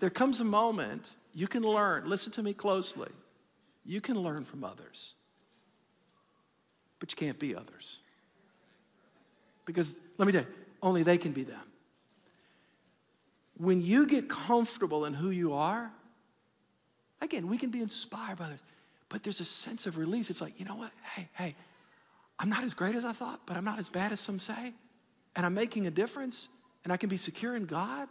There 0.03 0.11
comes 0.11 0.41
a 0.41 0.45
moment 0.45 1.15
you 1.33 1.47
can 1.47 1.63
learn, 1.63 2.11
listen 2.11 2.31
to 2.33 2.43
me 2.43 2.53
closely. 2.53 3.09
You 3.87 4.03
can 4.03 4.19
learn 4.19 4.43
from 4.45 4.65
others, 4.65 5.15
but 6.99 7.11
you 7.13 7.17
can't 7.17 7.39
be 7.39 7.55
others. 7.55 8.03
Because 9.65 9.97
let 10.19 10.27
me 10.27 10.33
tell 10.33 10.43
you, 10.43 10.49
only 10.83 11.03
they 11.03 11.17
can 11.17 11.33
be 11.33 11.45
them 11.45 11.63
when 13.63 13.81
you 13.81 14.07
get 14.09 14.29
comfortable 14.29 15.05
in 15.05 15.15
who 15.15 15.31
you 15.31 15.53
are, 15.53 15.93
again, 17.21 17.47
we 17.47 17.57
can 17.57 17.71
be 17.71 17.81
inspired 17.81 18.37
by 18.39 18.47
others, 18.47 18.59
but 19.09 19.23
there's 19.23 19.41
a 19.41 19.45
sense 19.45 19.87
of 19.87 19.99
release. 19.99 20.31
It's 20.31 20.41
like, 20.41 20.59
you 20.59 20.65
know 20.65 20.75
what? 20.75 20.91
Hey, 21.15 21.29
hey, 21.35 21.55
I'm 22.41 22.49
not 22.49 22.65
as 22.65 22.75
great 22.75 22.97
as 22.97 23.05
I 23.05 23.13
thought, 23.13 23.43
but 23.47 23.57
I'm 23.57 23.65
not 23.65 23.79
as 23.79 23.89
bad 23.89 24.11
as 24.11 24.19
some 24.19 24.41
say, 24.41 24.73
and 25.37 25.47
I'm 25.47 25.55
making 25.55 25.87
a 25.87 25.93
difference, 25.93 26.49
and 26.83 26.93
I 26.93 26.97
can 26.97 27.09
be 27.09 27.17
secure 27.17 27.55
in 27.55 27.67
God. 27.67 28.09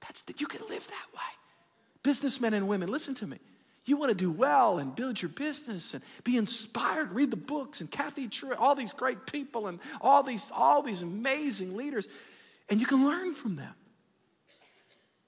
That's 0.00 0.22
the, 0.22 0.34
you 0.38 0.46
can 0.46 0.60
live 0.68 0.86
that 0.86 1.06
way. 1.14 1.20
Businessmen 2.02 2.54
and 2.54 2.68
women, 2.68 2.90
listen 2.90 3.14
to 3.16 3.26
me. 3.26 3.38
You 3.84 3.96
want 3.96 4.10
to 4.10 4.14
do 4.14 4.30
well 4.30 4.78
and 4.78 4.94
build 4.94 5.20
your 5.20 5.30
business 5.30 5.94
and 5.94 6.02
be 6.22 6.36
inspired, 6.36 7.12
read 7.12 7.30
the 7.30 7.36
books 7.36 7.80
and 7.80 7.90
Kathy 7.90 8.28
Truitt, 8.28 8.56
all 8.58 8.74
these 8.74 8.92
great 8.92 9.26
people 9.26 9.66
and 9.66 9.80
all 10.00 10.22
these, 10.22 10.50
all 10.54 10.82
these 10.82 11.02
amazing 11.02 11.76
leaders, 11.76 12.06
and 12.68 12.80
you 12.80 12.86
can 12.86 13.04
learn 13.04 13.34
from 13.34 13.56
them 13.56 13.74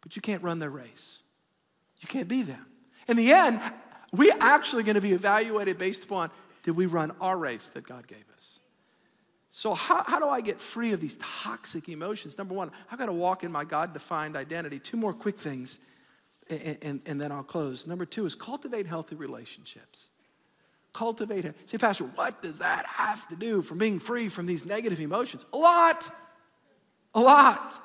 but 0.02 0.16
you 0.16 0.20
can't 0.20 0.42
run 0.42 0.58
their 0.58 0.70
race. 0.70 1.22
You 2.00 2.08
can't 2.08 2.28
be 2.28 2.42
them. 2.42 2.66
In 3.08 3.16
the 3.16 3.32
end, 3.32 3.60
we're 4.12 4.34
actually 4.40 4.82
going 4.82 4.96
to 4.96 5.00
be 5.00 5.12
evaluated 5.12 5.78
based 5.78 6.04
upon 6.04 6.30
did 6.64 6.76
we 6.76 6.86
run 6.86 7.12
our 7.20 7.38
race 7.38 7.70
that 7.70 7.86
God 7.86 8.06
gave 8.06 8.24
us? 8.34 8.60
So, 9.54 9.74
how, 9.74 10.02
how 10.06 10.18
do 10.18 10.30
I 10.30 10.40
get 10.40 10.62
free 10.62 10.94
of 10.94 11.00
these 11.02 11.16
toxic 11.16 11.90
emotions? 11.90 12.38
Number 12.38 12.54
one, 12.54 12.70
I've 12.90 12.98
got 12.98 13.06
to 13.06 13.12
walk 13.12 13.44
in 13.44 13.52
my 13.52 13.64
God 13.64 13.92
defined 13.92 14.34
identity. 14.34 14.78
Two 14.78 14.96
more 14.96 15.12
quick 15.12 15.38
things, 15.38 15.78
and, 16.48 16.78
and, 16.80 17.00
and, 17.04 17.20
then 17.20 17.30
I'll 17.30 17.42
close. 17.42 17.86
Number 17.86 18.06
two 18.06 18.24
is 18.24 18.34
cultivate 18.34 18.86
healthy 18.86 19.14
relationships. 19.14 20.08
Cultivate. 20.94 21.52
Say, 21.66 21.76
Pastor, 21.76 22.04
what 22.04 22.40
does 22.40 22.60
that 22.60 22.86
have 22.86 23.28
to 23.28 23.36
do 23.36 23.60
from 23.60 23.76
being 23.76 24.00
free 24.00 24.30
from 24.30 24.46
these 24.46 24.64
negative 24.64 25.00
emotions? 25.00 25.44
A 25.52 25.56
lot. 25.58 26.10
A 27.14 27.20
lot. 27.20 27.78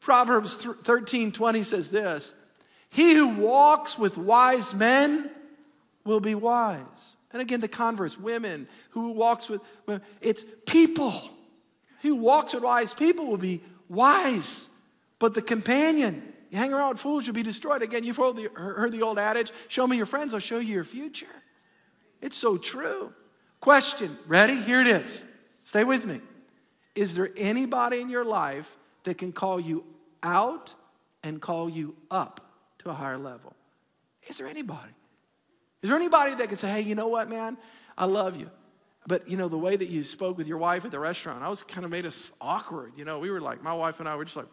Proverbs 0.00 0.56
13 0.56 1.30
20 1.30 1.62
says 1.62 1.90
this 1.90 2.34
He 2.90 3.14
who 3.14 3.28
walks 3.28 4.00
with 4.00 4.18
wise 4.18 4.74
men 4.74 5.30
will 6.04 6.18
be 6.18 6.34
wise. 6.34 7.16
And 7.32 7.40
again, 7.40 7.60
the 7.60 7.68
converse, 7.68 8.18
women 8.18 8.68
who 8.90 9.12
walks 9.12 9.48
with, 9.48 9.60
it's 10.20 10.44
people. 10.66 11.12
Who 12.02 12.16
walks 12.16 12.54
with 12.54 12.62
wise 12.62 12.92
people 12.92 13.28
will 13.28 13.38
be 13.38 13.62
wise. 13.88 14.68
But 15.18 15.34
the 15.34 15.42
companion, 15.42 16.32
you 16.50 16.58
hang 16.58 16.72
around 16.72 16.90
with 16.90 17.00
fools, 17.00 17.26
you'll 17.26 17.34
be 17.34 17.42
destroyed. 17.42 17.82
Again, 17.82 18.04
you've 18.04 18.16
heard 18.16 18.36
the, 18.36 18.50
heard 18.54 18.92
the 18.92 19.02
old 19.02 19.18
adage 19.18 19.52
show 19.68 19.86
me 19.86 19.96
your 19.96 20.06
friends, 20.06 20.34
I'll 20.34 20.40
show 20.40 20.58
you 20.58 20.74
your 20.74 20.84
future. 20.84 21.26
It's 22.20 22.36
so 22.36 22.56
true. 22.56 23.12
Question, 23.60 24.18
ready? 24.26 24.56
Here 24.56 24.80
it 24.80 24.88
is. 24.88 25.24
Stay 25.62 25.84
with 25.84 26.06
me. 26.06 26.20
Is 26.94 27.14
there 27.14 27.30
anybody 27.36 28.00
in 28.00 28.10
your 28.10 28.24
life 28.24 28.76
that 29.04 29.18
can 29.18 29.32
call 29.32 29.60
you 29.60 29.84
out 30.22 30.74
and 31.22 31.40
call 31.40 31.70
you 31.70 31.96
up 32.10 32.40
to 32.78 32.90
a 32.90 32.92
higher 32.92 33.18
level? 33.18 33.54
Is 34.28 34.38
there 34.38 34.46
anybody? 34.46 34.92
Is 35.82 35.90
there 35.90 35.98
anybody 35.98 36.34
that 36.36 36.48
can 36.48 36.58
say, 36.58 36.70
hey, 36.70 36.80
you 36.80 36.94
know 36.94 37.08
what, 37.08 37.28
man? 37.28 37.58
I 37.98 38.06
love 38.06 38.36
you. 38.36 38.50
But 39.06 39.28
you 39.28 39.36
know, 39.36 39.48
the 39.48 39.58
way 39.58 39.74
that 39.74 39.88
you 39.88 40.04
spoke 40.04 40.38
with 40.38 40.46
your 40.46 40.58
wife 40.58 40.84
at 40.84 40.92
the 40.92 40.98
restaurant, 41.00 41.42
I 41.42 41.48
was 41.48 41.64
kind 41.64 41.84
of 41.84 41.90
made 41.90 42.06
us 42.06 42.32
awkward. 42.40 42.92
You 42.96 43.04
know, 43.04 43.18
we 43.18 43.30
were 43.30 43.40
like, 43.40 43.62
my 43.62 43.72
wife 43.72 43.98
and 43.98 44.08
I 44.08 44.14
were 44.14 44.24
just 44.24 44.36
like, 44.36 44.46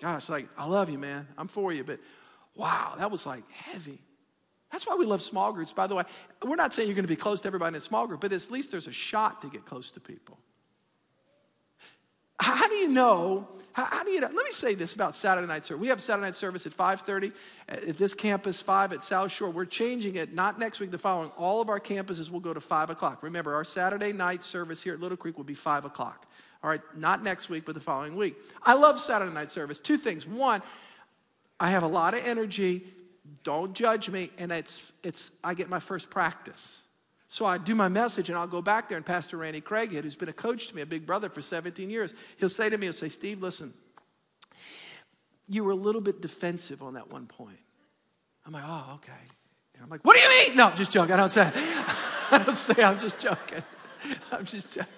gosh, 0.00 0.28
like, 0.28 0.48
I 0.56 0.66
love 0.66 0.88
you, 0.88 0.98
man. 0.98 1.26
I'm 1.36 1.48
for 1.48 1.72
you. 1.72 1.82
But 1.82 1.98
wow, 2.54 2.94
that 2.98 3.10
was 3.10 3.26
like 3.26 3.42
heavy. 3.50 4.00
That's 4.70 4.86
why 4.86 4.94
we 4.94 5.06
love 5.06 5.22
small 5.22 5.52
groups, 5.52 5.72
by 5.72 5.86
the 5.86 5.94
way. 5.94 6.04
We're 6.44 6.56
not 6.56 6.72
saying 6.72 6.88
you're 6.88 6.94
going 6.94 7.04
to 7.04 7.08
be 7.08 7.16
close 7.16 7.40
to 7.40 7.48
everybody 7.48 7.74
in 7.74 7.74
a 7.76 7.80
small 7.80 8.06
group, 8.06 8.20
but 8.20 8.32
at 8.32 8.50
least 8.50 8.70
there's 8.70 8.86
a 8.86 8.92
shot 8.92 9.42
to 9.42 9.48
get 9.48 9.64
close 9.64 9.90
to 9.92 10.00
people. 10.00 10.38
How 12.38 12.68
do 12.68 12.74
you 12.74 12.88
know? 12.88 13.48
How, 13.76 13.84
how, 13.84 14.04
do 14.04 14.10
you 14.10 14.22
know? 14.22 14.28
Let 14.28 14.46
me 14.46 14.52
say 14.52 14.74
this 14.74 14.94
about 14.94 15.14
Saturday 15.14 15.46
night 15.46 15.66
service. 15.66 15.82
We 15.82 15.88
have 15.88 16.00
Saturday 16.00 16.28
night 16.28 16.34
service 16.34 16.64
at 16.64 16.74
5:30 16.74 17.30
uh, 17.30 17.90
at 17.90 17.98
this 17.98 18.14
campus, 18.14 18.62
5 18.62 18.94
at 18.94 19.04
South 19.04 19.30
Shore. 19.30 19.50
We're 19.50 19.66
changing 19.66 20.16
it, 20.16 20.32
not 20.32 20.58
next 20.58 20.80
week, 20.80 20.90
the 20.90 20.96
following. 20.96 21.30
All 21.36 21.60
of 21.60 21.68
our 21.68 21.78
campuses 21.78 22.30
will 22.30 22.40
go 22.40 22.54
to 22.54 22.60
5 22.60 22.88
o'clock. 22.88 23.22
Remember, 23.22 23.54
our 23.54 23.64
Saturday 23.64 24.14
night 24.14 24.42
service 24.42 24.82
here 24.82 24.94
at 24.94 25.00
Little 25.00 25.18
Creek 25.18 25.36
will 25.36 25.44
be 25.44 25.52
5 25.52 25.84
o'clock. 25.84 26.24
All 26.64 26.70
right, 26.70 26.80
not 26.96 27.22
next 27.22 27.50
week, 27.50 27.66
but 27.66 27.74
the 27.74 27.80
following 27.82 28.16
week. 28.16 28.36
I 28.62 28.72
love 28.72 28.98
Saturday 28.98 29.34
night 29.34 29.50
service. 29.50 29.78
Two 29.78 29.98
things. 29.98 30.26
One, 30.26 30.62
I 31.60 31.68
have 31.68 31.82
a 31.82 31.86
lot 31.86 32.14
of 32.14 32.24
energy. 32.24 32.82
Don't 33.42 33.74
judge 33.74 34.08
me. 34.08 34.30
And 34.38 34.52
it's, 34.52 34.90
it's 35.02 35.32
I 35.44 35.52
get 35.52 35.68
my 35.68 35.80
first 35.80 36.08
practice. 36.08 36.85
So 37.36 37.44
I 37.44 37.58
do 37.58 37.74
my 37.74 37.88
message 37.88 38.30
and 38.30 38.38
I'll 38.38 38.46
go 38.46 38.62
back 38.62 38.88
there 38.88 38.96
and 38.96 39.04
Pastor 39.04 39.36
Randy 39.36 39.60
Craighead, 39.60 40.04
who's 40.04 40.16
been 40.16 40.30
a 40.30 40.32
coach 40.32 40.68
to 40.68 40.74
me, 40.74 40.80
a 40.80 40.86
big 40.86 41.04
brother 41.04 41.28
for 41.28 41.42
17 41.42 41.90
years, 41.90 42.14
he'll 42.38 42.48
say 42.48 42.70
to 42.70 42.78
me, 42.78 42.86
he'll 42.86 42.94
say, 42.94 43.10
Steve, 43.10 43.42
listen, 43.42 43.74
you 45.46 45.62
were 45.62 45.72
a 45.72 45.76
little 45.76 46.00
bit 46.00 46.22
defensive 46.22 46.80
on 46.82 46.94
that 46.94 47.12
one 47.12 47.26
point. 47.26 47.58
I'm 48.46 48.54
like, 48.54 48.62
oh, 48.66 48.92
okay. 48.94 49.12
And 49.74 49.82
I'm 49.82 49.90
like, 49.90 50.00
what 50.02 50.16
do 50.16 50.22
you 50.22 50.30
mean? 50.30 50.56
No, 50.56 50.68
I'm 50.68 50.76
just 50.78 50.90
joking. 50.90 51.12
I 51.12 51.18
don't 51.18 51.30
say 51.30 51.42
I 51.54 52.42
don't 52.42 52.56
say 52.56 52.82
I'm 52.82 52.98
just 52.98 53.18
joking. 53.18 53.62
I'm 54.32 54.46
just 54.46 54.72
joking. 54.72 54.90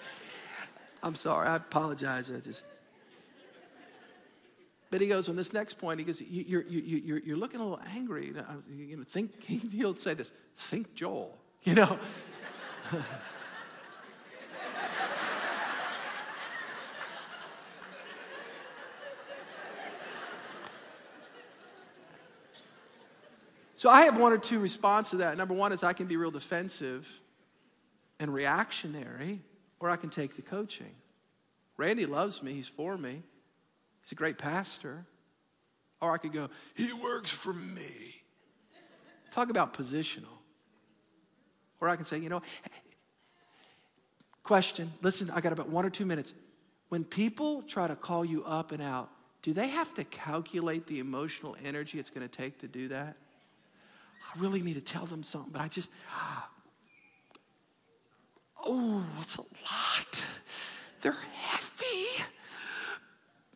I'm 1.02 1.16
sorry. 1.16 1.48
I 1.48 1.56
apologize. 1.56 2.30
I 2.30 2.38
just. 2.38 2.68
But 4.92 5.00
he 5.00 5.08
goes 5.08 5.28
on 5.28 5.34
this 5.34 5.52
next 5.52 5.74
point. 5.74 5.98
He 5.98 6.04
goes, 6.04 6.22
"You're 6.22 6.62
you, 6.62 6.80
you, 6.82 6.96
you're, 6.98 7.18
you're 7.18 7.36
looking 7.36 7.58
a 7.58 7.64
little 7.64 7.80
angry. 7.92 8.32
You 8.70 8.96
know, 8.96 9.04
think 9.08 9.42
he'll 9.42 9.96
say 9.96 10.14
this. 10.14 10.30
Think 10.56 10.94
Joel. 10.94 11.36
You 11.64 11.74
know." 11.74 11.98
So 23.74 23.88
I 23.88 24.02
have 24.06 24.18
one 24.18 24.32
or 24.32 24.38
two 24.38 24.58
responses 24.58 25.12
to 25.12 25.16
that. 25.18 25.38
Number 25.38 25.54
one 25.54 25.70
is 25.70 25.84
I 25.84 25.92
can 25.92 26.08
be 26.08 26.16
real 26.16 26.32
defensive 26.32 27.20
and 28.18 28.34
reactionary, 28.34 29.40
or 29.78 29.88
I 29.88 29.94
can 29.94 30.10
take 30.10 30.34
the 30.34 30.42
coaching. 30.42 30.96
Randy 31.76 32.04
loves 32.04 32.42
me, 32.42 32.54
he's 32.54 32.66
for 32.66 32.98
me, 32.98 33.22
he's 34.02 34.10
a 34.10 34.16
great 34.16 34.36
pastor. 34.36 35.06
Or 36.00 36.12
I 36.12 36.18
could 36.18 36.32
go, 36.32 36.48
he 36.74 36.92
works 36.92 37.30
for 37.30 37.52
me. 37.52 38.22
Talk 39.30 39.48
about 39.48 39.74
positional. 39.74 40.37
Or 41.80 41.88
I 41.88 41.96
can 41.96 42.04
say, 42.04 42.18
you 42.18 42.28
know, 42.28 42.42
question, 44.42 44.92
listen, 45.02 45.30
I 45.30 45.40
got 45.40 45.52
about 45.52 45.68
one 45.68 45.84
or 45.84 45.90
two 45.90 46.06
minutes. 46.06 46.32
When 46.88 47.04
people 47.04 47.62
try 47.62 47.86
to 47.86 47.96
call 47.96 48.24
you 48.24 48.44
up 48.44 48.72
and 48.72 48.82
out, 48.82 49.10
do 49.42 49.52
they 49.52 49.68
have 49.68 49.94
to 49.94 50.04
calculate 50.04 50.86
the 50.86 50.98
emotional 50.98 51.56
energy 51.64 51.98
it's 51.98 52.10
going 52.10 52.26
to 52.26 52.34
take 52.34 52.58
to 52.60 52.68
do 52.68 52.88
that? 52.88 53.16
I 54.22 54.38
really 54.38 54.62
need 54.62 54.74
to 54.74 54.80
tell 54.80 55.06
them 55.06 55.22
something, 55.22 55.52
but 55.52 55.60
I 55.60 55.68
just, 55.68 55.90
oh, 58.64 59.04
it's 59.20 59.36
a 59.36 59.42
lot. 59.42 60.26
They're 61.00 61.12
heavy. 61.12 62.24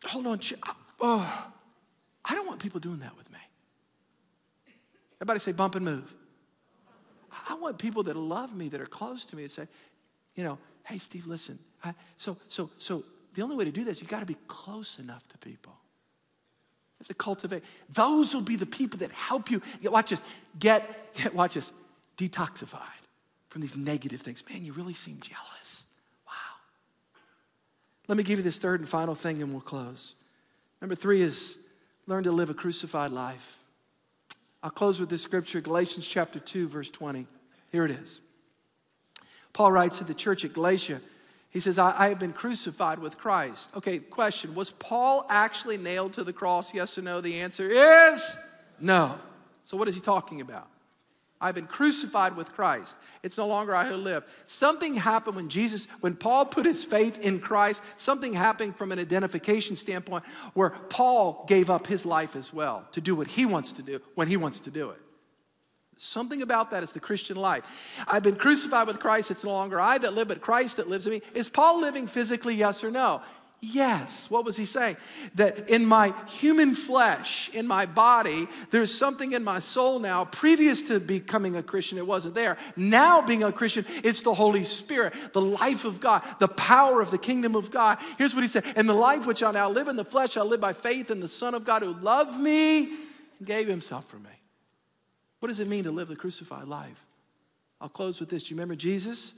Hold 0.05 0.27
on. 0.27 0.39
Uh, 0.61 0.73
oh, 1.01 1.51
I 2.25 2.35
don't 2.35 2.47
want 2.47 2.59
people 2.59 2.79
doing 2.79 2.99
that 2.99 3.17
with 3.17 3.31
me. 3.31 3.39
Everybody 5.17 5.39
say 5.39 5.51
bump 5.51 5.75
and 5.75 5.85
move. 5.85 6.13
I 7.49 7.55
want 7.55 7.77
people 7.77 8.03
that 8.03 8.15
love 8.15 8.55
me, 8.55 8.69
that 8.69 8.81
are 8.81 8.85
close 8.85 9.25
to 9.25 9.35
me, 9.35 9.43
to 9.43 9.49
say, 9.49 9.67
you 10.35 10.43
know, 10.43 10.57
hey, 10.85 10.97
Steve, 10.97 11.27
listen. 11.27 11.59
I, 11.83 11.93
so, 12.17 12.37
so, 12.47 12.69
so 12.77 13.03
the 13.33 13.41
only 13.41 13.55
way 13.55 13.65
to 13.65 13.71
do 13.71 13.83
this, 13.83 14.01
you 14.01 14.07
got 14.07 14.19
to 14.19 14.25
be 14.25 14.37
close 14.47 14.99
enough 14.99 15.27
to 15.29 15.37
people 15.37 15.73
have 17.03 17.07
to 17.09 17.13
cultivate. 17.13 17.63
Those 17.93 18.33
will 18.33 18.41
be 18.41 18.55
the 18.55 18.65
people 18.65 18.99
that 18.99 19.11
help 19.11 19.51
you. 19.51 19.61
Watch 19.83 20.09
this. 20.09 20.23
Get, 20.59 21.13
get 21.13 21.35
watch 21.35 21.53
this, 21.55 21.71
detoxified 22.17 22.79
from 23.49 23.61
these 23.61 23.75
negative 23.75 24.21
things. 24.21 24.43
Man, 24.49 24.63
you 24.63 24.73
really 24.73 24.93
seem 24.93 25.19
jealous. 25.21 25.85
Wow. 26.25 26.33
Let 28.07 28.17
me 28.17 28.23
give 28.23 28.39
you 28.39 28.43
this 28.43 28.57
third 28.57 28.79
and 28.79 28.89
final 28.89 29.15
thing 29.15 29.41
and 29.41 29.51
we'll 29.51 29.61
close. 29.61 30.15
Number 30.81 30.95
three 30.95 31.21
is 31.21 31.57
learn 32.07 32.23
to 32.23 32.31
live 32.31 32.49
a 32.49 32.53
crucified 32.53 33.11
life. 33.11 33.59
I'll 34.63 34.71
close 34.71 34.97
with 34.97 35.09
this 35.09 35.21
scripture, 35.21 35.59
Galatians 35.59 36.07
chapter 36.07 36.39
2, 36.39 36.69
verse 36.69 36.89
20. 36.89 37.27
Here 37.73 37.83
it 37.83 37.91
is. 37.91 38.21
Paul 39.51 39.73
writes 39.73 39.97
to 39.97 40.05
the 40.05 40.13
church 40.13 40.45
at 40.45 40.53
Galatia, 40.53 41.01
he 41.49 41.59
says, 41.59 41.77
I, 41.77 42.05
I, 42.05 42.09
have 42.09 42.17
been 42.17 42.33
crucified 42.33 42.97
with 42.97 43.17
Christ. 43.19 43.69
Okay, 43.75 43.99
question 43.99 44.55
Was 44.55 44.71
Paul 44.71 45.27
actually 45.29 45.77
nailed 45.77 46.13
to 46.13 46.23
the 46.23 46.33
cross? 46.33 46.73
Yes 46.73 46.97
or 46.97 47.03
no? 47.03 47.21
The 47.21 47.41
answer 47.41 47.69
is 47.69 48.37
no. 48.79 49.19
So, 49.63 49.77
what 49.77 49.87
is 49.87 49.93
he 49.93 50.01
talking 50.01 50.41
about? 50.41 50.67
I've 51.43 51.55
been 51.55 51.67
crucified 51.67 52.37
with 52.37 52.53
Christ. 52.53 52.97
It's 53.21 53.37
no 53.37 53.47
longer 53.47 53.75
I 53.75 53.83
who 53.83 53.97
live. 53.97 54.23
Something 54.45 54.95
happened 54.95 55.35
when 55.35 55.49
Jesus, 55.49 55.89
when 55.99 56.15
Paul 56.15 56.45
put 56.45 56.65
his 56.65 56.85
faith 56.85 57.19
in 57.19 57.41
Christ, 57.41 57.83
something 57.97 58.31
happened 58.31 58.77
from 58.77 58.93
an 58.93 58.99
identification 58.99 59.75
standpoint 59.75 60.23
where 60.53 60.69
Paul 60.69 61.43
gave 61.49 61.69
up 61.69 61.85
his 61.85 62.05
life 62.05 62.37
as 62.37 62.53
well 62.53 62.87
to 62.93 63.01
do 63.01 63.13
what 63.13 63.27
he 63.27 63.45
wants 63.45 63.73
to 63.73 63.81
do 63.81 63.99
when 64.15 64.29
he 64.29 64.37
wants 64.37 64.61
to 64.61 64.71
do 64.71 64.91
it. 64.91 64.99
Something 65.97 66.41
about 66.41 66.71
that 66.71 66.81
is 66.81 66.93
the 66.93 67.01
Christian 67.01 67.35
life. 67.35 68.03
I've 68.07 68.23
been 68.23 68.37
crucified 68.37 68.87
with 68.87 68.99
Christ. 68.99 69.29
It's 69.29 69.43
no 69.43 69.51
longer 69.51 69.81
I 69.81 69.97
that 69.97 70.13
live, 70.13 70.29
but 70.29 70.39
Christ 70.39 70.77
that 70.77 70.87
lives 70.87 71.05
in 71.07 71.11
me. 71.11 71.21
Is 71.33 71.49
Paul 71.49 71.81
living 71.81 72.07
physically, 72.07 72.55
yes 72.55 72.85
or 72.85 72.89
no? 72.89 73.21
Yes. 73.65 74.29
What 74.29 74.43
was 74.43 74.57
he 74.57 74.65
saying? 74.65 74.97
That 75.35 75.69
in 75.69 75.85
my 75.85 76.13
human 76.27 76.75
flesh, 76.75 77.49
in 77.53 77.65
my 77.65 77.85
body, 77.85 78.49
there's 78.71 78.93
something 78.93 79.31
in 79.31 79.41
my 79.41 79.59
soul 79.59 79.99
now. 79.99 80.25
Previous 80.25 80.83
to 80.83 80.99
becoming 80.99 81.55
a 81.55 81.63
Christian, 81.63 81.97
it 81.97 82.05
wasn't 82.05 82.35
there. 82.35 82.57
Now, 82.75 83.21
being 83.21 83.41
a 83.41 83.53
Christian, 83.53 83.85
it's 84.03 84.21
the 84.21 84.33
Holy 84.33 84.65
Spirit, 84.65 85.13
the 85.31 85.39
life 85.39 85.85
of 85.85 86.01
God, 86.01 86.23
the 86.39 86.49
power 86.49 86.99
of 86.99 87.09
the 87.09 87.17
kingdom 87.17 87.55
of 87.55 87.71
God. 87.71 87.99
Here's 88.17 88.35
what 88.35 88.41
he 88.41 88.49
said 88.49 88.65
In 88.75 88.85
the 88.85 88.93
life 88.93 89.25
which 89.25 89.41
I 89.41 89.51
now 89.51 89.69
live 89.69 89.87
in 89.87 89.95
the 89.95 90.03
flesh, 90.03 90.35
I 90.35 90.41
live 90.41 90.59
by 90.59 90.73
faith 90.73 91.09
in 91.09 91.21
the 91.21 91.29
Son 91.29 91.53
of 91.53 91.63
God 91.63 91.83
who 91.83 91.93
loved 91.93 92.37
me 92.37 92.83
and 93.39 93.47
gave 93.47 93.69
himself 93.69 94.03
for 94.09 94.17
me. 94.17 94.41
What 95.39 95.47
does 95.47 95.61
it 95.61 95.69
mean 95.69 95.85
to 95.85 95.91
live 95.91 96.09
the 96.09 96.17
crucified 96.17 96.67
life? 96.67 97.05
I'll 97.79 97.87
close 97.87 98.19
with 98.19 98.27
this. 98.27 98.43
Do 98.43 98.49
you 98.49 98.57
remember 98.57 98.75
Jesus? 98.75 99.35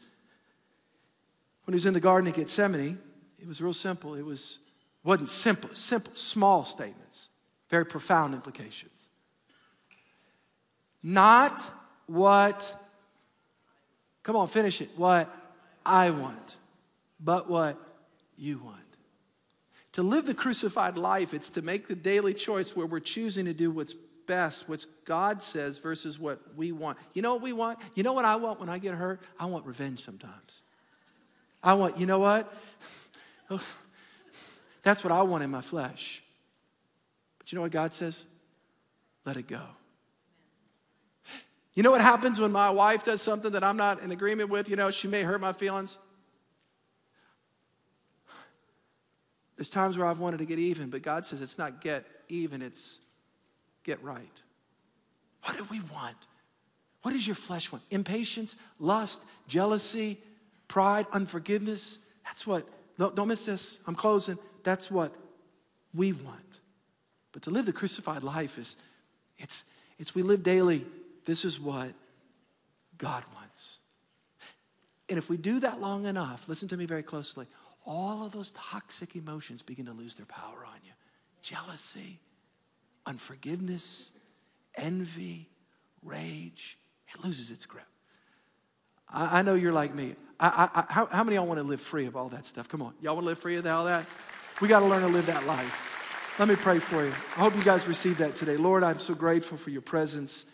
When 1.66 1.74
he 1.74 1.76
was 1.76 1.86
in 1.86 1.94
the 1.94 2.00
Garden 2.00 2.28
of 2.28 2.34
Gethsemane, 2.34 2.98
it 3.46 3.48
was 3.48 3.62
real 3.62 3.74
simple. 3.74 4.16
It 4.16 4.26
was 4.26 4.58
wasn't 5.04 5.30
simple, 5.30 5.70
simple, 5.74 6.16
small 6.16 6.66
statements, 6.66 7.30
very 7.70 7.86
profound 7.86 8.34
implications. 8.34 9.08
Not 11.04 11.64
what, 12.08 12.76
come 14.24 14.36
on, 14.36 14.48
finish 14.48 14.82
it, 14.82 14.90
what 14.96 15.30
I 15.86 16.10
want, 16.10 16.58
but 17.20 17.48
what 17.48 17.78
you 18.36 18.58
want. 18.58 18.80
To 19.92 20.02
live 20.02 20.26
the 20.26 20.34
crucified 20.34 20.98
life, 20.98 21.36
it's 21.36 21.52
to 21.52 21.62
make 21.62 21.88
the 21.88 21.96
daily 21.96 22.34
choice 22.34 22.76
where 22.76 22.88
we're 22.88 23.00
choosing 23.00 23.46
to 23.46 23.54
do 23.54 23.70
what's 23.70 23.94
best 24.26 24.68
what 24.68 24.88
God 25.06 25.44
says 25.44 25.78
versus 25.78 26.18
what 26.20 26.40
we 26.58 26.72
want. 26.72 26.98
You 27.14 27.22
know 27.22 27.34
what 27.34 27.44
we 27.44 27.54
want? 27.54 27.78
You 27.94 28.02
know 28.02 28.14
what 28.14 28.26
I 28.26 28.38
want 28.38 28.60
when 28.60 28.70
I 28.70 28.80
get 28.80 28.96
hurt? 28.96 29.22
I 29.40 29.46
want 29.46 29.68
revenge 29.68 30.00
sometimes. 30.00 30.64
I 31.62 31.74
want, 31.74 32.00
you 32.00 32.08
know 32.08 32.20
what? 32.20 32.52
That's 34.82 35.04
what 35.04 35.12
I 35.12 35.22
want 35.24 35.44
in 35.44 35.52
my 35.52 35.62
flesh. 35.62 36.24
But 37.38 37.52
you 37.52 37.58
know 37.58 37.62
what 37.62 37.72
God 37.72 37.94
says? 37.94 38.26
Let 39.26 39.38
it 39.38 39.48
go. 39.48 39.62
You 41.74 41.84
know 41.84 41.92
what 41.92 42.02
happens 42.02 42.40
when 42.40 42.52
my 42.52 42.70
wife 42.70 43.04
does 43.04 43.22
something 43.22 43.52
that 43.52 43.64
I'm 43.64 43.78
not 43.78 44.02
in 44.02 44.12
agreement 44.12 44.50
with? 44.50 44.70
You 44.70 44.78
know, 44.78 44.92
she 44.92 45.08
may 45.08 45.24
hurt 45.24 45.42
my 45.42 45.52
feelings. 45.52 45.98
There's 49.58 49.70
times 49.70 49.98
where 49.98 50.08
I've 50.08 50.20
wanted 50.20 50.38
to 50.38 50.46
get 50.46 50.60
even, 50.60 50.90
but 50.90 51.02
God 51.02 51.26
says 51.26 51.42
it's 51.42 51.58
not 51.58 51.82
get 51.82 52.06
even, 52.30 52.62
it's 52.62 53.00
get 53.84 54.02
right. 54.04 54.42
What 55.44 55.58
do 55.58 55.66
we 55.70 55.80
want? 55.94 56.18
What 57.04 57.12
does 57.12 57.28
your 57.28 57.36
flesh 57.36 57.72
want? 57.72 57.84
Impatience, 57.92 58.56
lust, 58.80 59.24
jealousy, 59.48 60.18
pride, 60.68 61.06
unforgiveness. 61.12 62.00
That's 62.26 62.48
what, 62.48 62.68
don't 62.98 63.28
miss 63.28 63.46
this. 63.46 63.80
I'm 63.88 63.96
closing. 63.96 64.38
That's 64.64 64.90
what 64.90 65.14
we 65.94 66.14
want. 66.14 66.60
But 67.32 67.44
to 67.44 67.50
live 67.50 67.66
the 67.66 67.74
crucified 67.74 68.24
life 68.24 68.58
is, 68.58 68.78
it's, 69.38 69.64
it's 70.00 70.16
we 70.16 70.24
live 70.24 70.44
daily. 70.44 70.86
This 71.26 71.44
is 71.44 71.60
what 71.60 71.94
God 72.98 73.24
wants. 73.36 73.80
And 75.10 75.18
if 75.18 75.30
we 75.30 75.38
do 75.38 75.60
that 75.60 75.82
long 75.82 76.06
enough, 76.06 76.48
listen 76.48 76.68
to 76.70 76.78
me 76.78 76.86
very 76.86 77.04
closely, 77.04 77.46
all 77.86 78.26
of 78.26 78.32
those 78.32 78.52
toxic 78.52 79.16
emotions 79.16 79.62
begin 79.62 79.86
to 79.86 79.94
lose 79.94 80.16
their 80.16 80.26
power 80.26 80.66
on 80.66 80.80
you. 80.84 80.92
Jealousy, 81.42 82.20
unforgiveness, 83.06 84.12
envy, 84.76 85.50
rage, 86.02 86.78
it 87.14 87.24
loses 87.24 87.52
its 87.52 87.66
grip. 87.66 87.86
I, 89.16 89.40
I 89.40 89.42
know 89.42 89.56
you're 89.56 89.74
like 89.74 89.96
me. 89.96 90.16
I, 90.40 90.70
I, 90.76 90.94
how, 90.94 91.06
how 91.08 91.24
many 91.24 91.38
of 91.38 91.44
y'all 91.44 91.48
want 91.48 91.60
to 91.60 91.64
live 91.64 91.82
free 91.82 92.06
of 92.06 92.16
all 92.16 92.30
that 92.30 92.46
stuff? 92.46 92.68
Come 92.68 92.82
on. 92.82 92.94
Y'all 93.02 93.16
want 93.16 93.24
to 93.24 93.30
live 93.30 93.40
free 93.40 93.56
of 93.56 93.66
all 93.66 93.86
that? 93.86 94.06
We 94.62 94.68
got 94.68 94.82
to 94.82 94.86
learn 94.86 95.02
to 95.02 95.08
live 95.08 95.26
that 95.28 95.46
life. 95.46 96.36
Let 96.38 96.50
me 96.50 96.56
pray 96.56 96.80
for 96.80 97.04
you. 97.04 97.14
I 97.38 97.40
hope 97.40 97.56
you 97.56 97.64
guys 97.64 97.88
received 97.88 98.20
that 98.20 98.36
today. 98.36 98.58
Lord, 98.58 98.84
I'm 98.84 99.00
so 99.00 99.16
grateful 99.16 99.58
for 99.58 99.70
your 99.70 99.82
presence 99.82 100.46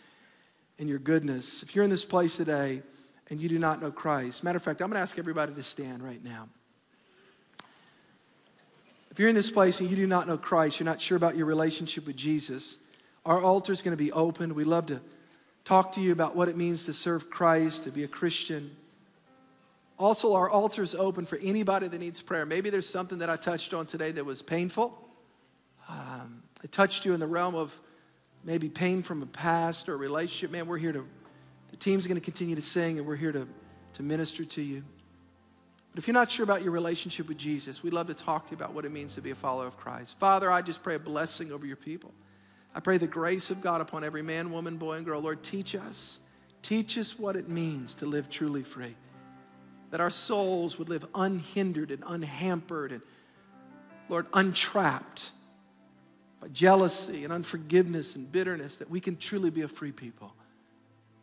and 0.78 0.88
your 0.88 1.00
goodness. 1.00 1.64
If 1.64 1.74
you're 1.74 1.84
in 1.84 1.90
this 1.90 2.04
place 2.04 2.36
today 2.36 2.82
and 3.28 3.40
you 3.40 3.48
do 3.48 3.58
not 3.58 3.82
know 3.82 3.90
Christ, 3.90 4.44
matter 4.44 4.56
of 4.56 4.62
fact, 4.62 4.80
I'm 4.80 4.88
going 4.88 4.96
to 4.96 5.02
ask 5.02 5.18
everybody 5.18 5.52
to 5.54 5.62
stand 5.62 6.02
right 6.02 6.22
now. 6.22 6.48
If 9.10 9.18
you're 9.18 9.28
in 9.28 9.34
this 9.34 9.50
place 9.50 9.80
and 9.80 9.90
you 9.90 9.96
do 9.96 10.06
not 10.06 10.28
know 10.28 10.38
Christ, 10.38 10.78
you're 10.78 10.84
not 10.84 11.00
sure 11.00 11.16
about 11.16 11.36
your 11.36 11.46
relationship 11.46 12.06
with 12.06 12.16
Jesus, 12.16 12.78
our 13.26 13.42
altar 13.42 13.72
is 13.72 13.82
going 13.82 13.96
to 13.96 14.02
be 14.02 14.12
open. 14.12 14.54
We'd 14.54 14.68
love 14.68 14.86
to 14.86 15.00
talk 15.64 15.92
to 15.92 16.00
you 16.00 16.12
about 16.12 16.34
what 16.34 16.48
it 16.48 16.56
means 16.56 16.84
to 16.86 16.92
serve 16.92 17.30
Christ, 17.30 17.84
to 17.84 17.90
be 17.90 18.04
a 18.04 18.08
Christian. 18.08 18.76
Also, 19.98 20.34
our 20.34 20.50
altar 20.50 20.82
is 20.82 20.94
open 20.94 21.26
for 21.26 21.38
anybody 21.38 21.86
that 21.88 21.98
needs 21.98 22.20
prayer. 22.22 22.44
Maybe 22.44 22.70
there's 22.70 22.88
something 22.88 23.18
that 23.18 23.30
I 23.30 23.36
touched 23.36 23.72
on 23.72 23.86
today 23.86 24.10
that 24.12 24.24
was 24.24 24.42
painful. 24.42 24.98
Um, 25.88 26.42
it 26.64 26.72
touched 26.72 27.04
you 27.04 27.14
in 27.14 27.20
the 27.20 27.26
realm 27.26 27.54
of 27.54 27.78
maybe 28.44 28.68
pain 28.68 29.02
from 29.02 29.22
a 29.22 29.26
past 29.26 29.88
or 29.88 29.94
a 29.94 29.96
relationship. 29.96 30.50
Man, 30.50 30.66
we're 30.66 30.78
here 30.78 30.92
to, 30.92 31.06
the 31.70 31.76
team's 31.76 32.06
going 32.06 32.18
to 32.18 32.24
continue 32.24 32.56
to 32.56 32.62
sing 32.62 32.98
and 32.98 33.06
we're 33.06 33.16
here 33.16 33.32
to, 33.32 33.46
to 33.94 34.02
minister 34.02 34.44
to 34.44 34.62
you. 34.62 34.82
But 35.92 35.98
if 35.98 36.08
you're 36.08 36.14
not 36.14 36.30
sure 36.30 36.44
about 36.44 36.62
your 36.62 36.72
relationship 36.72 37.28
with 37.28 37.36
Jesus, 37.36 37.82
we'd 37.82 37.92
love 37.92 38.06
to 38.06 38.14
talk 38.14 38.46
to 38.46 38.52
you 38.52 38.56
about 38.56 38.72
what 38.72 38.84
it 38.84 38.90
means 38.90 39.14
to 39.14 39.20
be 39.20 39.30
a 39.30 39.34
follower 39.34 39.66
of 39.66 39.76
Christ. 39.76 40.18
Father, 40.18 40.50
I 40.50 40.62
just 40.62 40.82
pray 40.82 40.94
a 40.94 40.98
blessing 40.98 41.52
over 41.52 41.66
your 41.66 41.76
people. 41.76 42.12
I 42.74 42.80
pray 42.80 42.98
the 42.98 43.06
grace 43.06 43.50
of 43.50 43.60
God 43.60 43.80
upon 43.80 44.04
every 44.04 44.22
man, 44.22 44.50
woman, 44.50 44.76
boy, 44.76 44.96
and 44.96 45.04
girl. 45.04 45.20
Lord, 45.20 45.42
teach 45.42 45.74
us. 45.74 46.20
Teach 46.62 46.96
us 46.96 47.18
what 47.18 47.36
it 47.36 47.48
means 47.48 47.94
to 47.96 48.06
live 48.06 48.30
truly 48.30 48.62
free. 48.62 48.94
That 49.90 50.00
our 50.00 50.10
souls 50.10 50.78
would 50.78 50.88
live 50.88 51.06
unhindered 51.14 51.90
and 51.90 52.02
unhampered 52.06 52.92
and, 52.92 53.02
Lord, 54.08 54.26
untrapped 54.32 55.32
by 56.40 56.48
jealousy 56.48 57.24
and 57.24 57.32
unforgiveness 57.32 58.16
and 58.16 58.30
bitterness, 58.30 58.78
that 58.78 58.90
we 58.90 59.00
can 59.00 59.16
truly 59.16 59.50
be 59.50 59.62
a 59.62 59.68
free 59.68 59.92
people. 59.92 60.34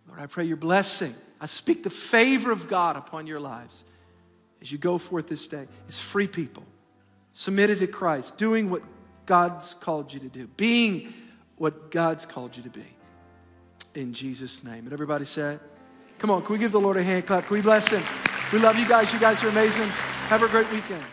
Lord, 0.07 0.19
I 0.19 0.27
pray 0.27 0.45
your 0.45 0.57
blessing. 0.57 1.13
I 1.41 1.45
speak 1.45 1.83
the 1.83 1.89
favor 1.89 2.51
of 2.51 2.67
God 2.67 2.95
upon 2.95 3.27
your 3.27 3.39
lives 3.39 3.85
as 4.61 4.71
you 4.71 4.77
go 4.77 4.97
forth 4.97 5.27
this 5.27 5.47
day 5.47 5.67
as 5.87 5.99
free 5.99 6.27
people, 6.27 6.63
submitted 7.31 7.79
to 7.79 7.87
Christ, 7.87 8.37
doing 8.37 8.69
what 8.69 8.83
God's 9.25 9.73
called 9.75 10.13
you 10.13 10.19
to 10.21 10.29
do, 10.29 10.47
being 10.57 11.13
what 11.59 11.91
God's 11.91 12.25
called 12.25 12.57
you 12.57 12.63
to 12.63 12.69
be. 12.69 12.85
In 13.93 14.13
Jesus' 14.13 14.63
name. 14.63 14.85
And 14.85 14.93
everybody 14.93 15.25
said, 15.25 15.59
Come 16.17 16.31
on, 16.31 16.41
can 16.41 16.53
we 16.53 16.59
give 16.59 16.71
the 16.71 16.79
Lord 16.79 16.97
a 16.97 17.03
hand 17.03 17.27
clap? 17.27 17.45
Can 17.45 17.53
we 17.53 17.61
bless 17.61 17.89
him? 17.89 18.03
We 18.51 18.59
love 18.59 18.77
you 18.77 18.87
guys. 18.87 19.13
You 19.13 19.19
guys 19.19 19.43
are 19.43 19.49
amazing. 19.49 19.87
Have 20.27 20.43
a 20.43 20.47
great 20.47 20.69
weekend. 20.71 21.03